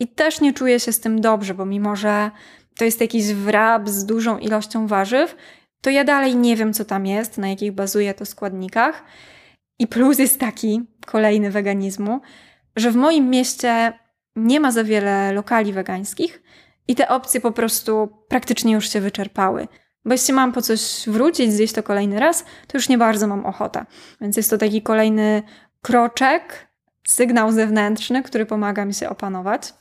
I 0.00 0.08
też 0.08 0.40
nie 0.40 0.52
czuję 0.52 0.80
się 0.80 0.92
z 0.92 1.00
tym 1.00 1.20
dobrze, 1.20 1.54
bo 1.54 1.66
mimo 1.66 1.96
że 1.96 2.30
to 2.78 2.84
jest 2.84 3.00
jakiś 3.00 3.34
wrab 3.34 3.88
z 3.88 4.06
dużą 4.06 4.38
ilością 4.38 4.86
warzyw, 4.86 5.36
to 5.80 5.90
ja 5.90 6.04
dalej 6.04 6.36
nie 6.36 6.56
wiem, 6.56 6.72
co 6.72 6.84
tam 6.84 7.06
jest, 7.06 7.38
na 7.38 7.48
jakich 7.48 7.72
bazuje 7.72 8.14
to 8.14 8.26
składnikach. 8.26 9.04
I 9.78 9.86
plus 9.86 10.18
jest 10.18 10.40
taki, 10.40 10.82
kolejny 11.06 11.50
weganizmu, 11.50 12.20
że 12.76 12.90
w 12.90 12.96
moim 12.96 13.30
mieście 13.30 13.92
nie 14.36 14.60
ma 14.60 14.72
za 14.72 14.84
wiele 14.84 15.32
lokali 15.32 15.72
wegańskich 15.72 16.42
i 16.88 16.94
te 16.94 17.08
opcje 17.08 17.40
po 17.40 17.52
prostu 17.52 18.08
praktycznie 18.28 18.72
już 18.72 18.90
się 18.90 19.00
wyczerpały. 19.00 19.68
Bo 20.04 20.12
jeśli 20.12 20.34
mam 20.34 20.52
po 20.52 20.62
coś 20.62 21.04
wrócić, 21.06 21.52
zjeść 21.52 21.72
to 21.72 21.82
kolejny 21.82 22.20
raz, 22.20 22.44
to 22.66 22.78
już 22.78 22.88
nie 22.88 22.98
bardzo 22.98 23.26
mam 23.26 23.46
ochotę. 23.46 23.86
Więc 24.20 24.36
jest 24.36 24.50
to 24.50 24.58
taki 24.58 24.82
kolejny 24.82 25.42
kroczek, 25.82 26.68
sygnał 27.06 27.52
zewnętrzny, 27.52 28.22
który 28.22 28.46
pomaga 28.46 28.84
mi 28.84 28.94
się 28.94 29.08
opanować. 29.08 29.74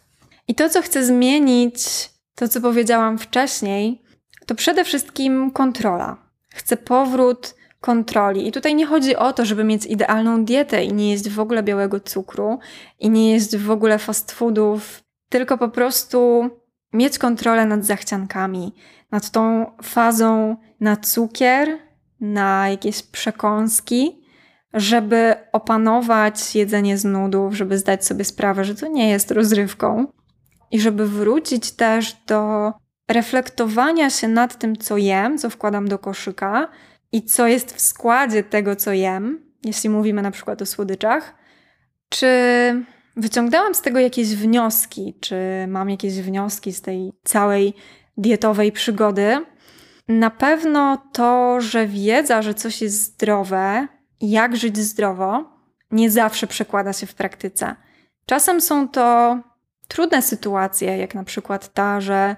I 0.47 0.55
to, 0.55 0.69
co 0.69 0.81
chcę 0.81 1.05
zmienić, 1.05 2.09
to 2.35 2.47
co 2.47 2.61
powiedziałam 2.61 3.17
wcześniej, 3.17 4.01
to 4.45 4.55
przede 4.55 4.83
wszystkim 4.83 5.51
kontrola. 5.51 6.17
Chcę 6.49 6.77
powrót 6.77 7.55
kontroli. 7.81 8.47
I 8.47 8.51
tutaj 8.51 8.75
nie 8.75 8.85
chodzi 8.85 9.15
o 9.15 9.33
to, 9.33 9.45
żeby 9.45 9.63
mieć 9.63 9.85
idealną 9.85 10.45
dietę 10.45 10.83
i 10.83 10.93
nie 10.93 11.11
jeść 11.11 11.29
w 11.29 11.39
ogóle 11.39 11.63
białego 11.63 11.99
cukru 11.99 12.59
i 12.99 13.09
nie 13.09 13.31
jeść 13.31 13.57
w 13.57 13.71
ogóle 13.71 13.99
fast 13.99 14.31
foodów, 14.31 15.03
tylko 15.29 15.57
po 15.57 15.69
prostu 15.69 16.49
mieć 16.93 17.17
kontrolę 17.17 17.65
nad 17.65 17.85
zachciankami, 17.85 18.75
nad 19.11 19.29
tą 19.29 19.71
fazą 19.83 20.55
na 20.79 20.97
cukier, 20.97 21.77
na 22.21 22.69
jakieś 22.69 23.03
przekąski, 23.03 24.21
żeby 24.73 25.35
opanować 25.51 26.55
jedzenie 26.55 26.97
z 26.97 27.05
nudów, 27.05 27.55
żeby 27.55 27.77
zdać 27.77 28.05
sobie 28.05 28.23
sprawę, 28.23 28.63
że 28.63 28.75
to 28.75 28.87
nie 28.87 29.09
jest 29.09 29.31
rozrywką 29.31 30.07
i 30.71 30.79
żeby 30.79 31.07
wrócić 31.07 31.71
też 31.71 32.17
do 32.27 32.71
reflektowania 33.07 34.09
się 34.09 34.27
nad 34.27 34.59
tym, 34.59 34.77
co 34.77 34.97
jem, 34.97 35.37
co 35.37 35.49
wkładam 35.49 35.87
do 35.87 35.99
koszyka 35.99 36.67
i 37.11 37.23
co 37.23 37.47
jest 37.47 37.75
w 37.75 37.81
składzie 37.81 38.43
tego, 38.43 38.75
co 38.75 38.93
jem, 38.93 39.51
jeśli 39.65 39.89
mówimy 39.89 40.21
na 40.21 40.31
przykład 40.31 40.61
o 40.61 40.65
słodyczach, 40.65 41.35
czy 42.09 42.27
wyciągnęłam 43.15 43.75
z 43.75 43.81
tego 43.81 43.99
jakieś 43.99 44.35
wnioski, 44.35 45.13
czy 45.19 45.35
mam 45.67 45.89
jakieś 45.89 46.13
wnioski 46.13 46.73
z 46.73 46.81
tej 46.81 47.13
całej 47.23 47.73
dietowej 48.17 48.71
przygody. 48.71 49.45
Na 50.07 50.29
pewno 50.29 50.97
to, 51.13 51.61
że 51.61 51.87
wiedza, 51.87 52.41
że 52.41 52.53
coś 52.53 52.81
jest 52.81 53.03
zdrowe, 53.03 53.87
jak 54.21 54.57
żyć 54.57 54.77
zdrowo, 54.77 55.43
nie 55.91 56.11
zawsze 56.11 56.47
przekłada 56.47 56.93
się 56.93 57.07
w 57.07 57.15
praktyce. 57.15 57.75
Czasem 58.25 58.61
są 58.61 58.87
to 58.87 59.37
trudne 59.87 60.21
sytuacje, 60.21 60.97
jak 60.97 61.15
na 61.15 61.23
przykład 61.23 61.73
ta, 61.73 62.01
że 62.01 62.35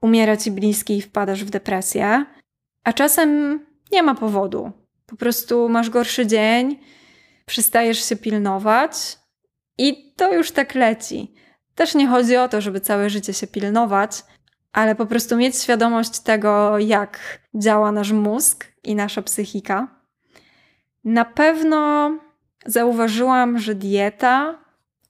umiera 0.00 0.36
ci 0.36 0.50
bliski 0.50 0.96
i 0.96 1.02
wpadasz 1.02 1.44
w 1.44 1.50
depresję, 1.50 2.24
a 2.84 2.92
czasem 2.92 3.60
nie 3.92 4.02
ma 4.02 4.14
powodu. 4.14 4.72
Po 5.06 5.16
prostu 5.16 5.68
masz 5.68 5.90
gorszy 5.90 6.26
dzień, 6.26 6.78
przestajesz 7.46 8.08
się 8.08 8.16
pilnować 8.16 9.23
i 9.78 10.12
to 10.16 10.32
już 10.32 10.50
tak 10.50 10.74
leci. 10.74 11.34
Też 11.74 11.94
nie 11.94 12.08
chodzi 12.08 12.36
o 12.36 12.48
to, 12.48 12.60
żeby 12.60 12.80
całe 12.80 13.10
życie 13.10 13.32
się 13.32 13.46
pilnować, 13.46 14.24
ale 14.72 14.94
po 14.94 15.06
prostu 15.06 15.36
mieć 15.36 15.56
świadomość 15.56 16.20
tego, 16.20 16.78
jak 16.78 17.18
działa 17.54 17.92
nasz 17.92 18.12
mózg 18.12 18.66
i 18.84 18.94
nasza 18.94 19.22
psychika. 19.22 19.88
Na 21.04 21.24
pewno 21.24 22.10
zauważyłam, 22.66 23.58
że 23.58 23.74
dieta, 23.74 24.58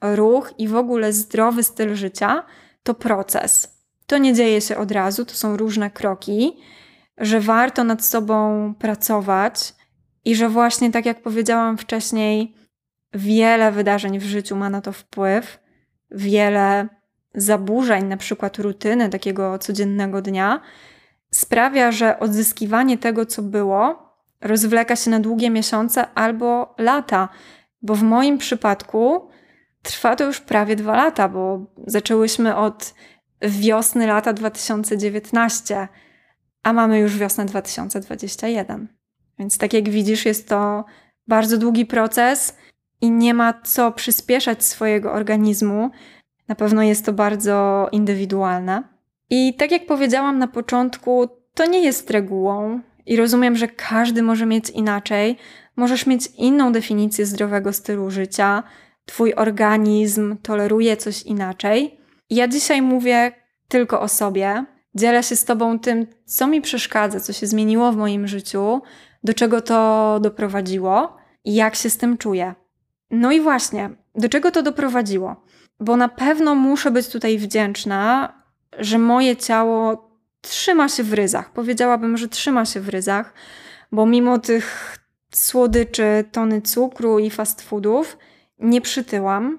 ruch 0.01 0.53
i 0.59 0.69
w 0.69 0.77
ogóle 0.77 1.13
zdrowy 1.13 1.63
styl 1.63 1.95
życia 1.95 2.45
to 2.83 2.95
proces. 2.95 3.79
To 4.07 4.19
nie 4.19 4.35
dzieje 4.35 4.61
się 4.61 4.77
od 4.77 4.91
razu, 4.91 5.25
to 5.25 5.35
są 5.35 5.57
różne 5.57 5.91
kroki, 5.91 6.57
że 7.19 7.41
warto 7.41 7.85
nad 7.85 8.05
sobą 8.05 8.75
pracować 8.79 9.75
i 10.25 10.35
że 10.35 10.49
właśnie 10.49 10.93
tak 10.93 11.07
jak 11.07 11.23
powiedziałam 11.23 11.79
wcześniej, 11.79 12.55
wiele 13.15 13.73
wydarzeń 13.73 14.19
w 14.19 14.25
życiu 14.25 14.57
ma 14.57 14.71
na 14.71 14.81
to 14.81 14.93
wpływ, 14.93 15.59
wiele 16.11 16.89
zaburzeń, 17.35 18.05
na 18.05 18.17
przykład 18.17 18.59
rutyny 18.59 19.09
takiego 19.09 19.59
codziennego 19.59 20.23
dnia, 20.23 20.61
sprawia, 21.31 21.93
że 21.93 22.21
odzyskiwanie 22.21 22.99
tego, 22.99 23.27
co 23.27 23.43
było, 23.43 24.15
rozwleka 24.41 24.97
się 24.97 25.11
na 25.11 25.21
długie 25.21 25.51
miesiące 25.51 26.07
albo 26.15 26.75
lata, 26.79 27.29
bo 27.83 27.95
w 27.95 28.03
moim 28.03 28.39
przypadku 28.39 29.29
trwa 29.83 30.17
to 30.17 30.25
już 30.25 30.41
prawie 30.41 30.77
dwa 30.77 30.97
lata, 30.97 31.29
bo 31.29 31.67
zaczęłyśmy 31.87 32.57
od 32.57 32.95
wiosny 33.43 34.07
lata 34.07 34.33
2019, 34.33 35.89
a 36.63 36.73
mamy 36.73 36.99
już 36.99 37.19
wiosnę 37.19 37.47
2021. 37.47 38.89
Więc 39.39 39.59
tak 39.59 39.73
jak 39.73 39.89
widzisz, 39.89 40.27
jest 40.27 40.49
to 40.49 40.85
bardzo 41.29 41.59
długi 41.59 41.87
proces 41.87 42.57
i 43.01 43.11
nie 43.11 43.35
ma 43.35 43.53
co 43.53 43.93
przyspieszać 43.93 44.65
swojego 44.65 45.13
organizmu. 45.13 45.91
Na 46.49 46.55
pewno 46.55 46.83
jest 46.83 47.07
to 47.07 47.13
bardzo 47.13 47.89
indywidualne. 47.93 48.83
I 49.31 49.55
tak 49.55 49.71
jak 49.71 49.87
powiedziałam 49.87 50.39
na 50.39 50.49
początku, 50.49 51.29
to 51.55 51.67
nie 51.67 51.81
jest 51.81 52.11
regułą 52.11 52.81
i 53.07 53.17
rozumiem, 53.17 53.57
że 53.57 53.69
każdy 53.69 54.23
może 54.23 54.47
mieć 54.47 54.71
inaczej. 54.71 55.37
Możesz 55.77 56.07
mieć 56.07 56.27
inną 56.39 56.73
definicję 56.73 57.27
zdrowego 57.27 57.73
stylu 57.73 58.11
życia, 58.11 58.63
twój 59.07 59.35
organizm 59.35 60.37
toleruje 60.43 60.97
coś 60.97 61.23
inaczej. 61.23 62.01
Ja 62.31 62.49
dzisiaj 62.49 62.83
mówię 62.83 63.33
tylko 63.69 64.01
o 64.01 64.09
sobie. 64.09 64.65
Dzielę 64.95 65.23
się 65.23 65.37
z 65.37 65.45
tobą 65.45 65.79
tym, 65.79 66.07
co 66.25 66.47
mi 66.47 66.61
przeszkadza, 66.61 67.21
co 67.21 67.33
się 67.33 67.47
zmieniło 67.47 67.93
w 67.93 67.97
moim 67.97 68.27
życiu, 68.27 68.83
do 69.25 69.35
czego 69.35 69.61
to 69.61 70.19
doprowadziło 70.21 71.17
i 71.45 71.55
jak 71.55 71.75
się 71.75 71.91
z 71.91 71.99
tym 71.99 72.19
czuję. 72.19 72.55
No 73.15 73.33
i 73.33 73.41
właśnie, 73.41 73.91
do 74.15 74.29
czego 74.29 74.51
to 74.51 74.63
doprowadziło? 74.63 75.45
Bo 75.81 75.97
na 75.97 76.09
pewno 76.09 76.55
muszę 76.55 76.91
być 76.91 77.09
tutaj 77.09 77.39
wdzięczna, 77.39 78.33
że 78.79 78.99
moje 78.99 79.37
ciało 79.37 80.11
trzyma 80.41 80.89
się 80.89 81.03
w 81.03 81.13
ryzach. 81.13 81.53
Powiedziałabym, 81.53 82.17
że 82.17 82.29
trzyma 82.29 82.65
się 82.65 82.81
w 82.81 82.89
ryzach, 82.89 83.35
bo 83.93 84.07
mimo 84.07 84.39
tych 84.39 84.99
słodyczy, 85.35 86.25
tony 86.33 86.63
cukru 86.63 87.19
i 87.19 87.31
fast 87.31 87.63
foodów 87.63 88.19
nie 88.59 88.81
przytyłam, 88.81 89.59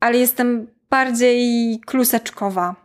ale 0.00 0.18
jestem 0.18 0.66
bardziej 0.90 1.80
kluseczkowa. 1.86 2.76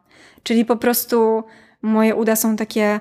Czyli 0.43 0.65
po 0.65 0.75
prostu 0.75 1.43
moje 1.81 2.15
uda 2.15 2.35
są 2.35 2.55
takie 2.55 2.99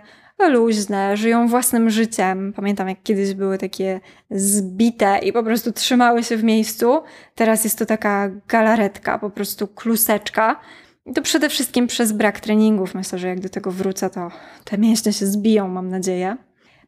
luźne, 0.49 1.17
żyją 1.17 1.49
własnym 1.49 1.91
życiem. 1.91 2.53
Pamiętam, 2.57 2.89
jak 2.89 3.03
kiedyś 3.03 3.35
były 3.35 3.59
takie 3.59 4.01
zbite 4.31 5.19
i 5.19 5.33
po 5.33 5.43
prostu 5.43 5.73
trzymały 5.73 6.23
się 6.23 6.37
w 6.37 6.45
miejscu. 6.45 7.03
Teraz 7.35 7.65
jest 7.65 7.79
to 7.79 7.87
taka 7.87 8.31
galaretka, 8.49 9.19
po 9.19 9.31
prostu 9.31 9.69
kluseczka. 9.69 10.61
I 11.07 11.13
to 11.13 11.23
przede 11.23 11.49
wszystkim 11.49 11.87
przez 11.87 12.13
brak 12.13 12.41
treningów. 12.41 12.95
Myślę, 12.95 13.19
że 13.19 13.29
jak 13.29 13.41
do 13.41 13.49
tego 13.49 13.71
wrócę, 13.71 14.11
to 14.11 14.31
te 14.65 14.79
mięśnie 14.79 15.13
się 15.13 15.27
zbiją, 15.27 15.69
mam 15.69 15.89
nadzieję. 15.89 16.37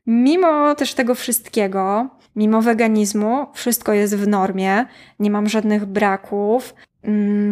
Mimo 0.06 0.74
też 0.74 0.94
tego 0.94 1.14
wszystkiego, 1.14 2.08
mimo 2.36 2.62
weganizmu, 2.62 3.46
wszystko 3.52 3.92
jest 3.92 4.16
w 4.16 4.28
normie, 4.28 4.86
nie 5.18 5.30
mam 5.30 5.48
żadnych 5.48 5.84
braków, 5.84 6.74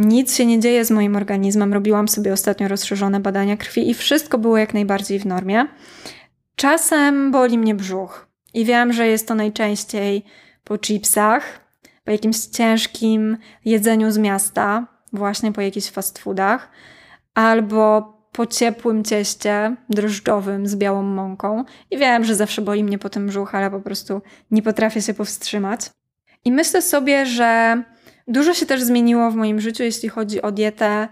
nic 0.00 0.36
się 0.36 0.46
nie 0.46 0.60
dzieje 0.60 0.84
z 0.84 0.90
moim 0.90 1.16
organizmem. 1.16 1.74
Robiłam 1.74 2.08
sobie 2.08 2.32
ostatnio 2.32 2.68
rozszerzone 2.68 3.20
badania 3.20 3.56
krwi 3.56 3.90
i 3.90 3.94
wszystko 3.94 4.38
było 4.38 4.58
jak 4.58 4.74
najbardziej 4.74 5.18
w 5.18 5.26
normie. 5.26 5.66
Czasem 6.56 7.30
boli 7.30 7.58
mnie 7.58 7.74
brzuch 7.74 8.28
i 8.54 8.64
wiem, 8.64 8.92
że 8.92 9.06
jest 9.06 9.28
to 9.28 9.34
najczęściej 9.34 10.24
po 10.64 10.78
chipsach, 10.78 11.60
po 12.04 12.10
jakimś 12.10 12.38
ciężkim 12.38 13.36
jedzeniu 13.64 14.10
z 14.10 14.18
miasta, 14.18 14.86
właśnie 15.12 15.52
po 15.52 15.60
jakichś 15.60 15.90
fast 15.90 16.18
foodach, 16.18 16.70
albo 17.34 18.12
po 18.32 18.46
ciepłym 18.46 19.04
cieście 19.04 19.76
drożdżowym 19.88 20.66
z 20.66 20.76
białą 20.76 21.02
mąką. 21.02 21.64
I 21.90 21.98
wiem, 21.98 22.24
że 22.24 22.34
zawsze 22.34 22.62
boli 22.62 22.84
mnie 22.84 22.98
po 22.98 23.08
tym 23.08 23.26
brzuch, 23.26 23.54
ale 23.54 23.70
po 23.70 23.80
prostu 23.80 24.22
nie 24.50 24.62
potrafię 24.62 25.02
się 25.02 25.14
powstrzymać. 25.14 25.90
I 26.44 26.52
myślę 26.52 26.82
sobie, 26.82 27.26
że 27.26 27.82
dużo 28.28 28.54
się 28.54 28.66
też 28.66 28.82
zmieniło 28.82 29.30
w 29.30 29.34
moim 29.34 29.60
życiu, 29.60 29.82
jeśli 29.82 30.08
chodzi 30.08 30.42
o 30.42 30.52
dietę, 30.52 31.08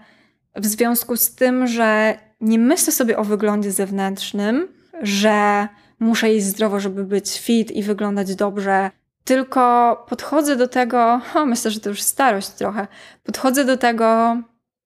w 0.55 0.65
związku 0.65 1.17
z 1.17 1.35
tym, 1.35 1.67
że 1.67 2.17
nie 2.41 2.59
myślę 2.59 2.93
sobie 2.93 3.17
o 3.17 3.23
wyglądzie 3.23 3.71
zewnętrznym, 3.71 4.67
że 5.01 5.67
muszę 5.99 6.29
jeść 6.29 6.45
zdrowo, 6.45 6.79
żeby 6.79 7.03
być 7.03 7.39
fit 7.39 7.71
i 7.71 7.83
wyglądać 7.83 8.35
dobrze, 8.35 8.91
tylko 9.23 9.95
podchodzę 10.09 10.55
do 10.55 10.67
tego, 10.67 11.21
o, 11.35 11.45
myślę, 11.45 11.71
że 11.71 11.79
to 11.79 11.89
już 11.89 12.01
starość 12.01 12.49
trochę, 12.49 12.87
podchodzę 13.23 13.65
do 13.65 13.77
tego 13.77 14.37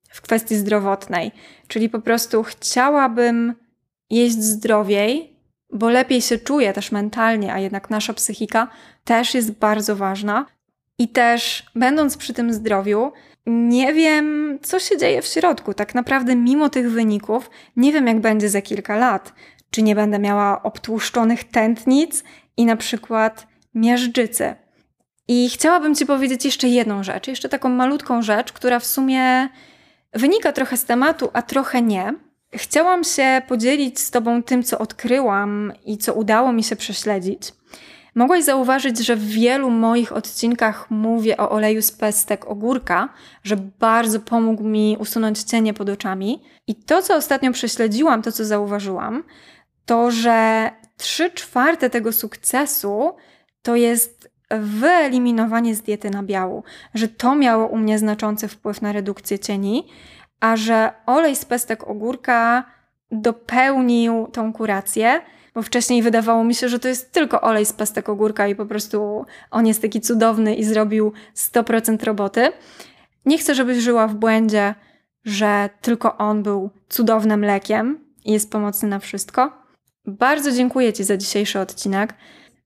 w 0.10 0.22
kwestii 0.22 0.56
zdrowotnej, 0.56 1.32
czyli 1.68 1.90
po 1.90 2.00
prostu 2.00 2.44
chciałabym 2.44 3.54
jeść 4.10 4.44
zdrowiej, 4.44 5.40
bo 5.74 5.90
lepiej 5.90 6.22
się 6.22 6.38
czuję 6.38 6.74
też 6.74 6.92
mentalnie, 6.92 7.54
a 7.54 7.60
jednak 7.60 7.90
nasza 7.90 8.14
psychika 8.14 8.68
też 9.04 9.34
jest 9.34 9.52
bardzo 9.52 9.96
ważna. 9.96 10.46
I 11.04 11.08
też, 11.08 11.64
będąc 11.76 12.18
przy 12.18 12.34
tym 12.34 12.54
zdrowiu, 12.54 13.12
nie 13.45 13.93
wiem, 13.93 14.60
co 14.62 14.80
się 14.80 14.97
dzieje 14.97 15.22
w 15.22 15.26
środku. 15.26 15.74
Tak 15.74 15.95
naprawdę, 15.95 16.36
mimo 16.36 16.70
tych 16.70 16.91
wyników, 16.91 17.49
nie 17.76 17.91
wiem, 17.91 18.08
jak 18.08 18.20
będzie 18.20 18.49
za 18.49 18.62
kilka 18.62 18.95
lat. 18.95 19.34
Czy 19.72 19.82
nie 19.82 19.95
będę 19.95 20.20
miała 20.20 20.64
obtłuszczonych 20.64 21.43
tętnic 21.43 22.24
i 22.58 22.66
na 22.66 22.76
przykład 22.76 23.47
miażdżycy. 23.76 24.56
I 25.28 25.49
chciałabym 25.49 25.95
Ci 25.95 26.06
powiedzieć 26.06 26.45
jeszcze 26.45 26.68
jedną 26.68 27.04
rzecz, 27.04 27.28
jeszcze 27.28 27.49
taką 27.49 27.70
malutką 27.70 28.22
rzecz, 28.22 28.54
która 28.54 28.80
w 28.80 28.86
sumie 28.86 29.49
wynika 30.14 30.51
trochę 30.51 30.78
z 30.78 30.86
tematu, 30.86 31.30
a 31.34 31.41
trochę 31.41 31.82
nie. 31.82 32.14
Chciałam 32.54 33.04
się 33.04 33.41
podzielić 33.47 33.99
z 33.99 34.12
Tobą 34.12 34.43
tym, 34.43 34.64
co 34.64 34.80
odkryłam 34.80 35.74
i 35.86 35.97
co 35.97 36.14
udało 36.14 36.54
mi 36.54 36.64
się 36.64 36.76
prześledzić. 36.76 37.51
Mogłaś 38.16 38.43
zauważyć, 38.43 38.99
że 38.99 39.16
w 39.16 39.26
wielu 39.26 39.70
moich 39.70 40.11
odcinkach 40.11 40.91
mówię 40.91 41.38
o 41.38 41.49
oleju 41.49 41.82
z 41.82 41.91
pestek 41.91 42.45
ogórka, 42.47 43.09
że 43.43 43.57
bardzo 43.80 44.20
pomógł 44.20 44.64
mi 44.64 44.97
usunąć 44.99 45.43
cienie 45.43 45.74
pod 45.74 45.89
oczami. 45.89 46.41
I 46.68 46.76
to, 46.76 47.01
co 47.01 47.16
ostatnio 47.16 47.51
prześledziłam, 47.51 48.22
to, 48.22 48.32
co 48.32 48.45
zauważyłam, 48.45 49.24
to, 49.86 50.11
że 50.11 50.70
trzy 50.97 51.32
czwarte 51.32 51.89
tego 51.89 52.11
sukcesu 52.11 53.16
to 53.61 53.76
jest 53.76 54.30
wyeliminowanie 54.59 55.76
z 55.76 55.82
diety 55.82 56.09
nabiału, 56.09 56.64
że 56.93 57.07
to 57.07 57.36
miało 57.36 57.68
u 57.68 57.78
mnie 57.78 57.99
znaczący 57.99 58.47
wpływ 58.47 58.82
na 58.82 58.91
redukcję 58.91 59.39
cieni, 59.39 59.88
a 60.39 60.55
że 60.55 60.93
olej 61.05 61.36
z 61.36 61.45
pestek 61.45 61.88
ogórka 61.88 62.64
dopełnił 63.11 64.28
tą 64.34 64.53
kurację, 64.53 65.22
bo 65.54 65.62
wcześniej 65.62 66.01
wydawało 66.01 66.43
mi 66.43 66.56
się, 66.56 66.70
że 66.70 66.80
to 66.80 66.88
jest 66.88 67.12
tylko 67.12 67.41
olej 67.41 67.66
z 67.66 67.74
pestek 67.74 68.10
ogórka 68.10 68.47
i 68.47 68.56
po 68.56 68.66
prostu 68.66 69.26
on 69.51 69.68
jest 69.68 69.82
taki 69.82 70.01
cudowny 70.01 70.56
i 70.56 70.64
zrobił 70.64 71.14
100% 71.36 72.04
roboty. 72.04 72.51
Nie 73.26 73.38
chcę, 73.38 73.56
żebyś 73.56 73.78
żyła 73.78 74.08
w 74.08 74.16
błędzie, 74.16 74.76
że 75.26 75.70
tylko 75.82 76.18
on 76.18 76.43
był 76.43 76.70
cudownym 76.89 77.45
lekiem 77.45 77.99
i 78.26 78.32
jest 78.32 78.51
pomocny 78.51 78.89
na 78.89 78.99
wszystko. 78.99 79.64
Bardzo 80.06 80.51
dziękuję 80.51 80.93
Ci 80.93 81.04
za 81.04 81.18
dzisiejszy 81.18 81.60
odcinek. 81.60 82.14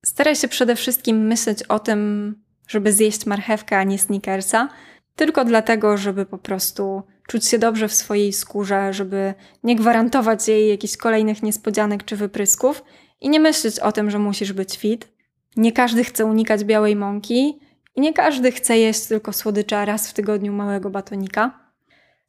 Staraj 0.05 0.35
się 0.35 0.47
przede 0.47 0.75
wszystkim 0.75 1.27
myśleć 1.27 1.63
o 1.63 1.79
tym, 1.79 2.35
żeby 2.67 2.93
zjeść 2.93 3.25
marchewkę, 3.25 3.77
a 3.77 3.83
nie 3.83 3.99
snickersa, 3.99 4.69
tylko 5.15 5.45
dlatego, 5.45 5.97
żeby 5.97 6.25
po 6.25 6.37
prostu 6.37 7.03
czuć 7.27 7.45
się 7.45 7.59
dobrze 7.59 7.87
w 7.87 7.93
swojej 7.93 8.33
skórze, 8.33 8.93
żeby 8.93 9.33
nie 9.63 9.75
gwarantować 9.75 10.47
jej 10.47 10.69
jakichś 10.69 10.97
kolejnych 10.97 11.43
niespodzianek 11.43 12.03
czy 12.03 12.15
wyprysków 12.15 12.83
i 13.21 13.29
nie 13.29 13.39
myśleć 13.39 13.79
o 13.79 13.91
tym, 13.91 14.09
że 14.09 14.19
musisz 14.19 14.53
być 14.53 14.77
fit. 14.77 15.07
Nie 15.55 15.71
każdy 15.71 16.03
chce 16.03 16.25
unikać 16.25 16.63
białej 16.63 16.95
mąki 16.95 17.59
i 17.95 18.01
nie 18.01 18.13
każdy 18.13 18.51
chce 18.51 18.77
jeść 18.77 19.05
tylko 19.05 19.33
słodycza 19.33 19.85
raz 19.85 20.09
w 20.09 20.13
tygodniu 20.13 20.53
małego 20.53 20.89
batonika. 20.89 21.59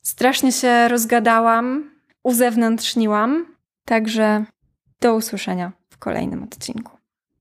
Strasznie 0.02 0.52
się 0.52 0.88
rozgadałam, 0.88 1.90
uzewnętrzniłam, 2.22 3.46
także 3.84 4.44
do 5.00 5.14
usłyszenia 5.14 5.72
w 5.90 5.98
kolejnym 5.98 6.42
odcinku. 6.42 6.97